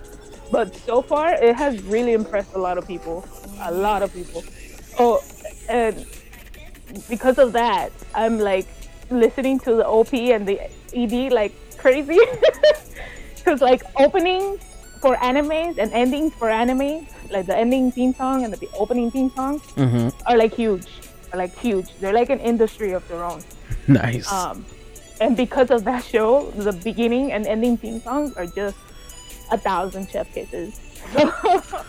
but 0.52 0.74
so 0.74 1.00
far 1.02 1.32
it 1.34 1.54
has 1.56 1.80
really 1.84 2.12
impressed 2.12 2.54
a 2.54 2.58
lot 2.58 2.76
of 2.78 2.86
people. 2.86 3.24
A 3.62 3.72
lot 3.72 4.02
of 4.02 4.12
people. 4.12 4.42
And 5.68 6.06
because 7.08 7.38
of 7.38 7.52
that, 7.52 7.90
I'm 8.14 8.38
like 8.38 8.66
listening 9.10 9.58
to 9.60 9.74
the 9.76 9.86
OP 9.86 10.12
and 10.14 10.46
the 10.46 10.60
ED 10.94 11.32
like 11.32 11.52
crazy. 11.78 12.18
Because 13.36 13.60
like 13.60 13.82
opening 14.00 14.58
for 15.00 15.14
animes 15.16 15.78
and 15.78 15.92
endings 15.92 16.34
for 16.34 16.50
anime, 16.50 17.06
like 17.30 17.46
the 17.46 17.56
ending 17.56 17.92
theme 17.92 18.12
song 18.12 18.42
and 18.44 18.52
the 18.52 18.68
opening 18.76 19.08
theme 19.10 19.30
song, 19.36 19.60
Mm-hmm. 19.76 20.08
are 20.26 20.36
like 20.36 20.52
huge, 20.52 20.86
are 21.32 21.38
like 21.38 21.56
huge. 21.56 21.86
They're 22.00 22.12
like 22.12 22.28
an 22.30 22.40
industry 22.40 22.90
of 22.92 23.06
their 23.08 23.22
own. 23.24 23.42
Nice. 23.88 24.26
Um, 24.32 24.64
and 25.20 25.36
because 25.36 25.70
of 25.70 25.84
that 25.84 26.02
show, 26.02 26.50
the 26.56 26.72
beginning 26.72 27.30
and 27.30 27.46
ending 27.46 27.76
theme 27.76 28.00
songs 28.00 28.32
are 28.36 28.46
just 28.46 28.76
a 29.52 29.58
thousand 29.58 30.10
chef 30.10 30.26
kisses. 30.34 30.80
So, 31.12 31.84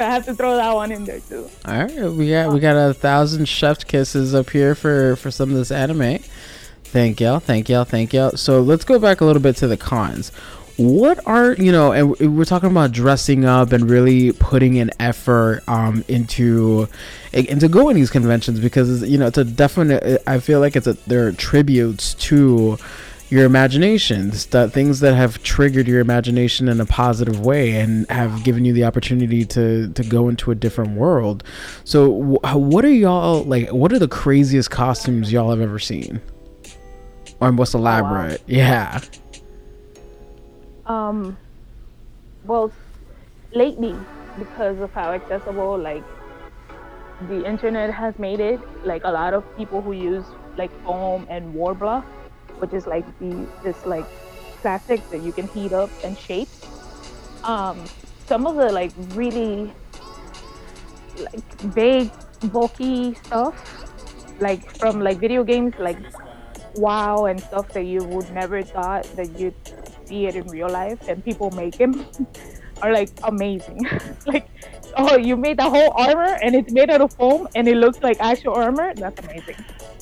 I 0.00 0.04
have 0.04 0.24
to 0.26 0.34
throw 0.34 0.56
that 0.56 0.74
one 0.74 0.92
in 0.92 1.04
there 1.04 1.20
too. 1.20 1.48
All 1.64 1.74
right, 1.74 2.10
we 2.10 2.30
got 2.30 2.52
we 2.52 2.60
got 2.60 2.76
a 2.76 2.94
thousand 2.94 3.46
chef 3.46 3.86
kisses 3.86 4.34
up 4.34 4.50
here 4.50 4.74
for 4.74 5.16
for 5.16 5.30
some 5.30 5.50
of 5.50 5.56
this 5.56 5.70
anime. 5.70 6.18
Thank 6.84 7.20
y'all, 7.20 7.38
thank 7.40 7.68
y'all, 7.68 7.84
thank 7.84 8.12
y'all. 8.12 8.30
So 8.32 8.60
let's 8.62 8.84
go 8.84 8.98
back 8.98 9.20
a 9.20 9.24
little 9.24 9.42
bit 9.42 9.56
to 9.56 9.66
the 9.66 9.76
cons. 9.76 10.30
What 10.76 11.18
are 11.26 11.54
you 11.54 11.72
know, 11.72 11.92
and 11.92 12.36
we're 12.36 12.44
talking 12.44 12.70
about 12.70 12.92
dressing 12.92 13.44
up 13.44 13.72
and 13.72 13.90
really 13.90 14.32
putting 14.32 14.78
an 14.78 14.90
effort 15.00 15.62
um 15.66 16.04
into 16.06 16.88
into 17.32 17.68
going 17.68 17.96
these 17.96 18.10
conventions 18.10 18.60
because 18.60 19.02
you 19.02 19.18
know 19.18 19.26
it's 19.26 19.38
a 19.38 19.44
definite. 19.44 20.22
I 20.26 20.38
feel 20.38 20.60
like 20.60 20.76
it's 20.76 20.86
a 20.86 20.92
there 21.08 21.26
are 21.26 21.32
tributes 21.32 22.14
to 22.14 22.78
your 23.30 23.44
imaginations, 23.44 24.46
the 24.46 24.70
things 24.70 25.00
that 25.00 25.14
have 25.14 25.42
triggered 25.42 25.86
your 25.86 26.00
imagination 26.00 26.68
in 26.68 26.80
a 26.80 26.86
positive 26.86 27.40
way 27.40 27.72
and 27.72 28.08
have 28.10 28.42
given 28.42 28.64
you 28.64 28.72
the 28.72 28.84
opportunity 28.84 29.44
to 29.44 29.92
to 29.92 30.02
go 30.04 30.28
into 30.28 30.50
a 30.50 30.54
different 30.54 30.92
world. 30.92 31.44
So, 31.84 32.38
wh- 32.42 32.56
what 32.56 32.84
are 32.84 32.92
y'all 32.92 33.44
like? 33.44 33.68
What 33.70 33.92
are 33.92 33.98
the 33.98 34.08
craziest 34.08 34.70
costumes 34.70 35.30
y'all 35.32 35.50
have 35.50 35.60
ever 35.60 35.78
seen? 35.78 36.20
Or 37.40 37.52
most 37.52 37.74
elaborate? 37.74 38.42
Yeah. 38.46 39.00
Um, 40.86 41.36
well, 42.44 42.72
lately, 43.52 43.94
because 44.38 44.80
of 44.80 44.92
how 44.92 45.12
accessible 45.12 45.78
like 45.78 46.02
the 47.28 47.44
internet 47.44 47.92
has 47.92 48.18
made 48.18 48.40
it, 48.40 48.58
like 48.84 49.04
a 49.04 49.10
lot 49.10 49.34
of 49.34 49.44
people 49.56 49.82
who 49.82 49.92
use 49.92 50.24
like 50.56 50.70
foam 50.82 51.26
and 51.28 51.54
Worbla, 51.54 52.04
which 52.60 52.72
is 52.72 52.86
like 52.86 53.06
the 53.18 53.46
this 53.62 53.84
like 53.86 54.04
plastics 54.60 55.06
that 55.10 55.22
you 55.22 55.32
can 55.32 55.46
heat 55.48 55.72
up 55.72 55.90
and 56.04 56.16
shape. 56.18 56.48
Um, 57.44 57.84
some 58.26 58.46
of 58.46 58.56
the 58.56 58.70
like 58.72 58.92
really 59.14 59.72
like 61.18 61.74
big 61.74 62.10
bulky 62.52 63.14
stuff, 63.14 63.56
like 64.40 64.70
from 64.76 65.00
like 65.00 65.18
video 65.18 65.44
games, 65.44 65.74
like 65.78 65.98
WoW 66.74 67.26
and 67.26 67.40
stuff 67.40 67.68
that 67.72 67.84
you 67.84 68.04
would 68.04 68.30
never 68.32 68.62
thought 68.62 69.04
that 69.16 69.38
you'd 69.38 69.54
see 70.04 70.26
it 70.26 70.36
in 70.36 70.46
real 70.48 70.68
life, 70.68 71.08
and 71.08 71.24
people 71.24 71.50
make 71.52 71.78
them 71.78 72.06
are 72.82 72.92
like 72.92 73.10
amazing. 73.24 73.86
like, 74.26 74.48
oh, 74.96 75.16
you 75.16 75.36
made 75.36 75.58
the 75.58 75.68
whole 75.68 75.92
armor 75.96 76.38
and 76.42 76.54
it's 76.54 76.72
made 76.72 76.90
out 76.90 77.00
of 77.00 77.12
foam 77.14 77.48
and 77.54 77.68
it 77.68 77.76
looks 77.76 78.02
like 78.02 78.18
actual 78.20 78.54
armor. 78.54 78.94
That's 78.94 79.18
amazing. 79.24 79.56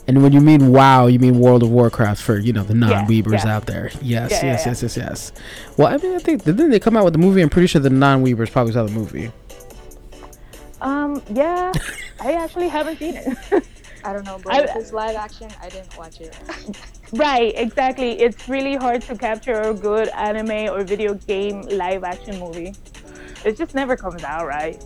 And 0.09 0.23
when 0.23 0.33
you 0.33 0.41
mean 0.41 0.73
WoW, 0.73 1.07
you 1.09 1.19
mean 1.19 1.41
World 1.41 1.63
of 1.65 1.71
Warcraft 1.71 2.23
for 2.23 2.39
you 2.39 2.53
know 2.53 2.63
the 2.63 2.75
non-weebers 2.75 3.45
yeah. 3.45 3.57
out 3.57 3.67
there. 3.67 3.91
Yes, 4.01 4.03
Yeah, 4.03 4.19
yeah, 4.19 4.27
yes, 4.29 4.43
yeah. 4.43 4.69
yes, 4.71 4.83
yes, 4.83 4.97
yes. 4.97 5.33
Well, 5.77 5.89
I 5.89 5.97
mean, 5.97 6.15
I 6.15 6.19
think 6.19 6.45
didn't 6.45 6.71
they 6.71 6.79
come 6.79 6.97
out 6.97 7.05
with 7.05 7.13
the 7.13 7.19
movie? 7.19 7.43
I'm 7.43 7.51
pretty 7.51 7.67
sure 7.67 7.81
the 7.81 7.91
non-weebers 7.91 8.51
probably 8.53 8.73
saw 8.73 8.85
the 8.85 8.93
movie. 8.93 9.33
Um, 10.81 11.23
yeah, 11.31 11.73
I 12.21 12.33
actually 12.35 12.69
haven't 12.69 12.99
seen 12.99 13.17
it. 13.17 13.67
I 14.05 14.13
don't 14.13 14.25
know, 14.25 14.39
but 14.45 14.53
I- 14.53 14.63
if 14.65 14.77
it's 14.77 14.93
live 14.93 15.17
action, 15.17 15.49
I 15.61 15.69
didn't 15.69 15.97
watch 15.99 16.21
it. 16.21 16.37
right, 17.13 17.53
exactly. 17.57 18.13
It's 18.21 18.49
really 18.49 18.77
hard 18.77 19.03
to 19.03 19.17
capture 19.17 19.61
a 19.63 19.75
good 19.75 20.09
anime 20.11 20.73
or 20.73 20.85
video 20.85 21.15
game 21.15 21.63
live 21.63 22.05
action 22.05 22.39
movie. 22.39 22.75
It 23.45 23.57
just 23.57 23.75
never 23.75 23.97
comes 23.97 24.23
out 24.23 24.47
right. 24.47 24.81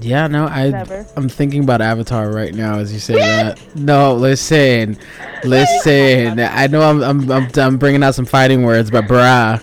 Yeah, 0.00 0.26
no, 0.26 0.46
I 0.46 0.70
Never. 0.70 1.06
I'm 1.16 1.28
thinking 1.28 1.64
about 1.64 1.80
Avatar 1.80 2.30
right 2.30 2.54
now 2.54 2.78
as 2.78 2.92
you 2.92 2.98
say 2.98 3.14
that. 3.14 3.58
No, 3.74 4.14
listen, 4.14 4.98
listen. 5.44 6.38
I 6.40 6.66
know 6.66 6.82
I'm 6.82 7.02
I'm 7.02 7.30
I'm, 7.30 7.48
I'm 7.56 7.78
bringing 7.78 8.02
out 8.02 8.14
some 8.14 8.26
fighting 8.26 8.64
words, 8.64 8.90
but 8.90 9.04
bruh, 9.04 9.62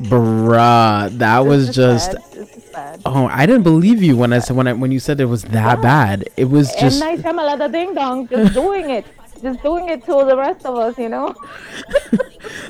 bruh, 0.00 1.18
that 1.18 1.40
was 1.40 1.74
just. 1.74 2.12
bad. 2.12 2.22
This 2.32 2.56
is 2.56 2.64
bad. 2.72 3.02
Oh, 3.04 3.26
I 3.26 3.46
didn't 3.46 3.64
believe 3.64 4.02
you 4.02 4.16
when 4.16 4.32
I 4.32 4.38
said 4.38 4.56
when 4.56 4.68
I 4.68 4.72
when 4.74 4.92
you 4.92 5.00
said 5.00 5.20
it 5.20 5.24
was 5.26 5.42
that 5.44 5.82
bad. 5.82 6.28
It 6.36 6.46
was 6.46 6.70
And 6.72 6.80
just 6.80 7.00
Night 7.00 7.18
Shyamalan, 7.20 7.72
Ding 7.72 7.94
Dong, 7.94 8.28
just 8.28 8.54
doing 8.54 8.90
it. 8.90 9.04
Just 9.42 9.62
doing 9.62 9.88
it 9.90 10.04
to 10.06 10.24
the 10.24 10.36
rest 10.36 10.64
of 10.64 10.76
us, 10.78 10.96
you 10.96 11.08
know? 11.10 11.34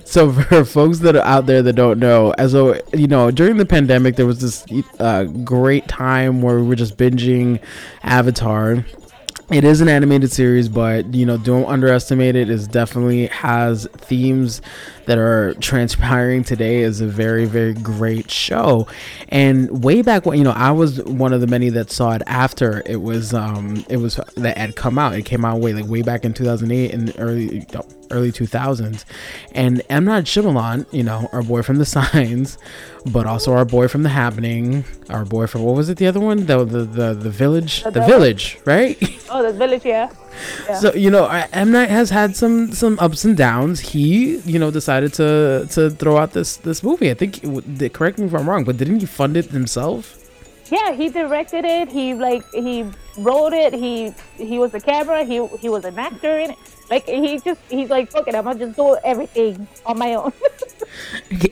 so 0.04 0.32
for 0.48 0.64
folks 0.64 0.98
that 1.00 1.16
are 1.16 1.24
out 1.24 1.46
there 1.46 1.62
that 1.62 1.74
don't 1.74 1.98
know, 1.98 2.32
as 2.38 2.52
though 2.52 2.80
you 2.92 3.06
know, 3.06 3.30
during 3.30 3.56
the 3.56 3.66
pandemic, 3.66 4.16
there 4.16 4.26
was 4.26 4.40
this 4.40 4.64
uh, 4.98 5.24
great 5.24 5.88
time 5.88 6.42
where 6.42 6.56
we 6.56 6.66
were 6.66 6.76
just 6.76 6.96
binging 6.96 7.60
Avatar. 8.02 8.84
It 9.50 9.62
is 9.62 9.82
an 9.82 9.88
animated 9.88 10.32
series, 10.32 10.70
but 10.70 11.12
you 11.14 11.26
know, 11.26 11.36
don't 11.36 11.66
underestimate 11.66 12.34
it. 12.34 12.48
It 12.48 12.70
definitely 12.70 13.26
has 13.26 13.86
themes 13.92 14.62
that 15.04 15.18
are 15.18 15.52
transpiring 15.54 16.44
today. 16.44 16.78
is 16.80 17.02
a 17.02 17.06
very, 17.06 17.44
very 17.44 17.74
great 17.74 18.30
show. 18.30 18.86
And 19.28 19.84
way 19.84 20.00
back 20.00 20.24
when, 20.24 20.38
you 20.38 20.44
know, 20.44 20.52
I 20.52 20.70
was 20.70 21.02
one 21.02 21.34
of 21.34 21.42
the 21.42 21.46
many 21.46 21.68
that 21.70 21.90
saw 21.90 22.12
it 22.12 22.22
after 22.26 22.82
it 22.86 23.02
was, 23.02 23.34
um, 23.34 23.84
it 23.90 23.98
was 23.98 24.18
that 24.36 24.56
had 24.56 24.76
come 24.76 24.98
out. 24.98 25.14
It 25.14 25.26
came 25.26 25.44
out 25.44 25.60
way 25.60 25.74
like 25.74 25.86
way 25.86 26.00
back 26.00 26.24
in 26.24 26.32
2008 26.32 26.94
and 26.94 27.12
early, 27.18 27.66
early 28.10 28.32
2000s. 28.32 29.04
And 29.52 29.82
M 29.88 30.04
Night 30.04 30.24
Shyamalan, 30.24 30.86
you 30.92 31.02
know, 31.02 31.28
our 31.32 31.42
boy 31.42 31.62
from 31.62 31.76
The 31.78 31.84
Signs, 31.96 32.58
but 33.06 33.26
also 33.26 33.52
our 33.52 33.64
boy 33.64 33.88
from 33.88 34.02
The 34.02 34.08
Happening, 34.10 34.84
our 35.10 35.24
boy 35.24 35.46
from 35.46 35.62
what 35.62 35.74
was 35.76 35.88
it? 35.88 35.98
The 35.98 36.06
other 36.06 36.20
one, 36.20 36.46
the 36.46 36.64
the 36.64 36.84
the, 36.84 37.14
the 37.14 37.30
Village, 37.30 37.82
the, 37.84 37.90
The 37.90 38.04
Village, 38.06 38.58
right? 38.64 38.96
Oh, 39.30 39.42
the 39.42 39.52
village, 39.52 39.84
yeah. 39.84 40.10
Yeah. 40.68 40.78
So 40.78 40.94
you 40.94 41.10
know, 41.10 41.26
M 41.52 41.72
Night 41.72 41.88
has 41.88 42.10
had 42.10 42.36
some 42.36 42.70
some 42.72 42.96
ups 43.00 43.24
and 43.24 43.36
downs. 43.36 43.80
He, 43.80 44.36
you 44.44 44.60
know, 44.60 44.70
decided 44.70 45.12
to 45.14 45.66
to 45.70 45.90
throw 45.90 46.18
out 46.18 46.32
this 46.34 46.56
this 46.58 46.82
movie. 46.84 47.10
I 47.10 47.14
think, 47.14 47.42
it- 47.42 47.92
correct 47.94 48.18
me 48.18 48.26
if 48.26 48.34
I'm 48.34 48.48
wrong, 48.48 48.62
but 48.62 48.76
didn't 48.76 49.00
he 49.00 49.06
fund 49.06 49.36
it 49.36 49.46
himself? 49.46 50.20
Yeah, 50.70 50.92
he 50.92 51.08
directed 51.08 51.64
it. 51.64 51.90
He 51.90 52.14
like 52.14 52.44
he 52.52 52.84
wrote 53.18 53.52
it. 53.54 53.72
He 53.74 54.12
he 54.36 54.58
was 54.60 54.70
the 54.70 54.80
camera. 54.80 55.24
He 55.24 55.44
he 55.58 55.68
was 55.68 55.84
an 55.84 55.98
actor 55.98 56.38
in 56.38 56.50
it. 56.52 56.58
Like 56.90 57.06
he 57.06 57.38
just 57.38 57.60
he's 57.70 57.88
like 57.90 58.10
fuck 58.10 58.28
it. 58.28 58.34
I'm 58.34 58.44
gonna 58.44 58.58
just 58.58 58.76
do 58.76 58.96
everything 59.04 59.66
on 59.86 59.98
my 59.98 60.14
own. 60.14 60.32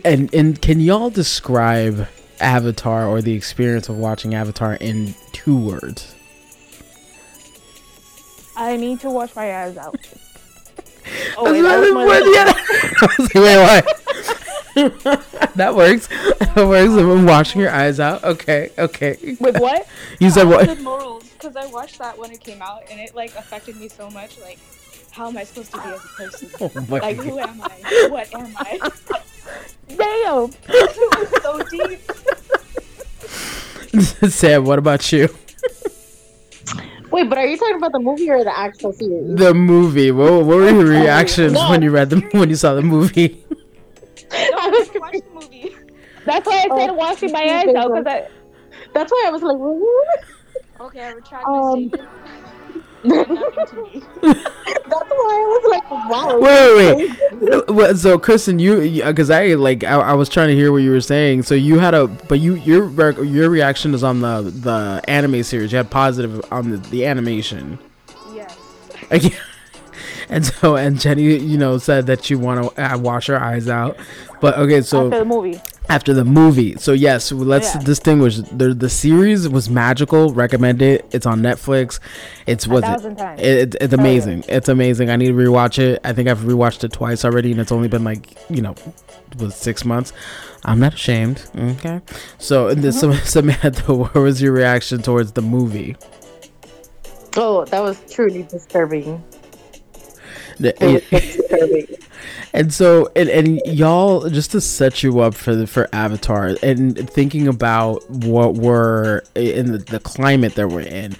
And 0.04 0.32
and 0.32 0.60
can 0.62 0.80
y'all 0.80 1.10
describe 1.10 2.06
Avatar 2.40 3.06
or 3.06 3.20
the 3.22 3.32
experience 3.34 3.88
of 3.88 3.96
watching 3.96 4.34
Avatar 4.34 4.74
in 4.74 5.14
two 5.32 5.56
words? 5.56 6.14
I 8.56 8.76
need 8.76 9.00
to 9.00 9.10
wash 9.10 9.34
my 9.34 9.64
eyes 9.64 9.76
out. 9.76 9.96
Oh, 11.36 11.44
That's 11.44 11.52
wait, 11.52 11.62
that 11.62 11.68
not 11.68 11.80
was 11.80 11.88
the 11.88 11.94
more 11.94 12.06
word 12.06 12.22
than- 12.22 12.32
yet. 12.32 12.56
I 13.02 13.08
was 13.18 13.34
like, 13.34 14.94
wait, 14.94 15.16
what? 15.16 15.54
that 15.56 15.74
works. 15.74 16.06
That 16.06 16.56
works. 16.68 16.92
I'm 16.92 17.26
washing 17.26 17.60
your 17.60 17.70
eyes 17.72 17.98
out. 17.98 18.22
Okay, 18.22 18.70
okay. 18.78 19.36
With 19.40 19.58
what? 19.58 19.88
You 20.20 20.30
said 20.30 20.46
what? 20.48 20.66
Good 20.68 20.80
morals, 20.80 21.24
because 21.30 21.56
I 21.56 21.66
watched 21.66 21.98
that 21.98 22.16
when 22.16 22.30
it 22.30 22.40
came 22.40 22.62
out, 22.62 22.82
and 22.88 23.00
it 23.00 23.16
like 23.16 23.34
affected 23.34 23.76
me 23.76 23.88
so 23.88 24.10
much. 24.10 24.38
Like, 24.40 24.58
how 25.12 25.28
am 25.28 25.36
I 25.36 25.44
supposed 25.44 25.72
to 25.72 25.78
be 25.80 25.88
as 25.88 26.04
a 26.04 26.08
person? 26.08 26.50
Oh 26.60 26.70
Like, 26.88 27.16
God. 27.16 27.24
who 27.24 27.38
am 27.38 27.62
I? 27.62 28.08
What 28.10 28.34
am 28.34 28.52
I? 28.56 28.90
Damn. 29.88 30.50
it 30.68 30.98
was 31.18 31.42
so 31.42 31.62
deep. 31.70 32.00
Sam, 34.32 34.64
what 34.64 34.78
about 34.78 35.12
you? 35.12 35.28
Wait, 37.10 37.28
but 37.28 37.36
are 37.36 37.46
you 37.46 37.58
talking 37.58 37.76
about 37.76 37.92
the 37.92 37.98
movie 38.00 38.30
or 38.30 38.42
the 38.42 38.58
actual 38.58 38.92
series? 38.94 39.36
The 39.36 39.52
movie. 39.52 40.10
What, 40.10 40.32
what 40.32 40.56
were 40.56 40.70
your 40.70 40.84
reactions 41.02 41.52
No. 41.52 41.68
when 41.68 41.82
you 41.82 41.90
read 41.90 42.08
the 42.08 42.20
when 42.32 42.48
you 42.48 42.56
saw 42.56 42.72
the 42.74 42.80
movie? 42.82 43.44
No, 43.50 43.56
I 44.38 44.70
didn't 44.70 44.98
watch 45.00 45.12
the 45.12 45.22
movie. 45.34 45.76
That's 46.24 46.46
why 46.46 46.54
I 46.70 46.78
said 46.78 46.90
Oh, 46.90 46.94
washing 46.94 47.32
my 47.32 47.42
you 47.42 47.50
eyes 47.50 47.74
out 47.74 47.92
because 47.94 48.06
I 48.06 48.28
That's 48.94 49.12
why 49.12 49.24
I 49.26 49.30
was 49.30 49.42
like, 49.42 49.58
what? 49.58 50.24
Okay, 50.88 51.00
I 51.02 51.10
retract 51.10 51.44
Um, 51.46 51.90
my 51.90 51.98
statement. 53.04 54.06
Nothing 54.92 55.08
to 55.08 55.14
me. 55.14 55.22
That's 55.22 55.22
why 55.22 55.34
I 55.34 55.48
was 55.48 55.70
like, 55.70 55.90
wow. 56.10 56.38
Wait, 56.38 57.08
wait, 57.40 57.68
wait. 57.68 57.96
So, 57.96 58.18
Kristen, 58.18 58.58
you 58.58 59.02
because 59.04 59.30
I 59.30 59.54
like 59.54 59.84
I, 59.84 59.94
I 59.94 60.12
was 60.14 60.28
trying 60.28 60.48
to 60.48 60.54
hear 60.54 60.70
what 60.70 60.78
you 60.78 60.90
were 60.90 61.00
saying. 61.00 61.44
So 61.44 61.54
you 61.54 61.78
had 61.78 61.94
a, 61.94 62.06
but 62.06 62.40
you 62.40 62.54
your 62.54 62.88
your 63.22 63.48
reaction 63.48 63.94
is 63.94 64.04
on 64.04 64.20
the 64.20 64.42
the 64.42 65.02
anime 65.08 65.42
series. 65.42 65.72
You 65.72 65.78
had 65.78 65.90
positive 65.90 66.44
on 66.52 66.70
the, 66.70 66.76
the 66.76 67.06
animation. 67.06 67.78
Yes. 68.34 68.58
Like, 69.10 69.22
and 70.28 70.44
so 70.44 70.76
and 70.76 71.00
Jenny, 71.00 71.38
you 71.38 71.56
know, 71.56 71.78
said 71.78 72.06
that 72.06 72.28
you 72.28 72.38
want 72.38 72.74
to 72.74 72.94
uh, 72.94 72.98
wash 72.98 73.28
her 73.28 73.40
eyes 73.40 73.68
out. 73.68 73.96
But 74.40 74.58
okay, 74.58 74.82
so 74.82 75.06
after 75.06 75.20
the 75.20 75.24
movie. 75.24 75.60
After 75.88 76.14
the 76.14 76.24
movie. 76.24 76.76
So 76.76 76.92
yes, 76.92 77.32
let's 77.32 77.74
Yeah. 77.74 77.80
distinguish. 77.82 78.36
The 78.36 78.72
the 78.74 78.88
series 78.88 79.48
was 79.48 79.68
magical. 79.68 80.32
Recommend 80.32 80.80
it. 80.82 81.04
It's 81.12 81.26
on 81.26 81.40
Netflix. 81.42 81.98
It's 82.46 82.66
was 82.66 82.84
it, 82.84 83.40
it, 83.40 83.76
it's 83.80 83.92
amazing. 83.92 84.44
It's 84.48 84.68
amazing. 84.68 85.10
I 85.10 85.16
need 85.16 85.28
to 85.28 85.34
rewatch 85.34 85.78
it. 85.78 86.00
I 86.04 86.12
think 86.12 86.28
I've 86.28 86.40
rewatched 86.40 86.84
it 86.84 86.92
twice 86.92 87.24
already, 87.24 87.50
and 87.52 87.60
it's 87.60 87.72
only 87.72 87.88
been 87.88 88.04
like 88.04 88.36
you 88.48 88.62
know, 88.62 88.74
was 89.38 89.54
six 89.54 89.84
months. 89.84 90.12
I'm 90.64 90.78
not 90.78 90.94
ashamed. 90.94 91.44
Okay. 91.56 92.00
So 92.38 92.68
and 92.68 92.82
this 92.82 93.00
Samantha, 93.24 93.92
what 93.94 94.14
was 94.14 94.40
your 94.40 94.52
reaction 94.52 95.02
towards 95.02 95.32
the 95.32 95.42
movie? 95.42 95.96
Oh, 97.36 97.64
that 97.66 97.80
was 97.80 97.98
truly 98.12 98.42
disturbing. 98.44 99.22
And 102.54 102.72
so, 102.72 103.10
and, 103.16 103.30
and 103.30 103.62
y'all, 103.64 104.28
just 104.28 104.50
to 104.50 104.60
set 104.60 105.02
you 105.02 105.20
up 105.20 105.34
for 105.34 105.54
the 105.54 105.66
for 105.66 105.88
Avatar, 105.92 106.54
and 106.62 107.08
thinking 107.08 107.48
about 107.48 108.08
what 108.10 108.54
we're 108.54 109.22
in 109.34 109.72
the, 109.72 109.78
the 109.78 109.98
climate 110.00 110.54
that 110.56 110.68
we're 110.68 110.80
in, 110.80 111.16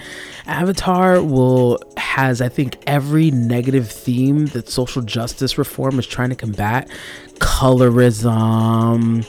Avatar 0.47 1.23
will 1.23 1.79
has 1.97 2.43
I 2.43 2.51
think 2.51 2.77
every 2.87 3.31
negative 3.31 3.91
theme 3.91 4.47
that 4.49 4.69
social 4.69 5.01
justice 5.01 5.57
reform 5.57 5.99
is 5.99 6.07
trying 6.07 6.29
to 6.31 6.37
combat, 6.37 6.91
colorism. 7.37 9.25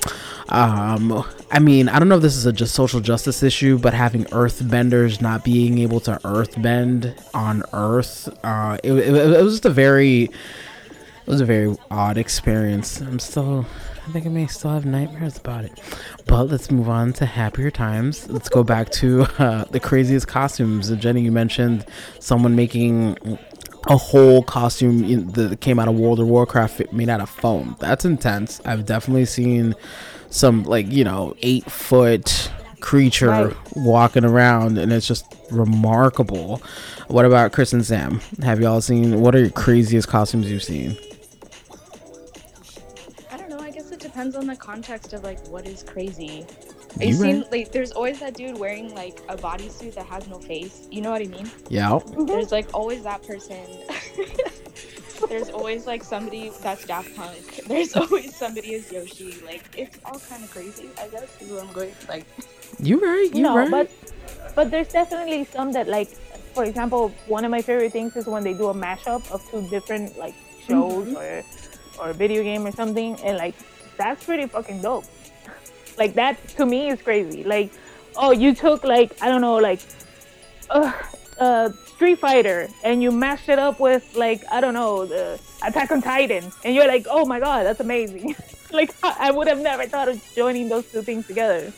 Um, 0.49 1.25
I 1.53 1.59
mean, 1.59 1.87
I 1.87 1.99
don't 1.99 2.09
know 2.09 2.15
if 2.15 2.23
this 2.23 2.35
is 2.35 2.47
a 2.47 2.51
just 2.51 2.73
social 2.73 2.99
justice 2.99 3.43
issue, 3.43 3.77
but 3.77 3.93
having 3.93 4.25
earthbenders 4.25 5.21
not 5.21 5.43
being 5.43 5.77
able 5.77 5.99
to 5.99 6.19
earthbend 6.23 7.15
on 7.35 7.61
Earth, 7.73 8.27
uh, 8.43 8.79
it, 8.83 8.91
it, 8.91 9.15
it 9.15 9.43
was 9.43 9.53
just 9.53 9.65
a 9.65 9.69
very 9.69 10.23
it 10.23 11.27
was 11.27 11.41
a 11.41 11.45
very 11.45 11.77
odd 11.91 12.17
experience. 12.17 12.99
I'm 13.01 13.19
still, 13.19 13.67
I 14.07 14.11
think 14.11 14.25
I 14.25 14.29
may 14.29 14.47
still 14.47 14.71
have 14.71 14.85
nightmares 14.85 15.37
about 15.37 15.63
it. 15.63 15.79
But 16.25 16.45
let's 16.45 16.71
move 16.71 16.89
on 16.89 17.13
to 17.13 17.25
happier 17.27 17.69
times. 17.69 18.27
Let's 18.29 18.49
go 18.49 18.63
back 18.63 18.89
to 18.93 19.27
uh, 19.37 19.65
the 19.65 19.79
craziest 19.79 20.27
costumes. 20.27 20.89
Jenny, 20.97 21.21
you 21.21 21.31
mentioned 21.31 21.85
someone 22.19 22.55
making 22.55 23.37
a 23.87 23.95
whole 23.95 24.41
costume 24.41 25.29
that 25.33 25.61
came 25.61 25.77
out 25.77 25.87
of 25.87 25.95
World 25.95 26.19
of 26.19 26.27
Warcraft 26.27 26.91
made 26.91 27.09
out 27.09 27.21
of 27.21 27.29
foam. 27.29 27.77
That's 27.79 28.05
intense. 28.05 28.59
I've 28.65 28.85
definitely 28.85 29.25
seen 29.25 29.75
some, 30.33 30.63
like, 30.63 30.91
you 30.91 31.03
know, 31.03 31.35
eight 31.41 31.69
foot 31.71 32.51
creature 32.79 33.29
Right. 33.29 33.55
walking 33.75 34.25
around, 34.25 34.77
and 34.77 34.91
it's 34.91 35.07
just 35.07 35.25
remarkable. 35.51 36.61
What 37.07 37.25
about 37.25 37.51
Chris 37.53 37.71
and 37.73 37.85
Sam? 37.85 38.19
Have 38.41 38.59
y'all 38.59 38.81
seen 38.81 39.21
what 39.21 39.35
are 39.35 39.39
your 39.39 39.49
craziest 39.51 40.07
costumes 40.07 40.49
you've 40.51 40.63
seen? 40.63 40.97
I 43.31 43.37
don't 43.37 43.49
know. 43.49 43.59
I 43.59 43.69
guess 43.71 43.91
it 43.91 43.99
depends 43.99 44.35
on 44.35 44.47
the 44.47 44.55
context 44.55 45.13
of 45.13 45.23
like 45.23 45.45
what 45.47 45.67
is 45.67 45.83
crazy. 45.83 46.45
You 46.99 47.07
You 47.07 47.13
seen 47.13 47.41
right. 47.41 47.51
like 47.51 47.71
there's 47.71 47.91
always 47.91 48.19
that 48.19 48.35
dude 48.35 48.57
wearing 48.57 48.93
like 48.95 49.21
a 49.29 49.35
bodysuit 49.37 49.95
that 49.95 50.05
has 50.07 50.27
no 50.27 50.39
face. 50.39 50.87
You 50.91 51.01
know 51.01 51.11
what 51.11 51.21
I 51.21 51.25
mean? 51.25 51.49
Yeah. 51.69 51.99
There's 52.25 52.51
like 52.51 52.67
always 52.73 53.03
that 53.03 53.25
person. 53.25 53.57
there's 55.27 55.49
always 55.49 55.85
like 55.87 56.03
somebody 56.03 56.51
that's 56.61 56.85
Daft 56.85 57.15
Punk. 57.15 57.65
There's 57.67 57.95
always 57.95 58.35
somebody 58.35 58.75
as 58.75 58.91
Yoshi. 58.91 59.35
Like 59.45 59.63
it's 59.77 59.97
all 60.05 60.19
kind 60.19 60.43
of 60.43 60.51
crazy. 60.51 60.89
I 60.99 61.07
guess 61.07 61.41
is 61.41 61.51
what 61.51 61.63
I'm 61.63 61.73
going 61.73 61.93
like. 62.07 62.25
You 62.79 62.99
right. 62.99 63.29
You 63.33 63.43
no, 63.43 63.55
right. 63.57 63.69
but 63.69 63.91
but 64.55 64.71
there's 64.71 64.89
definitely 64.89 65.45
some 65.45 65.71
that 65.73 65.87
like, 65.87 66.09
for 66.53 66.63
example, 66.65 67.09
one 67.27 67.45
of 67.45 67.51
my 67.51 67.61
favorite 67.61 67.91
things 67.91 68.15
is 68.15 68.25
when 68.27 68.43
they 68.43 68.53
do 68.53 68.67
a 68.67 68.73
mashup 68.73 69.29
of 69.31 69.43
two 69.49 69.67
different 69.69 70.17
like 70.17 70.35
shows 70.67 71.07
Mm-hmm. 71.07 71.17
or 71.17 71.43
or 71.99 72.09
a 72.09 72.13
video 72.13 72.43
game 72.43 72.65
or 72.65 72.71
something, 72.71 73.15
and 73.21 73.37
like 73.37 73.55
that's 73.97 74.23
pretty 74.25 74.47
fucking 74.47 74.81
dope. 74.81 75.05
Like 75.95 76.15
that 76.15 76.39
to 76.57 76.65
me 76.65 76.89
is 76.89 76.99
crazy. 77.03 77.43
Like, 77.43 77.71
oh, 78.15 78.31
you 78.31 78.55
took 78.55 78.83
like 78.83 79.13
I 79.21 79.29
don't 79.29 79.41
know 79.41 79.57
like, 79.57 79.79
uh, 80.71 80.91
uh, 81.39 81.69
Street 81.95 82.19
Fighter 82.19 82.67
and 82.83 83.01
you 83.03 83.11
mashed 83.11 83.49
it 83.49 83.59
up 83.59 83.79
with 83.79 84.15
like 84.15 84.43
I 84.51 84.61
don't 84.61 84.73
know 84.73 85.05
the 85.05 85.39
Attack 85.65 85.91
on 85.91 86.01
Titan, 86.01 86.51
and 86.65 86.75
you're 86.75 86.87
like, 86.87 87.05
oh 87.09 87.25
my 87.25 87.39
god, 87.39 87.63
that's 87.65 87.79
amazing. 87.79 88.35
like 88.71 88.93
I 89.03 89.31
would 89.31 89.47
have 89.47 89.59
never 89.61 89.85
thought 89.85 90.09
of 90.09 90.21
joining 90.35 90.67
those 90.69 90.91
two 90.91 91.01
things 91.01 91.25
together. 91.27 91.71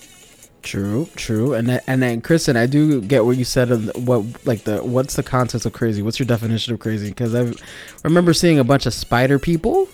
True, 0.64 1.08
true, 1.16 1.54
and 1.54 1.70
then, 1.70 1.82
and 1.86 2.02
then 2.02 2.22
Kristen, 2.22 2.58
I 2.58 2.66
do 2.66 3.00
get 3.00 3.24
what 3.24 3.38
you 3.38 3.44
said. 3.46 3.70
Of 3.70 3.92
what 4.08 4.24
like 4.48 4.64
the 4.64 4.78
what's 4.84 5.16
the 5.16 5.22
context 5.22 5.68
of 5.68 5.74
crazy? 5.74 6.02
What's 6.02 6.18
your 6.18 6.26
definition 6.26 6.74
of 6.74 6.80
crazy? 6.80 7.10
Because 7.10 7.36
I 7.36 7.54
remember 8.04 8.34
seeing 8.34 8.58
a 8.58 8.64
bunch 8.64 8.88
of 8.88 8.94
spider 8.96 9.38
people. 9.38 9.88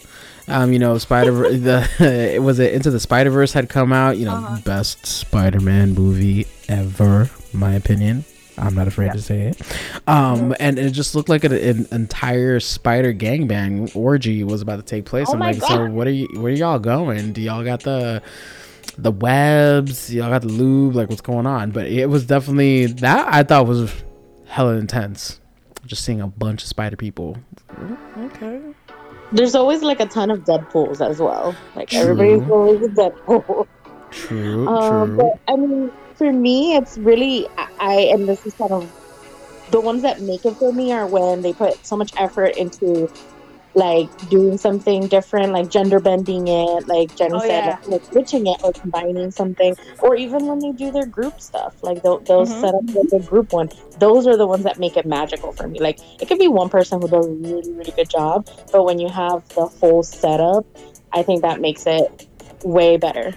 Um, 0.47 0.71
you 0.73 0.79
know, 0.79 0.97
Spider 0.97 1.31
the 1.57 1.87
it 1.99 2.41
was 2.49 2.59
it 2.59 2.73
Into 2.73 2.89
the 2.89 2.99
Spider 3.01 3.29
Verse 3.29 3.51
had 3.51 3.67
come 3.69 3.91
out. 3.91 4.17
You 4.17 4.25
know, 4.25 4.35
Uh-huh. 4.35 4.57
best 4.63 5.05
Spider 5.05 5.59
Man 5.59 5.93
movie 5.93 6.47
ever, 6.69 7.29
my 7.53 7.73
opinion. 7.73 8.23
I'm 8.61 8.75
not 8.75 8.87
afraid 8.87 9.11
to 9.13 9.21
say 9.21 9.47
it. 9.47 9.61
Um, 10.07 10.55
and 10.59 10.77
it 10.77 10.91
just 10.91 11.15
looked 11.15 11.29
like 11.29 11.43
an, 11.43 11.53
an 11.53 11.87
entire 11.91 12.59
spider 12.59 13.13
gangbang 13.13 13.93
orgy 13.95 14.43
was 14.43 14.61
about 14.61 14.77
to 14.77 14.83
take 14.83 15.05
place. 15.05 15.27
Oh 15.29 15.33
I'm 15.33 15.39
my 15.39 15.51
like, 15.51 15.61
so 15.63 15.85
what 15.87 16.07
are 16.07 16.11
you? 16.11 16.27
Where 16.35 16.53
are 16.53 16.55
y'all 16.55 16.79
going? 16.79 17.33
Do 17.33 17.41
y'all 17.41 17.63
got 17.63 17.81
the 17.81 18.21
the 18.97 19.11
webs? 19.11 20.13
Y'all 20.13 20.29
got 20.29 20.43
the 20.43 20.49
lube? 20.49 20.95
Like, 20.95 21.09
what's 21.09 21.21
going 21.21 21.47
on? 21.47 21.71
But 21.71 21.87
it 21.87 22.07
was 22.07 22.25
definitely 22.25 22.85
that 22.85 23.33
I 23.33 23.43
thought 23.43 23.67
was 23.67 23.91
hella 24.45 24.75
intense. 24.75 25.39
Just 25.85 26.05
seeing 26.05 26.21
a 26.21 26.27
bunch 26.27 26.61
of 26.61 26.69
spider 26.69 26.95
people. 26.95 27.37
Okay. 28.17 28.61
There's 29.31 29.55
always 29.55 29.81
like 29.81 29.99
a 29.99 30.05
ton 30.05 30.29
of 30.29 30.43
Deadpools 30.43 31.01
as 31.01 31.19
well. 31.19 31.55
Like 31.75 31.89
True. 31.89 31.99
everybody's 32.01 32.49
always 32.49 32.81
a 32.85 32.89
Deadpool. 32.89 33.67
True. 34.11 34.67
Um, 34.67 35.07
true. 35.07 35.17
but 35.17 35.53
I 35.53 35.55
mean, 35.55 35.91
for 36.21 36.31
me, 36.31 36.75
it's 36.75 36.99
really 36.99 37.47
I, 37.79 38.11
and 38.13 38.29
this 38.29 38.45
is 38.45 38.53
kind 38.53 38.71
of 38.71 38.91
the 39.71 39.81
ones 39.81 40.03
that 40.03 40.21
make 40.21 40.45
it 40.45 40.55
for 40.59 40.71
me 40.71 40.91
are 40.91 41.07
when 41.07 41.41
they 41.41 41.51
put 41.53 41.83
so 41.83 41.97
much 41.97 42.11
effort 42.15 42.53
into 42.57 43.09
like 43.73 44.07
doing 44.29 44.55
something 44.59 45.07
different, 45.07 45.51
like 45.51 45.67
gender 45.69 45.99
bending 45.99 46.47
it, 46.47 46.87
like 46.87 47.15
Jenny 47.15 47.39
Oh, 47.39 47.47
said, 47.47 47.65
yeah. 47.65 47.71
like, 47.71 47.87
like 47.87 48.05
switching 48.11 48.45
it 48.45 48.57
or 48.63 48.71
combining 48.73 49.31
something, 49.31 49.75
or 50.03 50.15
even 50.15 50.45
when 50.45 50.59
they 50.59 50.73
do 50.73 50.91
their 50.91 51.07
group 51.07 51.41
stuff, 51.41 51.73
like 51.81 52.03
they'll, 52.03 52.19
they'll 52.19 52.45
Mhm. 52.45 52.61
set 52.61 52.75
up 52.75 52.81
like 52.93 53.21
a 53.21 53.23
group 53.23 53.51
one. 53.51 53.69
Those 53.97 54.27
are 54.27 54.37
the 54.37 54.45
ones 54.45 54.65
that 54.65 54.77
make 54.77 54.97
it 54.97 55.07
magical 55.07 55.53
for 55.53 55.67
me. 55.67 55.79
Like 55.79 55.97
it 56.19 56.27
could 56.27 56.37
be 56.37 56.49
one 56.49 56.69
person 56.69 57.01
who 57.01 57.07
does 57.07 57.25
a 57.25 57.31
really, 57.31 57.71
really 57.73 57.93
good 57.95 58.09
job, 58.11 58.45
but 58.71 58.83
when 58.83 58.99
you 58.99 59.07
have 59.09 59.41
the 59.55 59.65
whole 59.65 60.03
setup, 60.03 60.67
I 61.13 61.23
think 61.23 61.41
that 61.41 61.61
makes 61.61 61.87
it 61.87 62.27
way 62.63 62.97
better. 62.97 63.33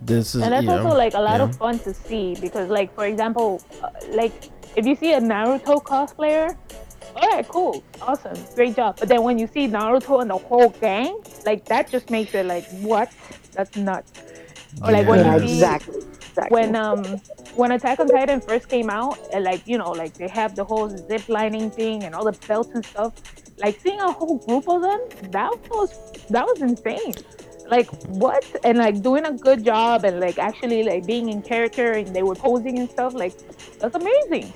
This 0.00 0.34
is 0.34 0.42
and 0.42 0.52
that's 0.52 0.62
you 0.62 0.68
know, 0.68 0.82
also 0.82 0.96
like 0.96 1.14
a 1.14 1.20
lot 1.20 1.38
yeah. 1.38 1.44
of 1.44 1.56
fun 1.56 1.78
to 1.78 1.92
see 1.92 2.34
because 2.40 2.68
like 2.68 2.94
for 2.94 3.06
example 3.06 3.62
uh, 3.82 3.90
like 4.10 4.32
if 4.76 4.86
you 4.86 4.96
see 4.96 5.12
a 5.12 5.20
naruto 5.20 5.82
cosplayer 5.82 6.56
all 7.14 7.28
right 7.28 7.48
cool 7.48 7.82
awesome 8.00 8.36
great 8.54 8.74
job 8.74 8.96
but 8.98 9.08
then 9.08 9.22
when 9.22 9.38
you 9.38 9.46
see 9.46 9.68
naruto 9.68 10.22
and 10.22 10.30
the 10.30 10.36
whole 10.36 10.70
gang 10.80 11.16
like 11.44 11.64
that 11.66 11.90
just 11.90 12.10
makes 12.10 12.34
it 12.34 12.46
like 12.46 12.64
what 12.80 13.12
that's 13.52 13.76
nuts 13.76 14.12
or 14.82 14.92
like 14.92 15.06
when 15.06 15.24
you 15.24 15.46
see 15.46 15.54
exactly. 15.54 15.98
exactly. 15.98 16.48
when 16.50 16.74
um 16.74 17.20
when 17.54 17.72
Attack 17.72 18.00
on 18.00 18.08
Titan 18.08 18.40
first 18.40 18.68
came 18.68 18.88
out, 18.88 19.18
and 19.32 19.44
like 19.44 19.66
you 19.66 19.78
know, 19.78 19.90
like 19.90 20.14
they 20.14 20.28
have 20.28 20.54
the 20.54 20.64
whole 20.64 20.88
zip 20.88 21.28
lining 21.28 21.70
thing 21.70 22.04
and 22.04 22.14
all 22.14 22.24
the 22.24 22.38
belts 22.46 22.70
and 22.74 22.84
stuff. 22.84 23.12
Like 23.58 23.78
seeing 23.80 24.00
a 24.00 24.10
whole 24.10 24.38
group 24.38 24.68
of 24.68 24.82
them, 24.82 25.00
that 25.30 25.52
was 25.70 25.92
that 26.30 26.46
was 26.46 26.62
insane. 26.62 27.14
Like 27.68 27.88
what? 28.06 28.44
And 28.64 28.78
like 28.78 29.02
doing 29.02 29.24
a 29.24 29.32
good 29.32 29.64
job 29.64 30.04
and 30.04 30.20
like 30.20 30.38
actually 30.38 30.82
like 30.82 31.06
being 31.06 31.28
in 31.28 31.42
character 31.42 31.92
and 31.92 32.14
they 32.14 32.22
were 32.22 32.34
posing 32.34 32.78
and 32.78 32.90
stuff. 32.90 33.14
Like 33.14 33.34
that's 33.78 33.94
amazing. 33.94 34.52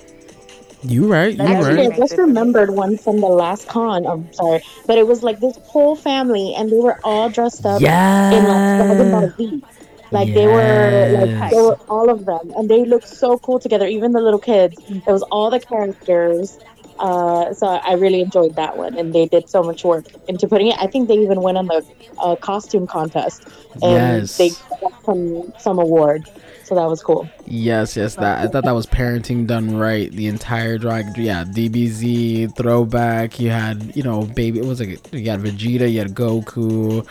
You 0.83 1.11
right. 1.11 1.31
You 1.31 1.37
That 1.37 1.47
Actually, 1.47 1.87
right. 1.87 1.93
I 1.93 1.97
just 1.97 2.17
remembered 2.17 2.69
one 2.69 2.97
from 2.97 3.19
the 3.19 3.27
last 3.27 3.67
con. 3.67 4.05
I'm 4.05 4.31
sorry, 4.33 4.61
but 4.85 4.97
it 4.97 5.07
was 5.07 5.23
like 5.23 5.39
this 5.39 5.57
whole 5.65 5.95
family, 5.95 6.53
and 6.55 6.71
they 6.71 6.77
were 6.77 6.99
all 7.03 7.29
dressed 7.29 7.65
up 7.65 7.81
Yeah. 7.81 8.31
in 8.31 8.43
like 8.43 8.85
Dragon 8.85 9.11
Ball 9.11 9.33
Z. 9.37 9.63
Like 10.11 10.33
they 10.33 10.47
were, 10.47 11.27
like 11.35 11.51
they 11.51 11.57
were 11.61 11.75
all 11.89 12.09
of 12.09 12.25
them, 12.25 12.51
and 12.55 12.69
they 12.69 12.85
looked 12.85 13.07
so 13.09 13.37
cool 13.39 13.59
together. 13.59 13.87
Even 13.87 14.11
the 14.11 14.21
little 14.21 14.39
kids. 14.39 14.77
It 14.87 15.07
was 15.07 15.23
all 15.23 15.49
the 15.49 15.59
characters. 15.59 16.57
Uh, 16.99 17.53
so 17.53 17.67
I 17.67 17.93
really 17.93 18.21
enjoyed 18.21 18.55
that 18.55 18.77
one, 18.77 18.97
and 18.97 19.13
they 19.13 19.27
did 19.27 19.49
so 19.49 19.63
much 19.63 19.83
work 19.83 20.05
into 20.27 20.47
putting 20.47 20.67
it. 20.67 20.77
I 20.79 20.87
think 20.87 21.07
they 21.07 21.17
even 21.17 21.41
went 21.41 21.57
on 21.57 21.67
the 21.67 21.85
uh, 22.19 22.35
costume 22.35 22.87
contest, 22.87 23.43
and 23.81 24.21
Yes. 24.27 24.37
they 24.37 24.49
got 24.81 24.93
some 25.05 25.53
some 25.59 25.79
award. 25.79 26.29
So 26.63 26.75
that 26.75 26.89
was 26.89 27.01
cool. 27.01 27.29
Yes, 27.45 27.95
yes, 27.95 28.15
that 28.15 28.43
I 28.43 28.47
thought 28.49 28.65
that 28.65 28.73
was 28.75 28.85
parenting 28.85 29.47
done 29.47 29.77
right. 29.77 30.11
The 30.11 30.27
entire 30.27 30.77
drag, 30.77 31.17
yeah, 31.17 31.45
DBZ 31.45 32.57
throwback. 32.57 33.39
You 33.39 33.51
had, 33.51 33.95
you 33.95 34.03
know, 34.03 34.23
baby. 34.23 34.59
It 34.59 34.65
was 34.65 34.81
like 34.81 35.13
you 35.13 35.29
had 35.29 35.39
Vegeta, 35.39 35.89
you 35.89 35.99
had 35.99 36.13
Goku. 36.13 37.07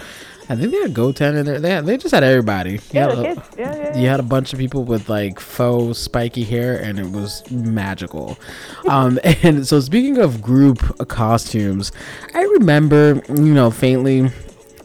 I 0.48 0.54
think 0.56 0.70
they 0.70 0.78
had 0.82 0.94
Goten 0.94 1.36
in 1.36 1.44
there. 1.46 1.58
They 1.58 1.70
had, 1.70 1.86
they 1.86 1.96
just 1.96 2.14
had 2.14 2.22
everybody. 2.22 2.72
You 2.72 2.78
Yeah, 2.92 3.08
had 3.14 3.18
a- 3.18 3.24
Yeah, 3.58 3.76
yeah. 3.76 3.98
you 3.98 4.06
had 4.08 4.20
a 4.20 4.24
bunch 4.24 4.52
of 4.52 4.58
people 4.58 4.84
with 4.84 5.08
like 5.08 5.40
faux 5.40 5.98
spiky 5.98 6.44
hair 6.44 6.78
and 6.78 6.98
it 6.98 7.10
was 7.10 7.42
magical 7.50 8.38
um 8.88 9.18
and 9.42 9.66
so 9.66 9.80
speaking 9.80 10.18
of 10.18 10.40
group 10.42 10.78
costumes 11.08 11.90
i 12.34 12.42
remember 12.42 13.20
you 13.28 13.52
know 13.54 13.70
faintly 13.70 14.28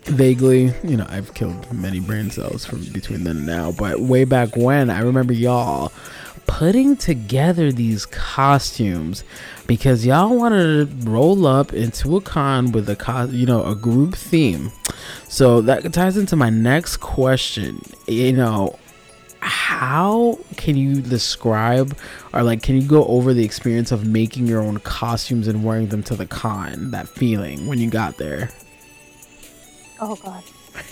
vaguely 0.06 0.74
you 0.84 0.98
know 0.98 1.06
i've 1.10 1.34
killed 1.34 1.72
many 1.72 2.00
brain 2.00 2.30
cells 2.32 2.66
from 2.66 2.84
between 2.92 3.24
then 3.24 3.38
and 3.38 3.46
now 3.46 3.72
but 3.72 4.00
way 4.02 4.24
back 4.24 4.56
when 4.56 4.90
i 4.90 5.00
remember 5.00 5.34
y'all 5.34 5.92
putting 6.48 6.96
together 6.98 7.72
these 7.72 8.06
costumes 8.08 9.24
because 9.68 10.06
y'all 10.06 10.36
wanted 10.36 10.90
to 11.04 11.10
roll 11.10 11.46
up 11.46 11.72
into 11.74 12.16
a 12.18 12.22
con 12.22 12.72
with 12.72 12.90
a 12.90 12.96
co- 12.96 13.26
you 13.26 13.46
know 13.46 13.64
a 13.66 13.76
group 13.76 14.16
theme 14.16 14.72
so 15.34 15.62
that 15.62 15.94
ties 15.94 16.18
into 16.18 16.36
my 16.36 16.50
next 16.50 16.98
question 16.98 17.82
you 18.08 18.34
know 18.34 18.78
how 19.40 20.38
can 20.58 20.76
you 20.76 21.02
describe 21.02 21.98
or 22.34 22.44
like 22.44 22.62
can 22.62 22.76
you 22.80 22.88
go 22.88 23.06
over 23.06 23.34
the 23.34 23.44
experience 23.44 23.92
of 23.92 24.06
making 24.06 24.46
your 24.46 24.62
own 24.62 24.78
costumes 24.82 25.48
and 25.48 25.64
wearing 25.64 25.88
them 25.88 26.04
to 26.04 26.16
the 26.16 26.26
con 26.26 26.92
that 26.92 27.08
feeling 27.08 27.66
when 27.68 27.80
you 27.80 27.90
got 27.90 28.18
there 28.18 28.50
Oh 30.04 30.16
god, 30.16 30.44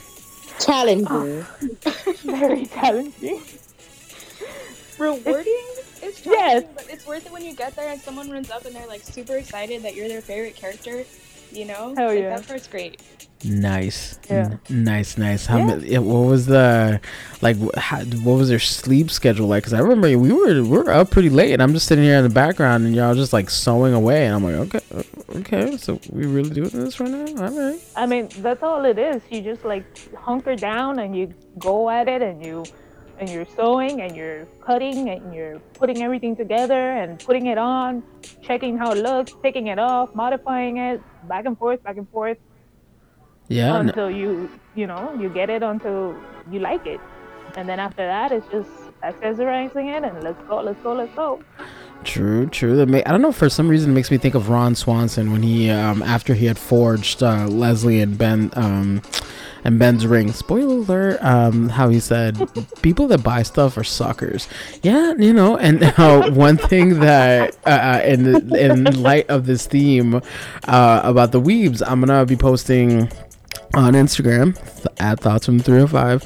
Challenging. 0.60 1.44
Ah. 1.44 1.58
very 2.24 2.66
challenging. 2.68 3.42
Rewarding? 5.00 5.66
It's 6.04 6.24
Yes. 6.24 6.24
challenging, 6.24 6.70
but 6.76 6.86
it's 6.90 7.08
worth 7.08 7.26
it 7.26 7.32
when 7.32 7.44
you 7.44 7.56
get 7.56 7.76
there 7.76 7.90
and 7.92 8.00
someone 8.00 8.30
runs 8.30 8.52
up 8.52 8.66
and 8.66 8.76
they're 8.76 8.86
like 8.86 9.02
super 9.02 9.38
excited 9.38 9.82
that 9.82 9.96
you're 9.96 10.08
their 10.08 10.22
favorite 10.22 10.56
character. 10.56 11.06
You 11.52 11.66
know? 11.66 11.94
Hell 11.98 12.10
Like, 12.10 12.20
yeah. 12.20 12.36
That 12.38 12.48
part's 12.48 12.68
great. 12.68 13.02
nice 13.46 14.20
Yeah. 14.30 14.58
N- 14.70 14.84
nice 14.84 15.18
nice 15.18 15.46
how 15.46 15.58
Yeah. 15.60 15.66
many 15.68 15.98
what 16.00 16.26
was 16.28 16.46
the 16.46 17.00
like 17.42 17.56
how, 17.78 18.00
what 18.26 18.34
was 18.34 18.50
their 18.50 18.60
sleep 18.60 19.10
schedule 19.10 19.48
like 19.48 19.64
because 19.64 19.74
i 19.74 19.80
remember 19.80 20.08
we 20.18 20.34
were 20.34 20.62
we 20.62 20.78
were 20.78 20.92
up 20.92 21.10
pretty 21.10 21.30
late 21.30 21.54
and 21.54 21.62
i'm 21.64 21.72
just 21.74 21.86
sitting 21.88 22.04
here 22.04 22.18
in 22.18 22.24
the 22.24 22.30
background 22.44 22.86
and 22.86 22.94
y'all 22.94 23.16
just 23.16 23.32
like 23.32 23.50
sewing 23.50 23.94
away 23.94 24.26
and 24.26 24.36
i'm 24.36 24.44
like 24.44 24.56
okay 24.76 25.04
okay 25.38 25.78
so 25.78 25.98
we 26.12 26.26
really 26.26 26.50
doing 26.50 26.70
this 26.70 27.00
right 27.00 27.10
now 27.12 27.46
all 27.46 27.58
right 27.58 27.80
I 27.96 28.06
mean, 28.06 28.28
that's 28.40 28.62
all 28.64 28.84
it 28.86 28.98
is. 28.98 29.22
You 29.30 29.42
just 29.42 29.64
like 29.66 29.86
hunker 30.16 30.56
down 30.56 31.00
and 31.00 31.16
you 31.16 31.34
go 31.58 31.90
at 31.90 32.08
it 32.10 32.22
and 32.22 32.46
you 32.46 32.64
and 33.20 33.30
you're 33.30 33.46
sewing 33.56 34.02
and 34.02 34.16
you're 34.16 34.46
cutting 34.62 35.10
and 35.10 35.34
you're 35.34 35.60
putting 35.74 36.02
everything 36.02 36.36
together 36.36 36.92
and 36.92 37.20
putting 37.20 37.48
it 37.48 37.58
on, 37.58 38.04
checking 38.42 38.78
how 38.78 38.92
it 38.92 38.98
looks, 38.98 39.34
taking 39.44 39.68
it 39.68 39.80
off, 39.80 40.16
modifying 40.16 40.78
it, 40.78 41.02
back 41.28 41.46
and 41.46 41.58
forth, 41.58 41.84
back 41.84 41.98
and 41.98 42.10
forth 42.10 42.38
yeah 43.50 43.80
until 43.80 44.12
you 44.12 44.48
you 44.76 44.88
know, 44.88 45.14
you 45.20 45.28
get 45.28 45.50
it 45.50 45.64
until 45.64 46.16
you 46.52 46.60
like 46.60 46.86
it. 46.86 47.02
And 47.58 47.68
then 47.68 47.80
after 47.80 48.06
that 48.06 48.32
it's 48.32 48.48
just 48.50 48.70
accessorizing 49.04 49.96
it 49.98 50.04
and 50.04 50.24
let's 50.24 50.42
go, 50.44 50.62
let's 50.62 50.82
go, 50.82 50.94
let's 50.94 51.14
go. 51.16 51.44
True, 52.04 52.48
true. 52.48 52.78
That 52.78 52.88
may, 52.88 53.04
I 53.04 53.12
don't 53.12 53.22
know. 53.22 53.34
For 53.34 53.50
some 53.50 53.68
reason, 53.68 53.92
it 53.92 53.94
makes 53.94 54.10
me 54.10 54.18
think 54.18 54.34
of 54.34 54.48
Ron 54.48 54.74
Swanson 54.74 55.34
when 55.34 55.44
he, 55.44 55.70
um, 55.70 56.02
after 56.02 56.34
he 56.34 56.46
had 56.46 56.58
forged 56.58 57.22
uh, 57.22 57.46
Leslie 57.48 58.00
and 58.00 58.18
Ben, 58.18 58.52
um, 58.56 59.02
and 59.64 59.80
Ben's 59.80 60.06
ring. 60.08 60.32
Spoiler 60.32 60.78
alert! 60.78 61.24
Um, 61.24 61.70
how 61.70 61.90
he 61.90 62.00
said 62.00 62.38
people 62.82 63.08
that 63.08 63.24
buy 63.24 63.44
stuff 63.44 63.78
are 63.78 63.84
suckers. 63.84 64.48
Yeah, 64.82 65.14
you 65.18 65.34
know. 65.34 65.58
And 65.58 65.84
uh, 65.98 66.32
one 66.32 66.58
thing 66.58 67.00
that 67.00 67.58
uh, 67.66 67.70
uh 67.70 68.02
in 68.06 68.56
in 68.56 69.02
light 69.02 69.30
of 69.30 69.46
this 69.46 69.68
theme 69.68 70.16
uh, 70.68 71.02
about 71.04 71.32
the 71.32 71.42
weebs, 71.42 71.82
I'm 71.86 72.00
gonna 72.02 72.26
be 72.26 72.36
posting 72.36 73.12
on 73.76 73.94
Instagram 73.94 74.58
at 75.00 75.20
thoughts 75.20 75.46
from 75.46 75.60
305 75.60 76.24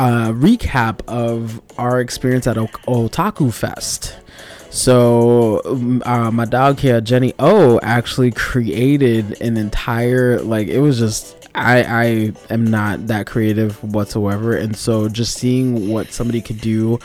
a 0.00 0.32
recap 0.32 1.00
of 1.06 1.60
our 1.76 2.00
experience 2.00 2.46
at 2.46 2.56
o- 2.56 2.66
Otaku 2.88 3.52
Fest. 3.52 4.16
So 4.70 5.60
um, 5.64 6.02
uh, 6.06 6.30
my 6.30 6.44
dog 6.44 6.78
here, 6.78 7.00
Jenny 7.00 7.34
O, 7.38 7.80
actually 7.82 8.30
created 8.30 9.40
an 9.40 9.56
entire 9.56 10.40
like 10.40 10.68
it 10.68 10.78
was 10.78 10.98
just 10.98 11.36
I 11.54 11.82
I 11.82 12.32
am 12.52 12.64
not 12.64 13.08
that 13.08 13.26
creative 13.26 13.82
whatsoever, 13.82 14.56
and 14.56 14.76
so 14.76 15.08
just 15.08 15.34
seeing 15.36 15.88
what 15.90 16.12
somebody 16.12 16.40
could 16.40 16.60
do 16.60 17.00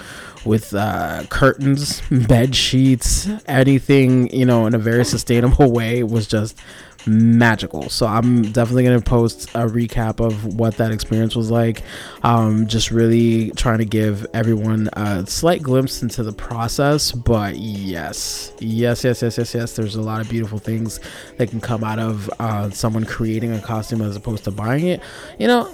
with 0.46 0.76
uh, 0.76 1.24
curtains, 1.30 2.02
bed 2.12 2.56
sheets, 2.56 3.28
anything 3.48 4.30
you 4.32 4.46
know 4.46 4.68
in 4.68 4.76
a 4.76 4.80
very 4.80 5.04
sustainable 5.04 5.72
way 5.72 6.04
was 6.04 6.28
just 6.28 6.60
magical. 7.08 7.90
So 7.90 8.06
I'm 8.08 8.52
definitely 8.52 8.84
gonna 8.84 9.02
post 9.02 9.50
a 9.50 9.68
recap 9.68 10.26
of 10.26 10.56
what 10.56 10.78
that 10.78 10.92
experience 10.92 11.36
was 11.36 11.52
like. 11.52 11.84
Um, 12.24 12.68
just 12.68 12.92
really 12.92 13.52
trying 13.52 13.80
to 13.80 13.86
give 13.86 14.26
everyone 14.34 14.90
a 14.94 15.26
slight 15.28 15.62
glimpse 15.62 16.02
into 16.02 16.24
the 16.24 16.34
process. 16.34 17.12
But 17.12 17.58
yes, 17.58 18.52
yes, 18.60 19.04
yes, 19.04 19.22
yes, 19.22 19.38
yes, 19.38 19.54
yes. 19.54 19.76
There's 19.76 19.96
a 19.96 20.02
lot 20.02 20.22
of 20.22 20.30
beautiful 20.30 20.60
things 20.60 21.00
that 21.38 21.50
can 21.50 21.62
come 21.62 21.84
out 21.84 22.00
of 22.00 22.30
uh, 22.40 22.70
someone 22.70 23.06
creating 23.06 23.54
a 23.54 23.62
costume 23.62 24.02
as 24.02 24.16
opposed 24.16 24.44
to 24.46 24.52
buying 24.52 24.88
it. 24.88 25.02
You 25.40 25.48
know, 25.48 25.74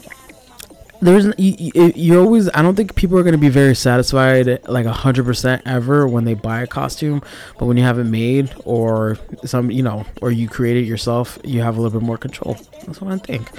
there's 1.02 1.34
you, 1.38 1.92
you 1.96 2.20
always 2.20 2.48
i 2.54 2.62
don't 2.62 2.76
think 2.76 2.96
people 2.96 3.18
are 3.18 3.24
going 3.24 3.34
to 3.34 3.40
be 3.40 3.50
very 3.50 3.76
satisfied 3.76 4.48
like 4.68 4.86
100% 4.86 5.62
ever 5.66 6.08
when 6.08 6.26
they 6.26 6.36
buy 6.36 6.62
a 6.62 6.68
costume 6.68 7.22
but 7.58 7.66
when 7.66 7.76
you 7.76 7.84
have 7.84 7.98
it 7.98 8.04
made 8.04 8.54
or 8.66 9.18
some 9.44 9.72
you 9.72 9.82
know 9.82 10.06
or 10.22 10.32
you 10.32 10.48
create 10.48 10.78
it 10.78 10.86
yourself 10.86 11.40
you 11.44 11.62
have 11.62 11.78
a 11.78 11.82
little 11.82 12.00
bit 12.00 12.06
more 12.06 12.18
control. 12.18 12.56
That's 12.86 13.02
what 13.02 13.12
i 13.12 13.18
think. 13.18 13.50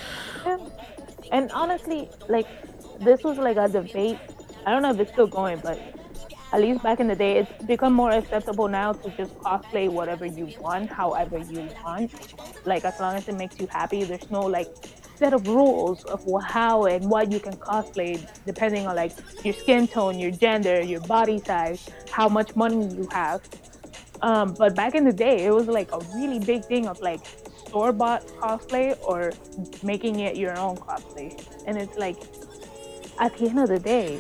Yeah. 0.47 0.59
and 1.33 1.51
honestly 1.53 2.09
like 2.29 2.47
this 3.01 3.25
was 3.25 3.37
like 3.37 3.57
a 3.57 3.69
debate. 3.69 4.19
I 4.65 4.71
don't 4.71 4.83
know 4.83 4.91
if 4.91 5.01
it's 5.01 5.13
still 5.13 5.27
going 5.27 5.59
but 5.59 5.81
at 6.53 6.61
least 6.61 6.83
back 6.83 7.01
in 7.01 7.09
the 7.09 7.17
day 7.17 7.39
it's 7.39 7.65
become 7.65 7.93
more 7.93 8.13
acceptable 8.13 8.69
now 8.69 8.93
to 8.93 9.11
just 9.17 9.35
cosplay 9.39 9.89
whatever 9.91 10.27
you 10.27 10.47
want 10.61 10.91
however 10.91 11.39
you 11.39 11.69
want. 11.83 12.13
Like 12.65 12.85
as 12.85 13.01
long 13.01 13.17
as 13.17 13.29
it 13.29 13.35
makes 13.35 13.59
you 13.59 13.67
happy 13.67 14.05
there's 14.05 14.31
no 14.31 14.43
like 14.43 14.69
set 15.23 15.33
of 15.33 15.47
rules 15.47 16.03
of 16.07 16.21
how 16.43 16.87
and 16.87 17.09
what 17.09 17.31
you 17.31 17.39
can 17.39 17.55
cosplay 17.55 18.13
depending 18.45 18.89
on 18.89 18.97
like 18.97 19.13
your 19.45 19.55
skin 19.55 19.87
tone, 19.87 20.19
your 20.19 20.33
gender, 20.33 20.81
your 20.83 21.01
body 21.03 21.39
size, 21.39 21.89
how 22.11 22.29
much 22.29 22.57
money 22.57 22.93
you 22.93 23.07
have. 23.13 23.41
Um, 24.21 24.55
but 24.59 24.75
back 24.75 24.97
in 24.97 25.05
the 25.05 25.13
day, 25.13 25.45
it 25.47 25.53
was 25.53 25.69
like 25.69 25.93
a 25.93 26.01
really 26.17 26.41
big 26.41 26.65
thing 26.65 26.89
of 26.89 27.01
like 27.01 27.21
store 27.69 27.93
bought 27.93 28.27
cosplay 28.43 28.99
or 29.05 29.33
making 29.85 30.19
it 30.19 30.37
your 30.37 30.59
own 30.59 30.77
cosplay. 30.77 31.31
And 31.69 31.79
it's 31.79 31.97
like, 31.97 32.19
at 33.21 33.37
the 33.39 33.49
end 33.49 33.61
of 33.61 33.69
the 33.69 33.79
day, 33.79 34.19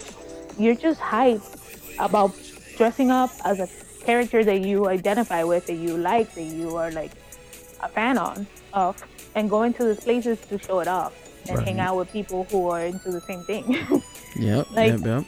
you're 0.56 0.76
just 0.76 1.00
hyped 1.00 1.50
about 1.98 2.30
dressing 2.76 3.10
up 3.10 3.30
as 3.44 3.58
a 3.58 3.68
character 4.04 4.44
that 4.44 4.60
you 4.60 4.86
identify 4.86 5.42
with, 5.42 5.66
that 5.66 5.80
you 5.86 5.96
like, 5.96 6.32
that 6.36 6.44
you 6.60 6.76
are 6.76 6.92
like 6.92 7.10
a 7.80 7.88
fan 7.88 8.18
on 8.18 8.46
of 8.72 9.02
and 9.34 9.48
going 9.48 9.72
to 9.74 9.84
these 9.84 10.00
places 10.00 10.40
to 10.48 10.58
show 10.58 10.80
it 10.80 10.88
off 10.88 11.12
and 11.48 11.58
right. 11.58 11.66
hang 11.66 11.80
out 11.80 11.96
with 11.96 12.12
people 12.12 12.44
who 12.50 12.68
are 12.68 12.82
into 12.84 13.10
the 13.10 13.20
same 13.20 13.42
thing. 13.44 13.72
yep. 14.36 14.70
like 14.72 14.92
yep, 14.92 15.00
yep. 15.00 15.24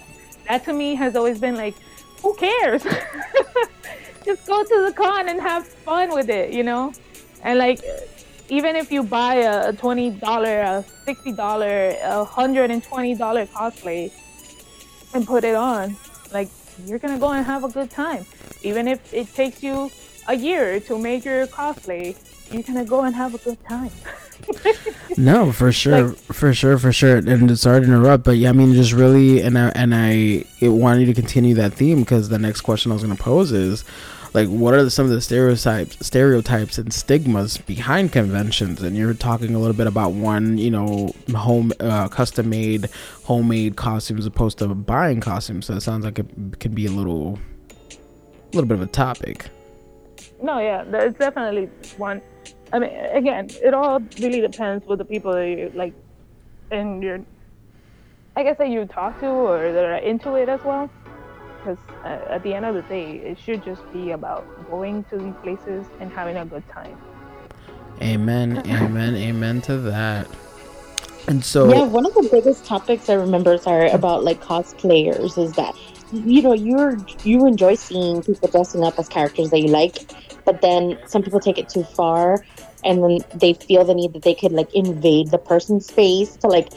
that 0.49 0.65
to 0.65 0.73
me 0.73 0.95
has 0.95 1.17
always 1.17 1.41
been 1.41 1.57
like, 1.57 1.75
who 2.23 2.35
cares? 2.35 2.83
Just 4.25 4.47
go 4.47 4.63
to 4.63 4.87
the 4.87 4.93
con 4.97 5.29
and 5.29 5.41
have 5.41 5.67
fun 5.67 6.15
with 6.15 6.31
it, 6.31 6.53
you 6.53 6.63
know? 6.63 6.93
And 7.43 7.59
like 7.59 7.81
even 8.49 8.77
if 8.77 8.93
you 8.93 9.03
buy 9.03 9.37
a 9.37 9.73
twenty 9.73 10.11
dollar, 10.11 10.61
a 10.61 10.85
sixty 11.05 11.33
dollar, 11.33 11.95
a 12.03 12.25
hundred 12.25 12.71
and 12.71 12.83
twenty 12.83 13.15
dollar 13.15 13.47
cosplay 13.47 14.13
and 15.13 15.27
put 15.27 15.45
it 15.45 15.55
on, 15.55 15.97
like 16.33 16.49
you're 16.87 16.99
gonna 16.99 17.19
go 17.19 17.31
and 17.31 17.45
have 17.45 17.65
a 17.65 17.69
good 17.69 17.91
time. 17.91 18.25
Even 18.63 18.89
if 18.89 19.13
it 19.13 19.33
takes 19.35 19.63
you 19.63 19.91
a 20.29 20.35
year 20.35 20.81
to 20.81 20.99
make 20.99 21.25
your 21.25 21.47
cosplay, 21.47 22.17
you're 22.55 22.63
gonna 22.63 22.85
go 22.85 23.03
and 23.03 23.15
have 23.15 23.35
a 23.35 23.39
good 23.39 23.63
time. 23.69 23.91
no, 25.17 25.53
for 25.53 25.73
sure, 25.73 26.09
like, 26.09 26.17
for 26.17 26.55
sure, 26.55 26.79
for 26.79 26.93
sure. 26.93 27.17
And 27.17 27.51
it's 27.51 27.63
sorry 27.63 27.81
to 27.81 27.87
interrupt, 27.87 28.25
but 28.25 28.37
yeah, 28.37 28.51
I 28.51 28.53
mean, 28.53 28.73
just 28.75 28.93
really, 28.93 29.41
and 29.41 29.59
I 29.59 29.69
and 29.71 29.95
I 29.95 30.45
wanted 30.63 31.07
to 31.07 31.15
continue 31.15 31.55
that 31.55 31.75
theme 31.75 32.01
because 32.01 32.29
the 32.29 32.39
next 32.39 32.63
question 32.63 32.91
I 32.91 32.95
was 32.95 33.03
gonna 33.03 33.17
pose 33.17 33.53
is, 33.53 33.85
like, 34.35 34.49
what 34.49 34.75
are 34.75 34.91
some 34.91 35.07
of 35.07 35.13
the 35.13 35.21
stereotypes, 35.21 36.05
stereotypes 36.05 36.79
and 36.79 36.93
stigmas 36.93 37.59
behind 37.59 38.13
conventions? 38.13 38.83
And 38.83 38.97
you're 38.97 39.15
talking 39.15 39.55
a 39.55 39.59
little 39.59 39.77
bit 39.77 39.87
about 39.87 40.13
one, 40.13 40.59
you 40.59 40.71
know, 40.71 41.15
home, 41.35 41.73
uh, 41.81 42.09
custom 42.09 42.51
made, 42.51 42.89
homemade 43.23 43.77
costumes 43.77 44.27
opposed 44.27 44.59
to 44.59 44.69
buying 44.69 45.21
costumes. 45.21 45.67
So 45.67 45.75
it 45.75 45.83
sounds 45.83 46.05
like 46.05 46.19
it 46.19 46.27
could 46.59 46.75
be 46.75 46.87
a 46.87 46.91
little, 46.91 47.39
a 47.91 48.57
little 48.57 48.69
bit 48.69 48.75
of 48.75 48.83
a 48.83 48.87
topic. 48.87 49.47
No, 50.43 50.59
yeah, 50.59 50.85
it's 50.93 51.17
definitely 51.17 51.71
one 51.97 52.21
I 52.75 52.81
mean, 52.81 52.91
again, 52.91 53.51
it 53.63 53.73
all 53.73 54.01
really 54.19 54.41
depends 54.41 54.85
with 54.85 54.99
the 54.99 55.05
people 55.05 55.33
that 55.33 55.47
you 55.47 55.71
like, 55.77 55.95
and 56.73 57.01
you're, 57.05 57.21
I 58.35 58.43
guess 58.43 58.59
that 58.59 58.69
you 58.69 58.85
talk 58.85 59.21
to 59.21 59.27
or 59.27 59.73
that 59.73 59.85
are 59.85 59.95
into 59.99 60.35
it 60.35 60.49
as 60.49 60.61
well. 60.65 60.91
Because 61.59 61.79
uh, 62.05 62.33
at 62.35 62.43
the 62.43 62.53
end 62.53 62.65
of 62.65 62.75
the 62.75 62.83
day, 62.83 63.19
it 63.19 63.39
should 63.39 63.65
just 63.65 63.81
be 63.93 64.11
about 64.11 64.45
going 64.69 65.05
to 65.05 65.19
these 65.19 65.35
places 65.45 65.87
and 66.01 66.11
having 66.11 66.37
a 66.37 66.45
good 66.45 66.69
time. 66.69 66.99
Amen, 68.03 68.61
amen, 68.67 69.15
amen 69.15 69.63
to 69.63 69.77
that. 69.79 70.27
And 71.29 71.45
so, 71.45 71.73
yeah, 71.73 71.85
one 71.85 72.05
of 72.05 72.15
the 72.15 72.29
biggest 72.29 72.65
topics 72.65 73.09
I 73.09 73.15
remember, 73.15 73.57
sorry, 73.57 73.89
about 73.91 74.25
like 74.25 74.43
cosplayers 74.43 75.39
is 75.39 75.53
that 75.53 75.77
you 76.13 76.43
know 76.43 76.53
you're 76.53 76.99
you 77.23 77.47
enjoy 77.47 77.77
seeing 77.77 78.21
people 78.21 78.49
dressing 78.49 78.83
up 78.83 78.99
as 78.99 79.09
characters 79.09 79.51
that 79.51 79.61
you 79.61 79.69
like, 79.69 80.13
but 80.45 80.61
then 80.61 80.99
some 81.07 81.23
people 81.23 81.39
take 81.39 81.57
it 81.57 81.69
too 81.69 81.85
far 81.85 82.45
and 82.85 83.03
then 83.03 83.19
they 83.35 83.55
feel 83.55 83.85
the 83.85 83.95
need 83.95 84.13
that 84.13 84.23
they 84.23 84.35
could 84.35 84.53
like 84.53 84.73
invade 84.75 85.31
the 85.31 85.39
person's 85.39 85.87
space 85.87 86.37
to 86.37 86.47
like 86.47 86.69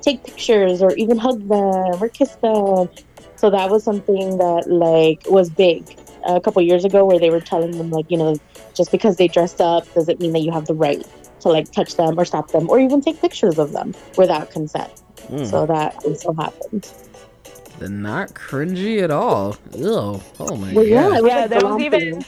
take 0.00 0.24
pictures 0.24 0.80
or 0.82 0.92
even 0.94 1.18
hug 1.18 1.40
them 1.48 2.02
or 2.02 2.08
kiss 2.08 2.34
them. 2.36 2.88
So 3.36 3.50
that 3.50 3.70
was 3.70 3.84
something 3.84 4.38
that 4.38 4.64
like 4.68 5.22
was 5.30 5.50
big 5.50 5.96
a 6.26 6.40
couple 6.40 6.60
years 6.62 6.84
ago 6.84 7.04
where 7.04 7.18
they 7.18 7.30
were 7.30 7.40
telling 7.40 7.72
them 7.72 7.90
like, 7.90 8.10
you 8.10 8.16
know, 8.16 8.36
just 8.74 8.90
because 8.90 9.16
they 9.16 9.28
dressed 9.28 9.60
up 9.60 9.92
doesn't 9.94 10.20
mean 10.20 10.32
that 10.32 10.40
you 10.40 10.52
have 10.52 10.66
the 10.66 10.74
right 10.74 11.06
to 11.40 11.48
like 11.48 11.70
touch 11.72 11.96
them 11.96 12.18
or 12.18 12.24
stop 12.24 12.50
them 12.50 12.68
or 12.68 12.80
even 12.80 13.00
take 13.00 13.20
pictures 13.20 13.58
of 13.58 13.72
them 13.72 13.94
without 14.16 14.50
consent. 14.50 14.90
Mm. 15.28 15.46
So 15.48 15.66
that 15.66 15.94
also 16.04 16.32
happened. 16.32 16.92
They're 17.78 17.88
not 17.88 18.30
cringy 18.30 19.02
at 19.02 19.10
all. 19.10 19.56
Ew. 19.76 20.20
Oh 20.40 20.56
my 20.56 20.72
well, 20.72 20.84
god. 20.84 20.84
Yeah, 20.84 21.10
yeah 21.12 21.40
like 21.40 21.50
there 21.50 21.64
was 21.64 21.80
even 21.80 22.24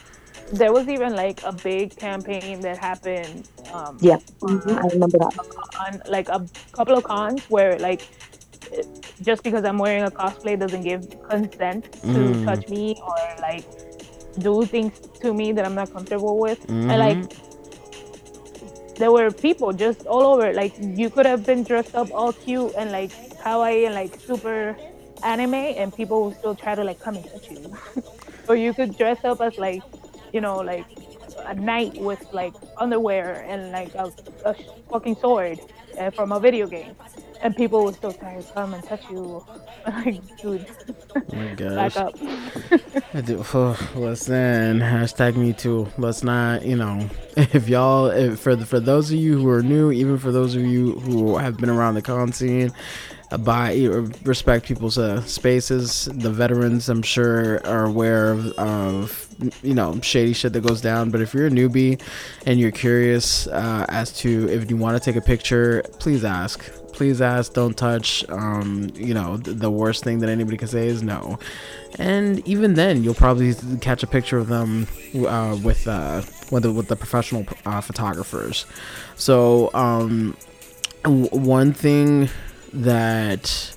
there 0.53 0.73
was 0.73 0.89
even 0.89 1.15
like 1.15 1.43
a 1.45 1.53
big 1.53 1.97
campaign 1.97 2.61
that 2.61 2.79
happened. 2.79 3.49
Um, 3.73 3.99
yeah, 4.01 4.19
mm-hmm. 4.41 4.71
I 4.71 4.89
remember 4.89 5.19
that. 5.19 5.39
On 5.79 6.03
like 6.11 6.29
a 6.29 6.47
couple 6.73 6.97
of 6.97 7.05
cons 7.05 7.45
where 7.49 7.79
like 7.79 8.03
just 9.23 9.43
because 9.43 9.65
I'm 9.65 9.79
wearing 9.79 10.05
a 10.05 10.11
cosplay 10.11 10.59
doesn't 10.59 10.83
give 10.83 11.23
consent 11.29 11.93
to 11.93 12.07
mm. 12.09 12.45
touch 12.45 12.69
me 12.69 12.97
or 13.03 13.17
like 13.41 13.65
do 14.39 14.65
things 14.65 14.99
to 15.21 15.35
me 15.35 15.53
that 15.53 15.65
I'm 15.65 15.75
not 15.75 15.93
comfortable 15.93 16.39
with. 16.39 16.67
Mm-hmm. 16.67 16.91
And 16.91 16.99
like 16.99 18.97
there 18.97 19.13
were 19.13 19.31
people 19.31 19.73
just 19.73 20.07
all 20.07 20.23
over. 20.23 20.53
Like 20.53 20.75
you 20.79 21.11
could 21.11 21.27
have 21.27 21.45
been 21.47 21.65
dressed 21.65 21.95
up 21.95 22.13
all 22.13 22.33
cute 22.33 22.73
and 22.77 22.91
like 22.93 23.11
kawaii 23.43 23.87
and 23.87 23.95
like 23.95 24.21
super 24.21 24.77
anime, 25.23 25.55
and 25.55 25.95
people 25.95 26.25
would 26.25 26.39
still 26.39 26.55
try 26.55 26.75
to 26.75 26.85
like 26.85 27.01
come 27.01 27.17
and 27.17 27.25
touch 27.31 27.51
you. 27.51 27.77
or 28.49 28.57
you 28.57 28.73
could 28.75 28.97
dress 28.97 29.25
up 29.25 29.41
as 29.41 29.59
like 29.59 29.83
you 30.33 30.41
know, 30.41 30.59
like 30.59 30.87
a 31.47 31.55
knight 31.55 32.01
with 32.01 32.33
like 32.33 32.55
underwear 32.79 33.45
and 33.49 33.73
like 33.73 33.95
a, 33.95 34.13
a 34.45 34.55
fucking 34.91 35.17
sword 35.17 35.59
uh, 35.99 36.11
from 36.11 36.33
a 36.33 36.41
video 36.41 36.67
game. 36.67 36.95
And 37.43 37.57
people 37.57 37.85
will 37.85 37.93
still 37.95 38.13
try 38.13 38.39
to 38.39 38.53
come 38.53 38.75
and 38.75 38.85
touch 38.85 39.03
you. 39.11 39.45
like, 39.87 40.37
dude. 40.37 40.67
Oh 41.17 41.23
my 41.33 41.55
gosh. 41.55 41.95
Back 41.95 41.97
up. 41.97 42.15
oh, 43.55 43.91
listen, 43.97 44.81
hashtag 44.81 45.37
me 45.37 45.55
too. 45.55 45.89
Let's 45.97 46.23
not, 46.23 46.65
you 46.65 46.77
know, 46.77 47.09
if 47.37 47.69
y'all, 47.69 48.07
if 48.07 48.41
for 48.41 48.55
the, 48.57 48.67
for 48.67 48.79
those 48.79 49.11
of 49.11 49.19
you 49.19 49.39
who 49.39 49.49
are 49.49 49.63
new, 49.63 49.91
even 49.91 50.19
for 50.19 50.33
those 50.33 50.55
of 50.55 50.63
you 50.63 50.99
who 51.01 51.39
have 51.39 51.57
been 51.57 51.71
around 51.71 51.95
the 51.95 52.03
con 52.03 52.33
scene, 52.33 52.73
by 53.39 53.75
respect 54.25 54.67
people's 54.67 54.99
uh, 54.99 55.23
spaces. 55.23 56.09
The 56.13 56.31
veterans, 56.31 56.89
I'm 56.89 57.03
sure, 57.03 57.65
are 57.67 57.85
aware 57.85 58.33
of, 58.33 58.47
of, 58.59 59.27
you 59.63 59.75
know 59.75 59.99
shady 60.03 60.35
shit 60.35 60.53
that 60.53 60.61
goes 60.67 60.81
down. 60.81 61.11
But 61.11 61.21
if 61.21 61.33
you're 61.33 61.47
a 61.47 61.51
newbie 61.51 62.01
and 62.47 62.59
you're 62.61 62.73
curious 62.73 63.47
uh, 63.47 63.87
as 63.89 64.13
to 64.19 64.49
if 64.49 64.71
you 64.71 64.77
want 64.77 65.03
to 65.03 65.05
take 65.05 65.17
a 65.17 65.25
picture, 65.25 65.83
please 65.99 66.25
ask 66.25 66.71
please 67.01 67.23
ask, 67.23 67.55
don't 67.55 67.79
touch. 67.79 68.29
Um, 68.29 68.91
you 68.95 69.15
know, 69.15 69.39
th- 69.39 69.57
the 69.57 69.71
worst 69.71 70.05
thing 70.05 70.19
that 70.19 70.29
anybody 70.29 70.59
can 70.59 70.69
say 70.69 70.87
is 70.87 71.03
no. 71.03 71.39
And 71.99 72.47
even 72.47 72.75
then, 72.75 73.03
you'll 73.03 73.15
probably 73.15 73.55
catch 73.81 74.03
a 74.03 74.07
picture 74.07 74.37
of 74.37 74.49
them 74.49 74.87
uh, 75.27 75.59
with 75.65 75.89
uh, 75.89 76.21
with 76.51 76.65
the, 76.65 76.73
with 76.73 76.89
the 76.89 76.97
professional 76.97 77.47
uh, 77.65 77.81
photographers. 77.81 78.67
So 79.17 79.71
um, 79.73 80.37
w- 81.05 81.29
one 81.31 81.73
thing 81.73 82.29
that 82.73 83.75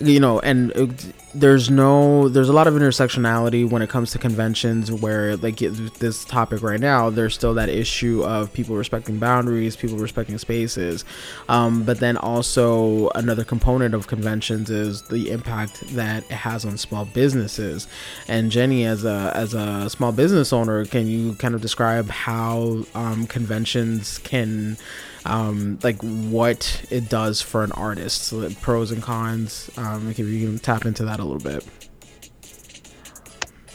you 0.00 0.18
know, 0.18 0.40
and 0.40 0.72
uh, 0.76 0.86
there's 1.34 1.70
no, 1.70 2.28
there's 2.28 2.48
a 2.48 2.52
lot 2.52 2.66
of 2.66 2.74
intersectionality 2.74 3.68
when 3.68 3.82
it 3.82 3.90
comes 3.90 4.10
to 4.12 4.18
conventions 4.18 4.90
where, 4.90 5.36
like 5.36 5.58
this 5.58 6.24
topic 6.24 6.62
right 6.62 6.80
now, 6.80 7.10
there's 7.10 7.34
still 7.34 7.54
that 7.54 7.68
issue 7.68 8.24
of 8.24 8.52
people 8.52 8.76
respecting 8.76 9.18
boundaries, 9.18 9.76
people 9.76 9.98
respecting 9.98 10.38
spaces. 10.38 11.04
Um, 11.48 11.84
but 11.84 12.00
then 12.00 12.16
also 12.16 13.10
another 13.10 13.44
component 13.44 13.94
of 13.94 14.06
conventions 14.06 14.70
is 14.70 15.02
the 15.02 15.30
impact 15.30 15.80
that 15.94 16.24
it 16.24 16.30
has 16.30 16.64
on 16.64 16.78
small 16.78 17.04
businesses. 17.04 17.86
And 18.26 18.50
Jenny, 18.50 18.86
as 18.86 19.04
a 19.04 19.32
as 19.34 19.52
a 19.54 19.90
small 19.90 20.12
business 20.12 20.52
owner, 20.52 20.86
can 20.86 21.06
you 21.06 21.34
kind 21.34 21.54
of 21.54 21.60
describe 21.60 22.08
how 22.08 22.84
um, 22.94 23.26
conventions 23.26 24.18
can 24.18 24.78
um, 25.24 25.78
like 25.82 26.00
what 26.02 26.84
it 26.90 27.08
does 27.08 27.42
for 27.42 27.62
an 27.62 27.72
artist, 27.72 28.22
so 28.22 28.48
pros 28.60 28.90
and 28.90 29.02
cons. 29.02 29.70
Um, 29.76 30.08
if 30.08 30.18
you 30.18 30.46
can 30.46 30.58
tap 30.58 30.86
into 30.86 31.04
that 31.04 31.20
a 31.20 31.24
little 31.24 31.38
bit. 31.38 31.64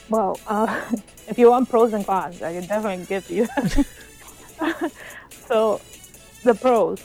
Well, 0.08 0.38
uh, 0.46 0.92
if 1.28 1.38
you 1.38 1.50
want 1.50 1.68
pros 1.68 1.92
and 1.92 2.04
cons, 2.04 2.42
I 2.42 2.52
can 2.52 2.66
definitely 2.66 3.06
give 3.06 3.30
you. 3.30 3.46
so, 5.46 5.80
the 6.42 6.54
pros, 6.54 7.02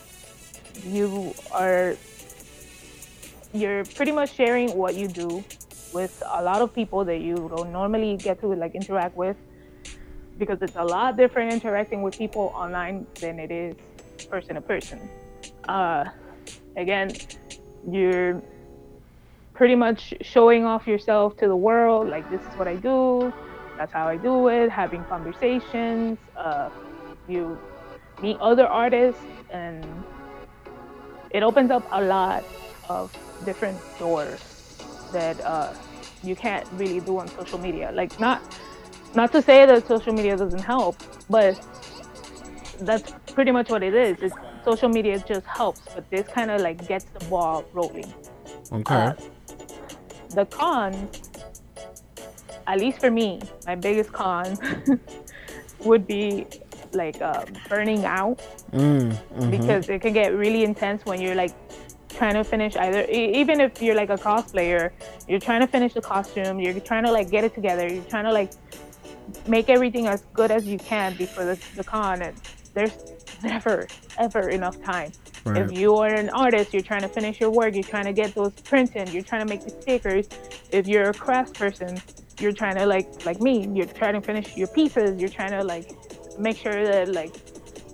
you 0.86 1.34
are 1.52 1.96
you're 3.54 3.84
pretty 3.84 4.12
much 4.12 4.34
sharing 4.34 4.78
what 4.78 4.96
you 4.96 5.08
do 5.08 5.44
with 5.94 6.24
a 6.26 6.42
lot 6.42 6.62
of 6.62 6.74
people 6.74 7.04
that 7.04 7.20
you 7.20 7.36
don't 7.54 7.72
normally 7.72 8.16
get 8.16 8.40
to 8.40 8.48
like 8.48 8.76
interact 8.76 9.16
with 9.18 9.36
because 10.38 10.62
it's 10.62 10.76
a 10.78 10.84
lot 10.84 11.18
different 11.18 11.52
interacting 11.52 12.02
with 12.02 12.18
people 12.18 12.54
online 12.56 13.06
than 13.20 13.40
it 13.40 13.52
is 13.52 13.76
person 14.30 14.56
to 14.56 14.62
person. 14.62 15.10
Uh, 15.68 16.06
again, 16.76 17.12
you're 17.90 18.42
pretty 19.54 19.76
much 19.76 20.14
showing 20.22 20.66
off 20.66 20.88
yourself 20.88 21.38
to 21.38 21.48
the 21.48 21.56
world, 21.56 22.10
like 22.10 22.30
this 22.30 22.42
is 22.42 22.58
what 22.58 22.68
I 22.68 22.76
do, 22.76 23.32
that's 23.78 23.94
how 23.94 24.08
I 24.08 24.18
do 24.18 24.48
it, 24.48 24.70
having 24.70 25.04
conversations. 25.06 26.18
Uh, 26.36 26.70
you 27.28 27.58
meet 28.22 28.38
other 28.40 28.68
artists, 28.68 29.22
and 29.50 29.86
it 31.32 31.44
opens 31.44 31.72
up 31.72 31.88
a 31.92 32.02
lot 32.02 32.44
of 32.90 33.16
different 33.46 33.78
doors 34.00 34.40
that 35.12 35.40
uh, 35.42 35.74
you 36.24 36.36
can't 36.36 36.68
really 36.74 37.00
do 37.00 37.18
on 37.20 37.28
social 37.28 37.58
media. 37.58 37.92
Like 37.94 38.20
not 38.20 38.42
not 39.16 39.32
to 39.34 39.42
say 39.42 39.66
that 39.66 39.88
social 39.88 40.14
media 40.14 40.38
doesn't 40.38 40.64
help, 40.64 40.96
but 41.30 41.60
that's 42.86 43.14
pretty 43.34 43.52
much 43.52 43.70
what 43.70 43.84
it 43.84 43.94
is. 43.94 44.18
It's, 44.22 44.36
social 44.64 44.90
media 44.90 45.18
just 45.20 45.46
helps, 45.46 45.82
but 45.94 46.10
this 46.10 46.28
kind 46.28 46.52
of 46.52 46.62
like 46.62 46.88
gets 46.88 47.06
the 47.06 47.24
ball 47.26 47.64
rolling. 47.74 48.14
Okay. 48.72 48.96
Uh, 48.96 49.14
the 50.30 50.46
con, 50.46 51.10
at 52.68 52.80
least 52.80 53.00
for 53.00 53.12
me, 53.12 53.42
my 53.66 53.76
biggest 53.76 54.14
con 54.14 54.58
would 55.80 56.08
be 56.08 56.46
like 56.94 57.22
uh, 57.22 57.46
burning 57.70 58.06
out 58.06 58.38
mm, 58.72 59.12
mm-hmm. 59.12 59.50
because 59.50 59.90
it 59.90 60.02
can 60.02 60.14
get 60.14 60.36
really 60.36 60.64
intense 60.64 61.06
when 61.06 61.22
you're 61.22 61.36
like 61.36 61.54
trying 62.10 62.34
to 62.34 62.44
finish 62.44 62.76
either 62.76 63.06
even 63.06 63.62
if 63.62 63.82
you're 63.82 63.96
like 63.96 64.10
a 64.10 64.18
cosplayer 64.18 64.92
you're 65.28 65.40
trying 65.40 65.62
to 65.62 65.68
finish 65.68 65.94
the 65.94 66.02
costume 66.02 66.60
you're 66.60 66.78
trying 66.82 67.04
to 67.04 67.12
like 67.12 67.32
get 67.32 67.46
it 67.46 67.54
together 67.54 67.88
you're 67.88 68.04
trying 68.04 68.26
to 68.26 68.34
like 68.34 68.52
make 69.48 69.70
everything 69.70 70.08
as 70.08 70.24
good 70.34 70.52
as 70.52 70.68
you 70.68 70.78
can 70.78 71.16
before 71.16 71.46
the, 71.46 71.58
the 71.78 71.84
con 71.84 72.22
and 72.22 72.36
there's 72.74 72.98
never 73.44 73.88
ever 74.18 74.50
enough 74.50 74.82
time. 74.82 75.12
Right. 75.44 75.64
If 75.64 75.72
you 75.72 75.96
are 75.96 76.14
an 76.14 76.30
artist, 76.30 76.74
you're 76.74 76.84
trying 76.84 77.02
to 77.02 77.10
finish 77.10 77.40
your 77.40 77.50
work, 77.50 77.74
you're 77.74 77.84
trying 77.84 78.06
to 78.06 78.14
get 78.14 78.36
those 78.36 78.54
printed, 78.54 79.10
you're 79.10 79.24
trying 79.24 79.46
to 79.46 79.50
make 79.54 79.64
the 79.64 79.72
stickers. 79.82 80.28
If 80.72 80.88
you're 80.88 81.10
a 81.10 81.14
craft 81.14 81.56
person, 81.56 82.00
you're 82.40 82.52
trying 82.52 82.76
to 82.76 82.86
like 82.86 83.26
like 83.26 83.42
me, 83.42 83.68
you're 83.74 83.88
trying 83.88 84.14
to 84.14 84.22
finish 84.22 84.56
your 84.56 84.68
pieces, 84.68 85.20
you're 85.20 85.30
trying 85.30 85.52
to 85.52 85.64
like 85.64 85.92
make 86.38 86.58
sure 86.58 86.86
that 86.86 87.10
like 87.10 87.36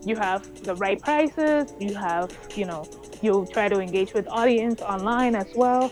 you 0.05 0.15
have 0.15 0.63
the 0.63 0.75
right 0.75 1.01
prices, 1.01 1.73
you 1.79 1.93
have, 1.95 2.31
you 2.55 2.65
know, 2.65 2.85
you 3.21 3.47
try 3.51 3.67
to 3.67 3.79
engage 3.79 4.13
with 4.13 4.27
audience 4.27 4.81
online 4.81 5.35
as 5.35 5.47
well. 5.55 5.91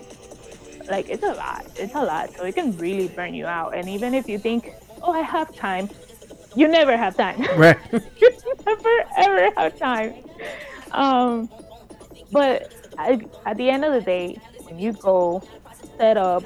Like 0.90 1.10
it's 1.10 1.24
a 1.24 1.34
lot. 1.34 1.66
It's 1.78 1.96
a 1.96 2.04
lot. 2.04 2.36
So 2.36 2.44
it 2.46 2.56
can 2.56 2.78
really 2.78 3.08
burn 3.08 3.34
you 3.34 3.46
out. 3.46 3.76
And 3.76 3.90
even 3.90 4.14
if 4.14 4.30
you 4.30 4.38
think, 4.38 4.74
oh, 5.02 5.12
I 5.12 5.22
have 5.22 5.56
time, 5.56 5.90
you 6.56 6.68
never 6.68 6.98
have 6.98 7.16
time. 7.18 7.44
Right. 7.58 7.78
you 7.92 8.30
never 8.66 8.96
ever 9.18 9.52
have 9.58 9.78
time. 9.80 10.14
Um, 10.92 11.50
but 12.32 12.74
I, 12.98 13.20
at 13.46 13.58
the 13.58 13.70
end 13.70 13.86
of 13.86 13.94
the 13.94 14.02
day, 14.02 14.38
when 14.64 14.80
you 14.80 14.94
go 14.94 15.44
set 15.98 16.18
up 16.18 16.44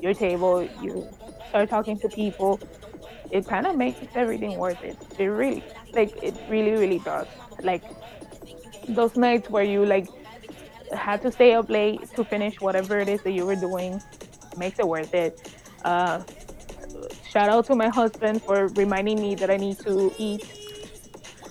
your 0.00 0.14
table, 0.14 0.62
you 0.80 1.08
start 1.48 1.70
talking 1.70 1.98
to 2.00 2.08
people, 2.08 2.60
it 3.30 3.46
kind 3.48 3.66
of 3.66 3.76
makes 3.76 4.00
everything 4.14 4.56
worth 4.56 4.82
it. 4.82 4.96
It 5.18 5.26
really, 5.26 5.64
like, 5.94 6.18
it 6.22 6.34
really, 6.48 6.72
really 6.72 6.98
does. 6.98 7.28
Like 7.62 7.84
those 8.88 9.16
nights 9.16 9.48
where 9.48 9.62
you 9.64 9.84
like 9.86 10.08
had 10.92 11.22
to 11.22 11.32
stay 11.32 11.54
up 11.54 11.70
late 11.70 12.00
to 12.16 12.24
finish 12.24 12.60
whatever 12.60 13.00
it 13.00 13.08
is 13.08 13.22
that 13.22 13.32
you 13.32 13.46
were 13.46 13.56
doing, 13.56 14.00
makes 14.56 14.78
it 14.78 14.86
worth 14.86 15.14
it. 15.14 15.50
Uh, 15.84 16.22
shout 17.32 17.48
out 17.48 17.64
to 17.66 17.74
my 17.74 17.88
husband 17.88 18.42
for 18.42 18.68
reminding 18.68 19.20
me 19.20 19.34
that 19.36 19.50
I 19.50 19.56
need 19.56 19.78
to 19.80 20.12
eat. 20.18 20.44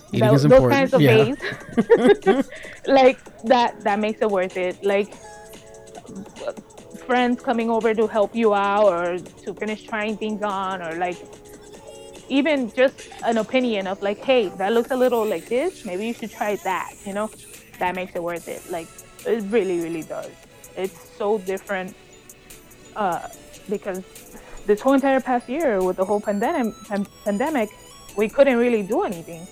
Eating 0.08 0.20
that, 0.20 0.34
is 0.34 0.42
those 0.42 0.70
kinds 0.70 0.92
of 0.92 1.00
yeah. 1.00 1.24
days, 1.24 2.50
like 2.86 3.18
that, 3.44 3.80
that 3.80 3.98
makes 3.98 4.20
it 4.20 4.30
worth 4.30 4.56
it. 4.56 4.84
Like 4.84 5.12
friends 7.06 7.42
coming 7.42 7.70
over 7.70 7.94
to 7.94 8.06
help 8.06 8.34
you 8.34 8.54
out 8.54 8.92
or 8.92 9.18
to 9.18 9.54
finish 9.54 9.84
trying 9.84 10.16
things 10.18 10.42
on, 10.42 10.82
or 10.82 10.96
like 10.96 11.16
even 12.28 12.70
just 12.72 13.08
an 13.24 13.38
opinion 13.38 13.86
of 13.86 14.02
like, 14.02 14.18
hey, 14.18 14.48
that 14.48 14.72
looks 14.72 14.90
a 14.90 14.96
little 14.96 15.24
like 15.24 15.48
this. 15.48 15.84
Maybe 15.84 16.06
you 16.06 16.12
should 16.12 16.30
try 16.30 16.56
that. 16.56 16.92
You 17.06 17.14
know, 17.14 17.30
that 17.78 17.94
makes 17.94 18.14
it 18.14 18.22
worth 18.22 18.48
it. 18.48 18.70
Like 18.70 18.88
it 19.26 19.42
really, 19.50 19.80
really 19.80 20.02
does. 20.02 20.30
It's 20.76 21.16
so 21.16 21.38
different 21.38 21.96
uh, 22.96 23.28
because 23.68 24.02
this 24.66 24.80
whole 24.80 24.94
entire 24.94 25.20
past 25.20 25.48
year 25.48 25.82
with 25.82 25.96
the 25.96 26.04
whole 26.04 26.20
pandemic, 26.20 26.74
pandemic, 27.24 27.70
we 28.16 28.28
couldn't 28.28 28.58
really 28.58 28.82
do 28.82 29.02
anything. 29.02 29.46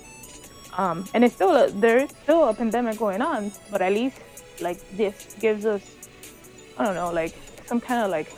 Um, 0.77 1.05
and 1.13 1.23
it's 1.23 1.35
still 1.35 1.55
a, 1.55 1.69
there's 1.69 2.09
still 2.23 2.47
a 2.47 2.53
pandemic 2.53 2.97
going 2.97 3.21
on, 3.21 3.51
but 3.69 3.81
at 3.81 3.91
least 3.91 4.19
like 4.61 4.79
this 4.95 5.35
gives 5.39 5.65
us, 5.65 5.81
I 6.77 6.85
don't 6.85 6.95
know, 6.95 7.11
like 7.11 7.35
some 7.65 7.81
kind 7.81 8.03
of 8.03 8.11
like 8.11 8.31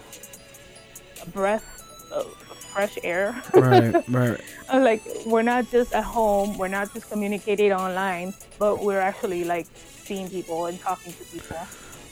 a 1.21 1.29
breath 1.29 2.09
of 2.11 2.33
fresh 2.73 2.97
air. 3.03 3.39
right, 3.53 4.09
right. 4.09 4.39
like 4.73 5.01
we're 5.25 5.43
not 5.43 5.69
just 5.69 5.93
at 5.93 6.03
home, 6.03 6.57
we're 6.57 6.67
not 6.67 6.91
just 6.93 7.09
communicating 7.09 7.71
online, 7.71 8.33
but 8.57 8.83
we're 8.83 8.99
actually 8.99 9.43
like 9.43 9.67
seeing 9.75 10.29
people 10.29 10.65
and 10.65 10.79
talking 10.79 11.13
to 11.13 11.23
people. 11.25 11.57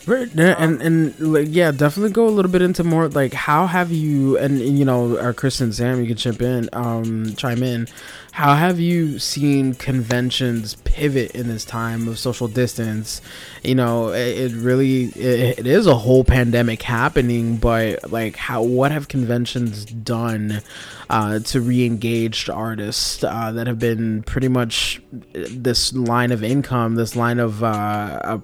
Right, 0.08 0.28
and 0.36 0.82
and 0.82 1.20
like, 1.20 1.48
yeah, 1.52 1.72
definitely 1.72 2.12
go 2.12 2.28
a 2.28 2.32
little 2.32 2.50
bit 2.52 2.64
into 2.64 2.84
more 2.84 3.08
like 3.08 3.34
how 3.34 3.68
have 3.68 3.92
you 3.92 4.36
and, 4.38 4.60
and 4.60 4.80
you 4.80 4.84
know, 4.84 5.20
our 5.20 5.32
Chris 5.32 5.62
and 5.62 5.76
Sam, 5.76 6.02
you 6.02 6.08
can 6.08 6.18
chip 6.18 6.42
in, 6.42 6.70
um, 6.74 7.36
chime 7.36 7.62
in. 7.62 7.88
How 8.32 8.56
have 8.56 8.80
you 8.80 9.20
seen 9.20 9.74
conventions 9.74 10.76
pivot 10.86 11.32
in 11.32 11.50
this 11.50 11.66
time 11.66 12.08
of 12.08 12.18
social 12.18 12.48
distance? 12.48 13.22
You 13.62 13.76
know, 13.76 14.14
it, 14.14 14.38
it 14.38 14.52
really 14.54 15.06
it, 15.08 15.60
it 15.60 15.68
is 15.68 15.86
a 15.86 15.96
whole 15.96 16.24
pandemic 16.24 16.82
happening, 16.82 17.58
but 17.58 18.10
like, 18.10 18.38
how 18.38 18.64
what 18.64 18.94
have 18.94 19.10
conventions 19.10 19.84
done 19.84 20.62
uh, 21.10 21.40
to 21.40 21.60
re-engage 21.60 22.50
artists 22.50 23.22
uh, 23.22 23.52
that 23.52 23.68
have 23.68 23.80
been 23.80 24.24
pretty 24.24 24.48
much 24.48 25.02
this 25.34 25.92
line 25.92 26.32
of 26.32 26.42
income, 26.42 26.96
this 26.96 27.18
line 27.18 27.38
of 27.38 27.62
uh, 27.62 28.38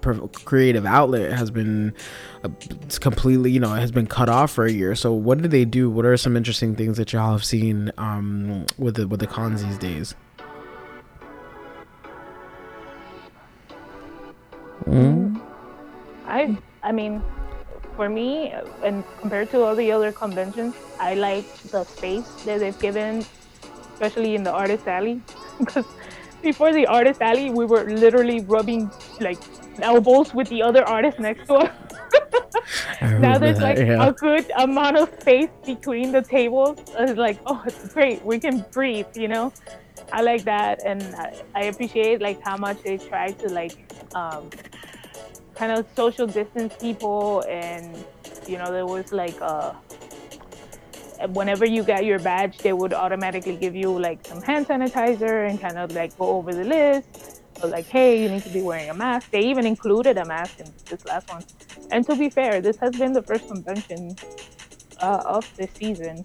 creative 0.44 0.84
outlet 0.84 1.32
has 1.32 1.50
been 1.50 1.94
uh, 2.44 2.50
completely, 3.00 3.50
you 3.50 3.58
know, 3.58 3.70
has 3.70 3.90
been 3.90 4.06
cut 4.06 4.28
off 4.28 4.50
for 4.50 4.66
a 4.66 4.70
year. 4.70 4.94
So, 4.94 5.14
what 5.14 5.40
did 5.40 5.50
they 5.50 5.64
do? 5.64 5.88
What 5.88 6.04
are 6.04 6.16
some 6.18 6.36
interesting 6.36 6.76
things 6.76 6.98
that 6.98 7.12
y'all 7.12 7.32
have 7.32 7.44
seen 7.44 7.90
um, 7.96 8.66
with 8.76 8.96
the 8.96 9.08
with 9.08 9.20
the 9.20 9.26
cons 9.26 9.64
these 9.64 9.77
days? 9.78 10.14
Mm. 14.86 15.40
I 16.26 16.56
I 16.82 16.92
mean, 16.92 17.22
for 17.96 18.08
me, 18.08 18.54
and 18.82 19.04
compared 19.20 19.50
to 19.50 19.62
all 19.62 19.74
the 19.74 19.90
other 19.92 20.12
conventions, 20.12 20.74
I 20.98 21.14
like 21.14 21.46
the 21.74 21.84
space 21.84 22.26
that 22.44 22.60
they've 22.60 22.78
given, 22.78 23.24
especially 23.94 24.34
in 24.34 24.44
the 24.44 24.52
artist 24.52 24.86
alley, 24.86 25.20
because 25.58 25.84
before 26.42 26.72
the 26.72 26.86
artist 26.86 27.20
alley, 27.20 27.50
we 27.50 27.64
were 27.66 27.84
literally 27.84 28.40
rubbing 28.40 28.90
like 29.20 29.38
elbows 29.82 30.32
with 30.34 30.48
the 30.48 30.62
other 30.62 30.84
artists 30.84 31.20
next 31.20 31.46
to 31.48 31.54
us. 31.54 31.70
Now 33.00 33.38
there's 33.38 33.58
that, 33.58 33.62
like 33.62 33.78
yeah. 33.78 34.08
a 34.08 34.12
good 34.12 34.50
amount 34.56 34.96
of 34.96 35.08
space 35.20 35.50
between 35.64 36.12
the 36.12 36.22
tables. 36.22 36.78
It's 36.98 37.18
like, 37.18 37.38
oh, 37.46 37.62
it's 37.66 37.92
great. 37.92 38.24
We 38.24 38.38
can 38.38 38.64
breathe, 38.72 39.06
you 39.16 39.28
know. 39.28 39.52
I 40.12 40.22
like 40.22 40.44
that, 40.44 40.84
and 40.84 41.02
I, 41.54 41.64
appreciate 41.64 42.20
like 42.20 42.40
how 42.42 42.56
much 42.56 42.82
they 42.82 42.96
try 42.96 43.30
to 43.32 43.48
like 43.48 43.76
um, 44.14 44.48
kind 45.54 45.72
of 45.72 45.86
social 45.94 46.26
distance 46.26 46.74
people, 46.80 47.44
and 47.48 48.04
you 48.46 48.58
know 48.58 48.72
there 48.72 48.86
was 48.86 49.12
like 49.12 49.36
uh 49.40 49.74
whenever 51.32 51.66
you 51.66 51.82
got 51.82 52.04
your 52.04 52.18
badge, 52.18 52.58
they 52.58 52.72
would 52.72 52.94
automatically 52.94 53.56
give 53.56 53.74
you 53.74 53.98
like 53.98 54.26
some 54.26 54.40
hand 54.40 54.66
sanitizer 54.66 55.48
and 55.48 55.60
kind 55.60 55.76
of 55.76 55.92
like 55.92 56.16
go 56.16 56.26
over 56.26 56.54
the 56.54 56.64
list. 56.64 57.37
So 57.60 57.68
like, 57.68 57.88
hey, 57.88 58.22
you 58.22 58.28
need 58.28 58.44
to 58.44 58.50
be 58.50 58.62
wearing 58.62 58.90
a 58.90 58.94
mask. 58.94 59.30
They 59.30 59.42
even 59.42 59.66
included 59.66 60.18
a 60.18 60.24
mask 60.24 60.60
in 60.60 60.66
this 60.88 61.04
last 61.04 61.28
one. 61.28 61.42
And 61.90 62.06
to 62.06 62.16
be 62.16 62.30
fair, 62.30 62.60
this 62.60 62.78
has 62.78 62.96
been 62.96 63.12
the 63.12 63.22
first 63.22 63.46
convention 63.48 64.16
uh, 65.00 65.22
of 65.26 65.50
this 65.56 65.72
season 65.72 66.22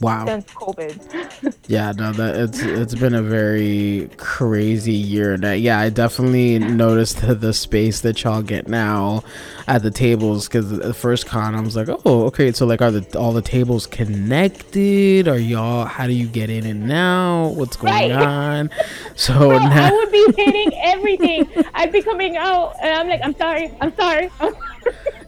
Wow. 0.00 0.26
since 0.26 0.44
COVID. 0.52 1.54
Yeah, 1.68 1.92
no, 1.96 2.12
that 2.12 2.36
it's 2.36 2.60
it's 2.60 2.94
been 2.94 3.14
a 3.14 3.22
very 3.22 4.08
crazy 4.18 4.92
year. 4.92 5.34
And 5.34 5.44
I- 5.44 5.54
yeah, 5.54 5.80
I 5.80 5.88
definitely 5.88 6.58
noticed 6.60 7.22
the, 7.22 7.34
the 7.46 7.52
space 7.52 8.00
that 8.02 8.22
y'all 8.22 8.42
get 8.42 8.68
now 8.68 9.24
at 9.66 9.82
the 9.82 9.90
tables. 9.90 10.46
Because 10.46 10.70
the 10.70 10.94
first 10.94 11.26
con, 11.26 11.54
I 11.56 11.60
was 11.60 11.74
like, 11.74 11.88
oh, 11.88 12.26
okay. 12.26 12.52
So 12.52 12.66
like, 12.66 12.82
are 12.82 12.90
the 12.92 13.18
all 13.18 13.32
the 13.32 13.42
tables 13.42 13.86
connected? 13.86 15.26
Are 15.28 15.38
y'all? 15.38 15.86
How 15.86 16.06
do 16.06 16.12
you 16.12 16.26
get 16.26 16.50
in 16.50 16.66
and 16.66 16.90
out? 16.92 17.54
What's 17.56 17.76
going 17.76 17.92
Right. 17.92 18.12
on? 18.12 18.70
So 19.16 19.34
Bro, 19.48 19.58
I 19.60 19.90
would 19.90 20.12
be 20.12 20.42
hitting 20.42 20.72
everything. 20.82 21.48
I'd 21.74 21.90
be 21.90 22.02
coming 22.02 22.36
out 22.36 22.74
and 22.82 22.92
I'm 22.94 23.08
like, 23.08 23.20
I'm 23.24 23.34
sorry, 23.36 23.72
I'm 23.80 23.94
sorry. 23.96 24.30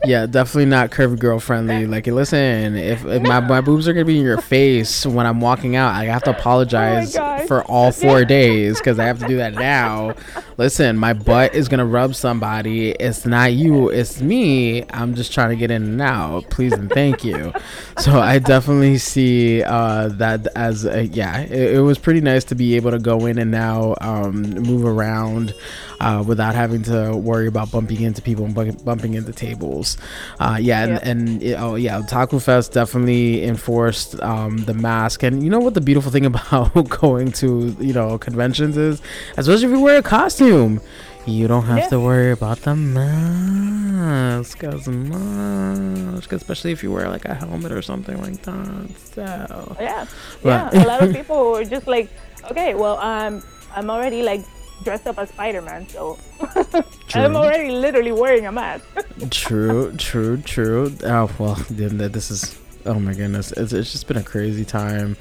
Yeah, 0.04 0.26
definitely 0.26 0.66
not 0.66 0.90
curvy 0.90 1.18
girl 1.18 1.40
friendly. 1.40 1.86
Like, 1.86 2.06
listen, 2.06 2.76
if, 2.76 3.04
if 3.04 3.22
my 3.22 3.40
my 3.40 3.60
boobs 3.60 3.88
are 3.88 3.92
gonna 3.92 4.04
be 4.04 4.18
in 4.18 4.24
your 4.24 4.40
face 4.40 5.04
when 5.04 5.26
I'm 5.26 5.40
walking 5.40 5.76
out, 5.76 5.94
I 5.94 6.04
have 6.04 6.22
to 6.24 6.30
apologize 6.30 7.14
gosh. 7.14 7.46
for 7.46 7.62
all 7.64 7.90
four 7.90 8.24
days 8.24 8.78
because 8.78 8.98
I 8.98 9.04
have 9.04 9.18
to 9.18 9.26
do 9.26 9.38
that 9.38 9.54
now. 9.54 10.14
Listen, 10.56 10.96
my 10.96 11.12
butt 11.12 11.54
is 11.54 11.68
gonna 11.68 11.86
rub 11.86 12.14
somebody. 12.14 12.90
It's 12.92 13.26
not 13.26 13.52
you, 13.52 13.88
it's 13.88 14.20
me. 14.20 14.84
I'm 14.90 15.14
just 15.14 15.32
trying 15.32 15.50
to 15.50 15.56
get 15.56 15.70
in 15.70 15.82
and 15.82 16.02
out. 16.02 16.48
Please 16.50 16.72
and 16.72 16.90
thank 16.90 17.24
you. 17.24 17.52
So 17.98 18.20
I 18.20 18.38
definitely 18.38 18.98
see 18.98 19.62
uh, 19.62 20.08
that 20.08 20.46
as 20.54 20.84
a, 20.84 21.06
yeah, 21.06 21.40
it, 21.40 21.74
it 21.74 21.80
was 21.80 21.98
pretty 21.98 22.20
nice 22.20 22.44
to 22.44 22.54
be 22.54 22.76
able 22.76 22.92
to 22.92 22.98
go 22.98 23.26
in 23.26 23.38
and 23.38 23.50
now 23.50 23.96
um, 24.00 24.42
move 24.42 24.84
around 24.84 25.54
uh, 26.00 26.22
without 26.26 26.54
having 26.54 26.82
to 26.84 27.16
worry 27.16 27.46
about 27.48 27.70
bumping 27.72 28.00
into 28.02 28.22
people 28.22 28.44
and 28.44 28.54
bu- 28.54 28.72
bumping 28.84 29.14
into 29.14 29.32
tables. 29.32 29.96
Uh, 30.38 30.56
yeah, 30.60 30.82
and, 30.84 30.92
Yep. 30.92 31.02
and 31.04 31.42
it- 31.42 31.54
oh 31.58 31.74
yeah, 31.74 32.00
Otaku 32.00 32.40
Fest 32.42 32.72
definitely 32.72 33.44
enforced 33.44 34.20
um, 34.22 34.58
the 34.58 34.74
mask. 34.74 35.22
And 35.22 35.42
you 35.42 35.50
know 35.50 35.58
what 35.60 35.74
the 35.74 35.80
beautiful 35.80 36.10
thing 36.12 36.26
about 36.32 36.72
going 36.88 37.32
to 37.42 37.74
you 37.80 37.92
know 37.92 38.18
conventions 38.18 38.76
is, 38.76 39.00
especially 39.36 39.64
if 39.66 39.70
you 39.70 39.80
wear 39.80 39.98
a 39.98 40.02
costume. 40.02 40.80
You 41.26 41.46
don't 41.46 41.64
have 41.64 41.78
Yeah. 41.78 41.88
to 41.88 42.00
worry 42.00 42.30
about 42.32 42.58
the 42.62 42.74
mask 42.74 44.64
as 44.64 44.88
much, 44.88 46.32
especially 46.32 46.72
if 46.72 46.82
you 46.82 46.90
wear 46.92 47.08
like 47.10 47.24
a 47.26 47.34
helmet 47.34 47.70
or 47.72 47.82
something 47.82 48.16
like 48.22 48.40
that. 48.42 48.88
So, 49.14 49.76
yeah, 49.78 50.06
Right. 50.42 50.72
yeah. 50.72 50.84
A 50.84 50.86
lot 50.86 51.02
of 51.02 51.12
people 51.12 51.50
were 51.52 51.64
just 51.64 51.86
like, 51.86 52.08
okay, 52.50 52.74
well, 52.74 52.96
um, 52.98 53.42
I'm 53.76 53.90
already 53.90 54.22
like 54.22 54.40
dressed 54.82 55.06
up 55.06 55.18
as 55.18 55.28
Spider-Man, 55.30 55.88
so 55.88 56.18
I'm 57.14 57.36
already 57.36 57.70
literally 57.70 58.12
wearing 58.12 58.46
a 58.46 58.52
mask. 58.52 58.84
true, 59.30 59.92
true, 59.96 60.38
true. 60.38 60.94
Oh 61.04 61.30
well, 61.38 61.54
then 61.70 61.98
that 61.98 62.12
this 62.12 62.30
is. 62.30 62.58
Oh 62.86 62.98
my 62.98 63.12
goodness, 63.12 63.52
it's, 63.52 63.74
it's 63.74 63.92
just 63.92 64.06
been 64.06 64.16
a 64.16 64.22
crazy 64.22 64.64
time. 64.64 65.16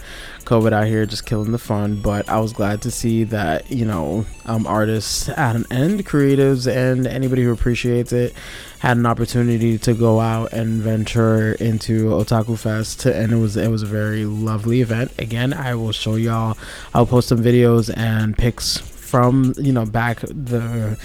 COVID 0.46 0.72
out 0.72 0.88
here 0.88 1.06
just 1.06 1.26
killing 1.26 1.52
the 1.52 1.58
fun, 1.58 2.02
but 2.02 2.30
I 2.30 2.40
was 2.40 2.54
glad 2.54 2.82
to 2.84 2.92
see 2.92 3.26
that 3.26 3.70
you 3.70 3.84
know 3.84 4.26
um, 4.46 4.66
artists 4.66 5.28
and, 5.28 5.66
and 5.70 6.06
creatives 6.06 6.72
and 6.72 7.06
anybody 7.06 7.44
who 7.44 7.52
appreciates 7.52 8.14
it 8.14 8.34
had 8.80 8.96
an 8.96 9.06
opportunity 9.06 9.78
to 9.80 9.94
go 9.94 10.22
out 10.22 10.54
and 10.54 10.82
venture 10.82 11.54
into 11.54 12.12
Otaku 12.12 12.58
Fest, 12.58 13.06
and 13.06 13.34
it 13.34 13.38
was 13.38 13.58
it 13.58 13.70
was 13.70 13.84
a 13.84 13.88
very 13.88 14.24
lovely 14.24 14.82
event. 14.82 15.12
Again, 15.20 15.52
I 15.52 15.76
will 15.76 15.92
show 15.92 16.16
y'all. 16.16 16.58
I'll 16.94 17.08
post 17.08 17.28
some 17.28 17.44
videos 17.44 17.92
and 17.98 18.38
pics 18.38 18.97
from 19.08 19.54
you 19.58 19.72
know 19.72 19.86
back 19.86 20.20
the 20.22 20.98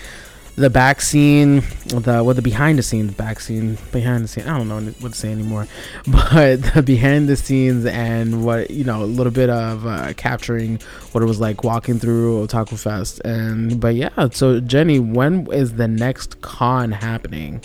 the 0.57 0.69
back 0.69 1.01
scene, 1.01 1.63
the 1.87 2.23
well, 2.23 2.35
the 2.35 2.43
behind 2.43 2.79
the 2.79 2.83
scenes 2.83 3.15
back 3.15 3.41
scene, 3.41 3.79
behind 3.91 4.25
the 4.25 4.29
scene. 4.29 4.47
I 4.47 4.59
don't 4.59 4.69
know 4.69 4.81
what 5.01 5.13
to 5.13 5.19
say 5.19 5.33
anymore, 5.33 5.67
but 6.07 6.57
the 6.75 6.83
behind 6.83 7.29
the 7.29 7.37
scenes 7.37 7.87
and 7.87 8.45
what 8.45 8.71
you 8.71 8.85
know, 8.85 9.03
a 9.03 9.07
little 9.07 9.33
bit 9.33 9.49
of 9.49 9.87
uh, 9.87 10.13
capturing 10.15 10.79
what 11.13 11.23
it 11.23 11.27
was 11.27 11.41
like 11.41 11.65
walking 11.65 11.99
through 11.99 12.47
Otaku 12.47 12.79
Fest. 12.79 13.21
And 13.25 13.81
but 13.81 13.95
yeah, 13.95 14.29
so 14.31 14.61
Jenny, 14.61 14.99
when 14.99 15.51
is 15.53 15.75
the 15.75 15.89
next 15.89 16.41
con 16.43 16.93
happening? 16.93 17.63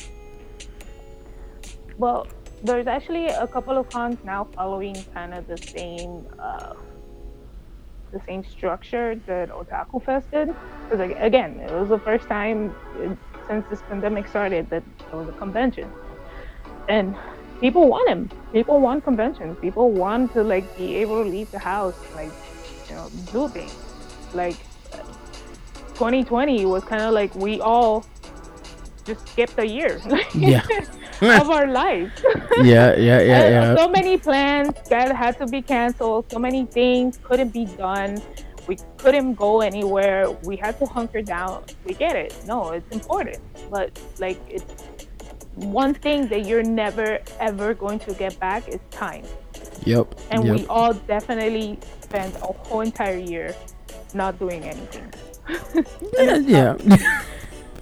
Well, 1.98 2.28
there's 2.64 2.88
actually 2.88 3.28
a 3.28 3.48
couple 3.48 3.78
of 3.78 3.90
cons 3.90 4.18
now 4.24 4.46
following 4.56 4.96
kind 5.14 5.34
of 5.34 5.48
the 5.48 5.58
same 5.58 6.26
uh, 6.40 6.74
the 8.12 8.22
same 8.26 8.44
structure 8.44 9.16
that 9.28 9.50
Otaku 9.50 10.04
Fest 10.04 10.32
did. 10.32 10.48
Because 10.84 11.00
like, 11.00 11.18
again, 11.20 11.60
it 11.60 11.72
was 11.72 11.90
the 11.90 12.00
first 12.00 12.28
time 12.28 12.74
uh, 13.02 13.16
since 13.48 13.66
this 13.70 13.82
pandemic 13.90 14.28
started 14.28 14.70
that 14.70 14.84
there 15.10 15.20
was 15.20 15.30
a 15.30 15.34
convention, 15.34 15.90
and 16.88 17.16
people 17.60 17.88
want 17.88 18.08
them. 18.08 18.30
People 18.54 18.80
want 18.80 19.04
conventions. 19.04 19.58
People 19.60 19.92
want 19.92 20.34
to 20.34 20.44
like 20.44 20.66
be 20.78 20.96
able 20.98 21.24
to 21.24 21.30
leave 21.30 21.52
the 21.52 21.60
house, 21.60 21.96
like 22.16 22.32
you 22.90 22.96
know, 22.96 23.10
do 23.32 23.50
things. 23.50 23.76
Like 24.34 24.58
2020 25.98 26.66
was 26.66 26.84
kind 26.84 27.02
of 27.02 27.14
like 27.14 27.34
we 27.36 27.60
all 27.60 28.06
just 29.08 29.28
skipped 29.30 29.58
a 29.58 29.68
year. 29.68 30.00
Yeah. 30.36 30.62
of 31.42 31.50
our 31.50 31.68
lives. 31.68 32.12
Yeah, 32.62 32.96
yeah, 32.96 33.20
yeah, 33.22 33.40
Uh, 33.40 33.50
yeah. 33.50 33.76
So 33.76 33.88
many 33.90 34.18
plans 34.18 34.74
that 34.90 35.16
had 35.16 35.38
to 35.40 35.48
be 35.48 35.62
canceled. 35.62 36.30
So 36.32 36.38
many 36.38 36.66
things 36.66 37.20
couldn't 37.24 37.54
be 37.54 37.66
done. 37.66 38.22
We 38.68 38.78
couldn't 38.98 39.36
go 39.36 39.62
anywhere. 39.62 40.30
We 40.44 40.58
had 40.58 40.78
to 40.80 40.86
hunker 40.86 41.22
down. 41.22 41.64
We 41.86 41.94
get 41.94 42.16
it. 42.16 42.36
No, 42.46 42.72
it's 42.78 42.92
important. 42.92 43.40
But 43.72 43.98
like 44.20 44.40
it's 44.50 44.72
one 45.56 45.94
thing 45.94 46.28
that 46.28 46.46
you're 46.46 46.68
never 46.84 47.20
ever 47.40 47.74
going 47.74 48.00
to 48.08 48.14
get 48.14 48.38
back 48.40 48.68
is 48.68 48.82
time. 48.92 49.26
Yep. 49.86 50.06
And 50.32 50.44
yep. 50.44 50.54
we 50.56 50.68
all 50.68 50.94
definitely 50.94 51.80
spent 52.02 52.36
a 52.38 52.52
whole 52.68 52.82
entire 52.82 53.18
year 53.18 53.56
not 54.14 54.38
doing 54.38 54.64
anything. 54.64 55.08
yeah. 56.20 56.38
yeah. 56.38 57.24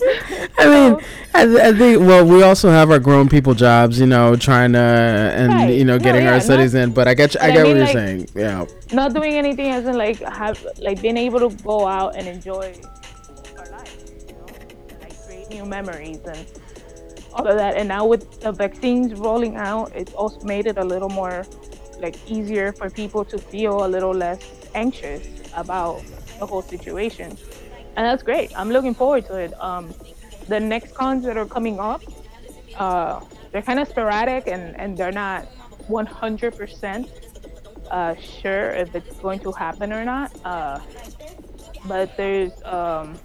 I 0.58 0.66
mean, 0.68 1.06
I, 1.34 1.70
I 1.70 1.74
think. 1.74 2.00
Well, 2.02 2.26
we 2.26 2.44
also 2.44 2.70
have 2.70 2.92
our 2.92 3.00
grown 3.00 3.28
people 3.30 3.54
jobs, 3.54 4.00
you 4.00 4.06
know, 4.08 4.36
trying 4.36 4.74
to 4.74 4.80
and 4.80 5.54
Right. 5.54 5.70
you 5.78 5.86
know 5.86 5.98
No, 5.98 6.04
getting 6.04 6.24
yeah, 6.24 6.30
our 6.32 6.36
not- 6.36 6.44
studies 6.44 6.74
in. 6.76 6.92
But 6.94 7.08
I 7.08 7.14
get, 7.14 7.34
you, 7.34 7.40
I 7.42 7.48
but 7.48 7.52
I 7.52 7.54
get 7.56 7.64
mean, 7.64 7.72
what 7.72 7.78
you're 7.78 7.86
like- 7.86 7.94
saying. 7.94 8.30
Yeah. 8.36 8.66
not 8.94 9.14
doing 9.14 9.34
anything 9.34 9.72
as 9.72 9.86
in 9.86 9.98
like 9.98 10.20
have 10.20 10.66
like 10.80 11.02
being 11.02 11.18
able 11.18 11.40
to 11.50 11.64
go 11.64 11.88
out 11.88 12.16
and 12.16 12.28
enjoy 12.28 12.74
our 13.58 13.70
life, 13.72 13.98
you 14.28 14.34
know, 14.36 14.46
and, 14.60 15.02
like 15.02 15.26
create 15.26 15.50
new 15.50 15.66
memories 15.66 16.20
and 16.26 16.46
all 17.34 17.46
of 17.48 17.58
that. 17.58 17.76
And 17.76 17.88
now 17.88 18.06
with 18.06 18.42
the 18.42 18.52
vaccines 18.52 19.14
rolling 19.14 19.56
out, 19.56 19.92
it's 19.96 20.14
also 20.14 20.40
made 20.46 20.68
it 20.68 20.78
a 20.78 20.84
little 20.84 21.10
more 21.10 21.46
like 22.00 22.16
easier 22.30 22.72
for 22.74 22.90
people 22.90 23.24
to 23.26 23.38
feel 23.38 23.86
a 23.86 23.90
little 23.90 24.14
less 24.14 24.40
anxious 24.74 25.28
about 25.56 26.02
the 26.40 26.46
whole 26.46 26.62
situation. 26.62 27.38
And 27.96 28.06
that's 28.06 28.24
great. 28.24 28.58
I'm 28.58 28.70
looking 28.70 28.94
forward 28.94 29.26
to 29.28 29.38
it. 29.38 29.54
Um, 29.62 29.94
the 30.48 30.60
next 30.60 30.94
cons 30.96 31.24
that 31.26 31.38
are 31.38 31.46
coming 31.46 31.80
up, 31.80 32.02
uh, 32.78 33.22
they're 33.52 33.62
kind 33.62 33.80
of 33.80 33.88
sporadic 33.88 34.48
and, 34.48 34.76
and 34.80 34.98
they're 34.98 35.12
not 35.12 35.48
100% 35.88 37.10
uh, 37.92 38.16
sure 38.16 38.72
if 38.72 38.96
it's 38.96 39.18
going 39.20 39.40
to 39.40 39.52
happen 39.52 39.94
or 39.94 40.04
not. 40.04 40.32
Uh, 40.44 40.80
but 41.86 42.16
there's 42.18 42.52
um, 42.64 43.18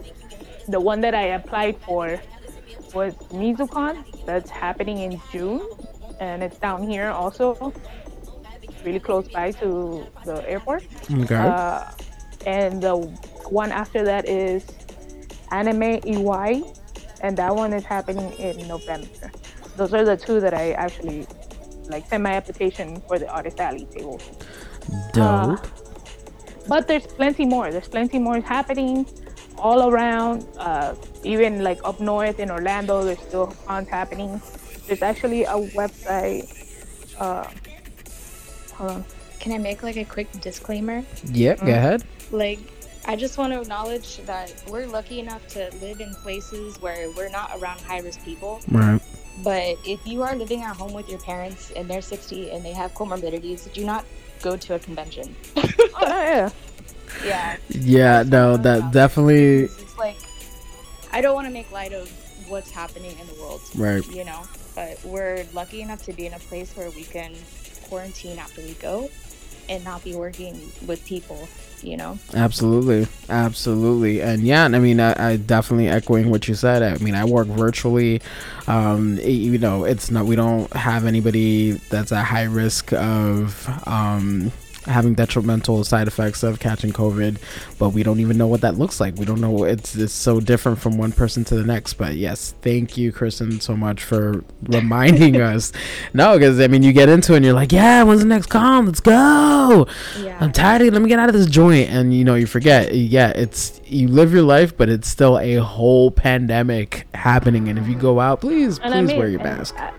the 0.68 0.81
one 0.81 1.01
that 1.01 1.14
I 1.14 1.35
applied 1.39 1.77
for 1.79 2.21
was 2.95 3.14
MizuCon. 3.33 4.05
That's 4.27 4.51
happening 4.51 4.99
in 4.99 5.21
June, 5.33 5.66
and 6.21 6.43
it's 6.43 6.59
down 6.59 6.87
here 6.89 7.11
also, 7.11 7.73
really 8.85 9.01
close 9.01 9.29
by 9.29 9.53
to 9.53 10.07
the 10.25 10.49
airport. 10.49 10.85
Okay. 11.11 11.35
Uh, 11.35 11.91
and 12.47 12.83
the 12.83 12.97
one 13.51 13.73
after 13.73 14.05
that 14.05 14.29
is 14.29 14.65
Anime 15.51 16.01
Iwai, 16.03 16.63
and 17.23 17.37
that 17.37 17.55
one 17.55 17.73
is 17.73 17.85
happening 17.85 18.33
in 18.35 18.67
November. 18.69 19.31
Those 19.77 19.93
are 19.95 20.05
the 20.05 20.17
two 20.17 20.41
that 20.41 20.55
I 20.55 20.73
actually 20.73 21.27
like 21.89 22.07
sent 22.07 22.23
my 22.23 22.33
application 22.33 23.01
for 23.09 23.19
the 23.19 23.29
Artist 23.29 23.59
Alley 23.61 23.87
table. 23.91 24.21
Dope. 25.13 25.61
But 26.69 26.87
there's 26.87 27.07
plenty 27.07 27.45
more. 27.45 27.71
There's 27.73 27.89
plenty 27.89 28.19
more 28.19 28.41
happening. 28.41 29.07
all 29.61 29.91
around. 29.91 30.47
Uh, 30.57 30.95
even 31.23 31.63
like 31.63 31.79
up 31.85 32.01
north 32.01 32.41
in 32.41 32.51
Orlando, 32.51 33.05
there's 33.05 33.21
still 33.21 33.49
cons 33.67 33.89
happening. 33.89 34.41
There's 34.87 35.03
actually 35.03 35.45
a 35.45 35.59
website. 35.77 36.49
Uh, 37.19 37.45
hold 38.75 38.91
on. 38.91 39.05
Can 39.39 39.53
I 39.53 39.59
make 39.59 39.83
like 39.83 39.97
a 39.97 40.05
quick 40.05 40.31
disclaimer? 40.41 41.05
Yeah, 41.25 41.57
go 41.57 41.67
ahead. 41.67 42.03
Like, 42.31 42.59
I 43.11 43.17
just 43.17 43.39
want 43.39 43.53
to 43.53 43.61
acknowledge 43.61 44.19
that 44.19 44.55
we're 44.69 44.87
lucky 44.87 45.19
enough 45.19 45.45
to 45.49 45.69
live 45.81 46.01
in 46.01 46.15
places 46.23 46.81
where 46.81 47.11
we're 47.17 47.29
not 47.29 47.51
around 47.59 47.81
high 47.81 47.99
risk 47.99 48.25
people. 48.25 48.61
Right. 48.71 49.01
But 49.43 49.79
if 49.85 50.07
you 50.07 50.23
are 50.23 50.37
living 50.37 50.63
at 50.63 50.77
home 50.77 50.93
with 50.93 51.09
your 51.09 51.19
parents 51.19 51.73
and 51.73 51.91
they're 51.91 52.03
60 52.03 52.53
and 52.53 52.65
they 52.65 52.71
have 52.71 52.95
comorbidities, 52.95 53.73
do 53.73 53.85
not 53.85 54.05
go 54.43 54.57
to 54.57 54.75
a 54.77 54.79
convention. 54.79 55.35
Oh 56.03 56.07
yeah. 56.07 56.51
yeah. 57.25 57.57
Yeah, 57.69 58.23
no, 58.27 58.57
that 58.57 58.93
definitely 58.93 59.65
It's 59.65 59.99
like, 59.99 60.17
I 61.13 61.21
don't 61.21 61.35
want 61.35 61.49
to 61.49 61.53
make 61.53 61.71
light 61.73 61.93
of 61.93 62.09
what's 62.49 62.71
happening 62.71 63.11
in 63.19 63.27
the 63.27 63.35
world, 63.35 63.61
right. 63.75 64.07
you 64.07 64.25
know, 64.25 64.43
but 64.77 65.05
we're 65.05 65.45
lucky 65.53 65.83
enough 65.83 66.05
to 66.05 66.13
be 66.13 66.27
in 66.27 66.33
a 66.33 66.39
place 66.39 66.75
where 66.77 66.91
we 66.93 67.03
can 67.03 67.35
quarantine 67.89 68.39
after 68.39 68.63
we 68.63 68.75
go 68.75 69.11
and 69.71 69.83
not 69.85 70.05
be 70.05 70.14
working 70.14 70.55
with 70.87 71.03
people, 71.07 71.49
you 71.83 71.97
know? 71.97 72.18
Absolutely, 72.35 73.07
absolutely, 73.31 74.21
and 74.21 74.43
yeah, 74.43 74.64
I 74.64 74.68
mean, 74.79 75.01
I, 75.01 75.31
I 75.33 75.37
definitely 75.37 75.89
echoing 75.89 76.29
what 76.31 76.47
you 76.49 76.55
said. 76.55 76.83
I 76.83 76.99
mean, 77.03 77.14
I 77.14 77.25
work 77.25 77.47
virtually. 77.47 78.21
Um, 78.66 79.16
y- 79.16 79.23
you 79.25 79.59
know, 79.59 79.85
it's 79.85 80.11
not 80.11 80.27
we 80.27 80.37
don't 80.37 80.71
have 80.75 81.07
anybody 81.07 81.73
that's 81.89 82.12
at 82.12 82.25
high 82.25 82.43
risk 82.45 82.93
of 82.93 83.66
um, 83.87 84.53
having 84.91 85.14
detrimental 85.14 85.84
side 85.84 86.09
effects 86.09 86.43
of 86.43 86.61
catching 86.61 86.93
COVID, 86.93 87.38
but 87.78 87.91
we 87.91 88.03
don't 88.03 88.20
even 88.20 88.36
know 88.36 88.47
what 88.47 88.61
that 88.61 88.76
looks 88.76 89.01
like. 89.01 89.16
We 89.16 89.24
don't 89.24 89.41
know. 89.41 89.64
It's 89.64 89.95
it's 89.95 90.12
so 90.12 90.41
different 90.41 90.78
from 90.78 90.99
one 90.99 91.12
person 91.12 91.45
to 91.45 91.55
the 91.55 91.64
next. 91.64 91.95
But 91.95 92.16
yes, 92.16 92.55
thank 92.62 92.97
you, 92.97 93.12
Kristen, 93.12 93.61
so 93.61 93.76
much 93.76 94.03
for 94.03 94.45
reminding 94.62 95.41
us. 95.41 95.72
No, 96.12 96.34
because 96.34 96.61
I 96.61 96.66
mean, 96.66 96.82
you 96.82 96.93
get 96.93 97.09
into 97.09 97.32
it 97.32 97.36
and 97.36 97.45
you're 97.45 97.55
like, 97.55 97.72
yeah, 97.72 98.03
when's 98.03 98.20
the 98.20 98.26
next 98.26 98.47
con? 98.47 98.86
Let's 98.86 99.01
go. 99.01 99.86
Yeah. 100.18 100.36
I'm 100.41 100.53
tired. 100.53 100.82
Of, 100.82 100.93
let 100.93 101.03
me 101.03 101.09
get 101.09 101.18
out 101.18 101.28
of 101.28 101.34
this 101.34 101.47
joint, 101.47 101.88
and 101.91 102.14
you 102.14 102.24
know, 102.24 102.34
you 102.34 102.47
forget. 102.47 102.95
Yeah, 102.95 103.30
it's 103.30 103.80
you 103.86 104.09
live 104.09 104.32
your 104.32 104.43
life, 104.43 104.76
but 104.76 104.88
it's 104.88 105.09
still 105.09 105.38
a 105.38 105.57
whole 105.57 106.11
pandemic 106.11 107.07
happening. 107.14 107.68
And 107.68 107.78
if 107.78 107.88
you 107.88 107.95
go 107.95 108.20
out, 108.20 108.41
please, 108.41 108.78
please 108.78 108.93
I 108.93 109.03
mean, 109.03 109.18
wear 109.18 109.28
your 109.28 109.43
mask. 109.43 109.74
At, 109.76 109.95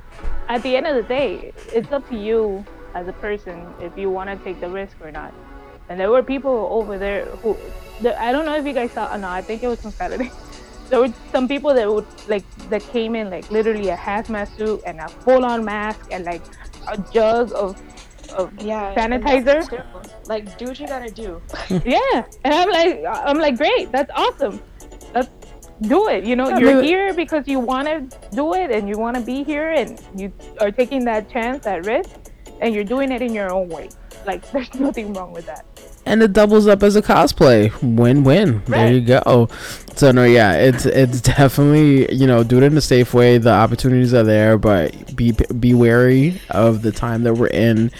at 0.49 0.63
the 0.63 0.75
end 0.75 0.87
of 0.87 0.95
the 0.95 1.03
day, 1.03 1.53
it's 1.73 1.91
up 1.91 2.07
to 2.09 2.17
you 2.17 2.65
as 2.93 3.07
a 3.07 3.13
person 3.13 3.73
if 3.79 3.97
you 3.97 4.09
want 4.09 4.29
to 4.29 4.35
take 4.43 4.59
the 4.59 4.69
risk 4.69 4.97
or 5.01 5.11
not. 5.11 5.33
And 5.89 5.99
there 5.99 6.09
were 6.09 6.23
people 6.23 6.67
over 6.71 6.97
there 6.97 7.25
who, 7.25 7.57
the, 8.01 8.19
I 8.21 8.31
don't 8.31 8.45
know 8.45 8.55
if 8.55 8.65
you 8.65 8.73
guys 8.73 8.91
saw. 8.91 9.15
No, 9.17 9.27
I 9.29 9.41
think 9.41 9.63
it 9.63 9.67
was 9.67 9.83
on 9.85 9.91
Saturday. 9.91 10.31
There 10.89 10.99
were 10.99 11.13
some 11.31 11.47
people 11.47 11.73
that 11.73 11.89
would 11.89 12.05
like 12.27 12.43
that 12.69 12.81
came 12.91 13.15
in 13.15 13.29
like 13.29 13.49
literally 13.49 13.87
a 13.87 13.95
hazmat 13.95 14.53
suit 14.57 14.81
and 14.85 14.99
a 14.99 15.07
full-on 15.07 15.63
mask 15.63 16.01
and 16.11 16.25
like 16.25 16.43
a 16.89 16.97
jug 16.97 17.53
of 17.53 17.79
of 18.35 18.51
Yeah. 18.61 18.93
sanitizer. 18.93 19.63
Like, 20.25 20.57
do 20.57 20.65
what 20.67 20.79
you 20.79 20.87
gotta 20.87 21.09
do. 21.09 21.41
yeah, 21.85 22.25
and 22.43 22.53
I'm 22.53 22.69
like, 22.69 23.03
I'm 23.07 23.37
like, 23.37 23.57
great, 23.57 23.91
that's 23.93 24.11
awesome. 24.13 24.59
Let's 25.13 25.29
do 25.81 26.09
it. 26.09 26.25
You 26.25 26.35
know, 26.35 26.49
Yeah, 26.49 26.59
you're 26.59 26.81
here 26.81 27.13
because 27.13 27.47
you 27.47 27.59
want 27.59 27.87
to 27.87 28.01
do 28.35 28.53
it, 28.53 28.69
and 28.71 28.89
you 28.89 28.97
want 28.97 29.15
to 29.15 29.21
be 29.23 29.43
here, 29.43 29.71
and 29.71 29.97
you 30.15 30.33
are 30.59 30.71
taking 30.71 31.05
that 31.05 31.29
chance, 31.29 31.63
that 31.63 31.85
risk, 31.85 32.09
and 32.61 32.73
you're 32.73 32.83
doing 32.83 33.11
it 33.11 33.21
in 33.21 33.33
your 33.33 33.51
own 33.51 33.67
way. 33.69 33.89
Like, 34.25 34.49
there's 34.53 34.73
nothing 34.75 35.13
wrong 35.13 35.33
with 35.33 35.45
that. 35.47 35.65
and 36.05 36.21
it 36.23 36.33
doubles 36.33 36.67
up 36.67 36.83
as 36.83 36.95
a 36.95 37.01
cosplay. 37.01 37.71
Win-win. 37.81 38.63
There 38.65 38.91
you 38.93 39.01
go. 39.01 39.49
So 39.95 40.11
no 40.11 40.23
yeah 40.23 40.53
it's 40.53 40.85
it's 40.85 41.19
definitely 41.21 42.11
you 42.15 42.25
know 42.25 42.43
do 42.43 42.57
it 42.57 42.63
in 42.63 42.77
a 42.77 42.81
safe 42.81 43.13
way. 43.13 43.37
The 43.37 43.51
opportunities 43.51 44.13
are 44.13 44.23
there 44.23 44.57
but 44.57 45.15
be 45.15 45.33
be 45.59 45.73
wary 45.73 46.39
of 46.49 46.81
the 46.81 46.91
time 46.91 47.23
that 47.23 47.33
we're 47.33 47.47
in 47.47 47.91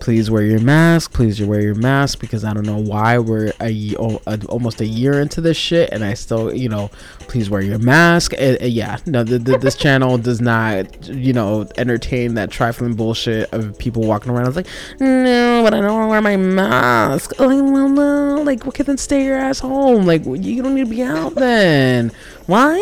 please 0.00 0.30
wear 0.30 0.44
your 0.44 0.60
mask. 0.60 1.12
Please 1.12 1.42
wear 1.42 1.60
your 1.60 1.74
mask 1.74 2.20
because 2.20 2.44
i 2.44 2.52
don't 2.52 2.66
know 2.66 2.78
why 2.78 3.18
we're 3.18 3.52
a, 3.60 3.94
a 4.26 4.46
almost 4.46 4.80
a 4.80 4.86
year 4.86 5.20
into 5.20 5.40
this 5.40 5.56
shit 5.56 5.90
and 5.90 6.04
i 6.04 6.14
still 6.14 6.54
you 6.54 6.68
know 6.68 6.90
please 7.20 7.50
wear 7.50 7.60
your 7.60 7.78
mask. 7.78 8.32
Uh, 8.34 8.56
uh, 8.60 8.64
yeah 8.64 8.98
no 9.06 9.24
th- 9.24 9.44
th- 9.44 9.60
this 9.60 9.74
channel 9.74 10.18
does 10.18 10.40
not 10.40 11.08
you 11.08 11.32
know 11.32 11.66
entertain 11.76 12.34
that 12.34 12.50
trifling 12.50 12.94
bullshit 12.94 13.52
of 13.52 13.78
people 13.78 14.02
walking 14.02 14.30
around. 14.32 14.44
I 14.44 14.48
was 14.48 14.56
like 14.56 14.66
no 15.00 15.62
but 15.62 15.74
i 15.74 15.80
don't 15.80 15.92
want 15.92 16.04
to 16.04 16.08
wear 16.08 16.22
my 16.22 16.36
mask. 16.36 17.32
Oh 17.38 17.48
well 17.72 17.88
no 17.88 18.42
like 18.42 18.62
then 18.62 18.98
stay 18.98 19.24
your 19.24 19.36
ass 19.36 19.58
home. 19.58 20.06
Like 20.06 20.24
you 20.24 20.62
don't 20.62 20.74
need 20.74 20.84
to 20.84 20.90
be 20.90 21.02
out 21.02 21.34
then. 21.34 22.12
Why? 22.46 22.78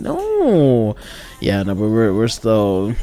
No. 0.00 0.96
Yeah 1.40 1.62
no 1.62 1.74
but 1.74 1.88
we're, 1.88 2.12
we're 2.12 2.28
still 2.28 2.94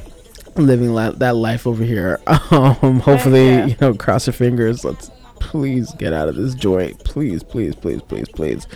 living 0.68 0.93
li- 0.95 1.14
that 1.18 1.36
life 1.36 1.66
over 1.68 1.84
here. 1.84 2.20
Um 2.51 2.99
hopefully 2.99 3.47
Yeah. 3.49 3.66
you 3.68 3.76
know 3.82 3.93
cross 3.93 4.28
your 4.28 4.34
fingers. 4.34 4.84
Let's 4.84 5.12
please 5.39 5.93
get 5.93 6.12
out 6.12 6.28
of 6.28 6.36
this 6.36 6.53
joint. 6.53 7.01
Please 7.05 7.43
please 7.43 7.74
please 7.74 8.01
please 8.01 8.28
please. 8.28 8.68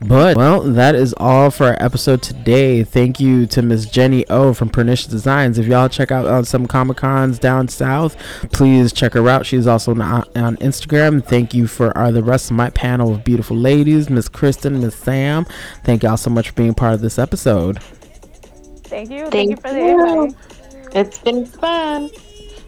But 0.00 0.36
well 0.36 0.60
that 0.60 0.94
is 0.94 1.14
all 1.16 1.50
for 1.50 1.66
our 1.68 1.76
episode 1.82 2.20
today. 2.22 2.84
Thank 2.84 3.20
you 3.20 3.46
to 3.46 3.62
miss 3.62 3.86
jenny 3.86 4.26
o 4.28 4.52
from 4.52 4.68
pernicious 4.68 5.06
designs. 5.06 5.58
If 5.58 5.66
y'all 5.66 5.88
check 5.88 6.10
out 6.10 6.26
uh, 6.26 6.42
some 6.42 6.66
comic 6.66 6.98
cons 6.98 7.38
down 7.38 7.68
south 7.68 8.16
please 8.52 8.92
check 8.92 9.14
her 9.14 9.26
out. 9.28 9.46
She's 9.46 9.66
also 9.66 9.92
on, 9.92 10.00
on 10.36 10.56
instagram. 10.58 11.24
Thank 11.24 11.54
you 11.54 11.66
for 11.66 11.96
uh, 11.96 12.10
the 12.10 12.22
rest 12.22 12.50
of 12.50 12.56
my 12.56 12.68
panel 12.70 13.14
of 13.14 13.24
beautiful 13.24 13.56
ladies 13.56 14.10
miss 14.10 14.28
kristen 14.28 14.80
miss 14.80 14.94
sam. 14.96 15.46
Thank 15.84 16.02
y'all 16.02 16.16
so 16.18 16.28
much 16.30 16.48
for 16.50 16.54
being 16.54 16.74
part 16.74 16.92
of 16.94 17.00
this 17.00 17.18
episode. 17.18 17.80
Thank 18.84 19.10
you. 19.10 19.20
Thank, 19.30 19.32
Thank 19.32 19.50
you 19.50 19.56
for 19.56 19.72
the 19.72 19.80
invite. 19.88 20.34
It's 20.94 21.18
been 21.18 21.44
fun. 21.44 22.10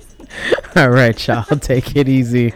all 0.77 0.91
right 0.91 1.27
y'all 1.27 1.45
take 1.45 1.97
it 1.97 2.09
easy 2.09 2.53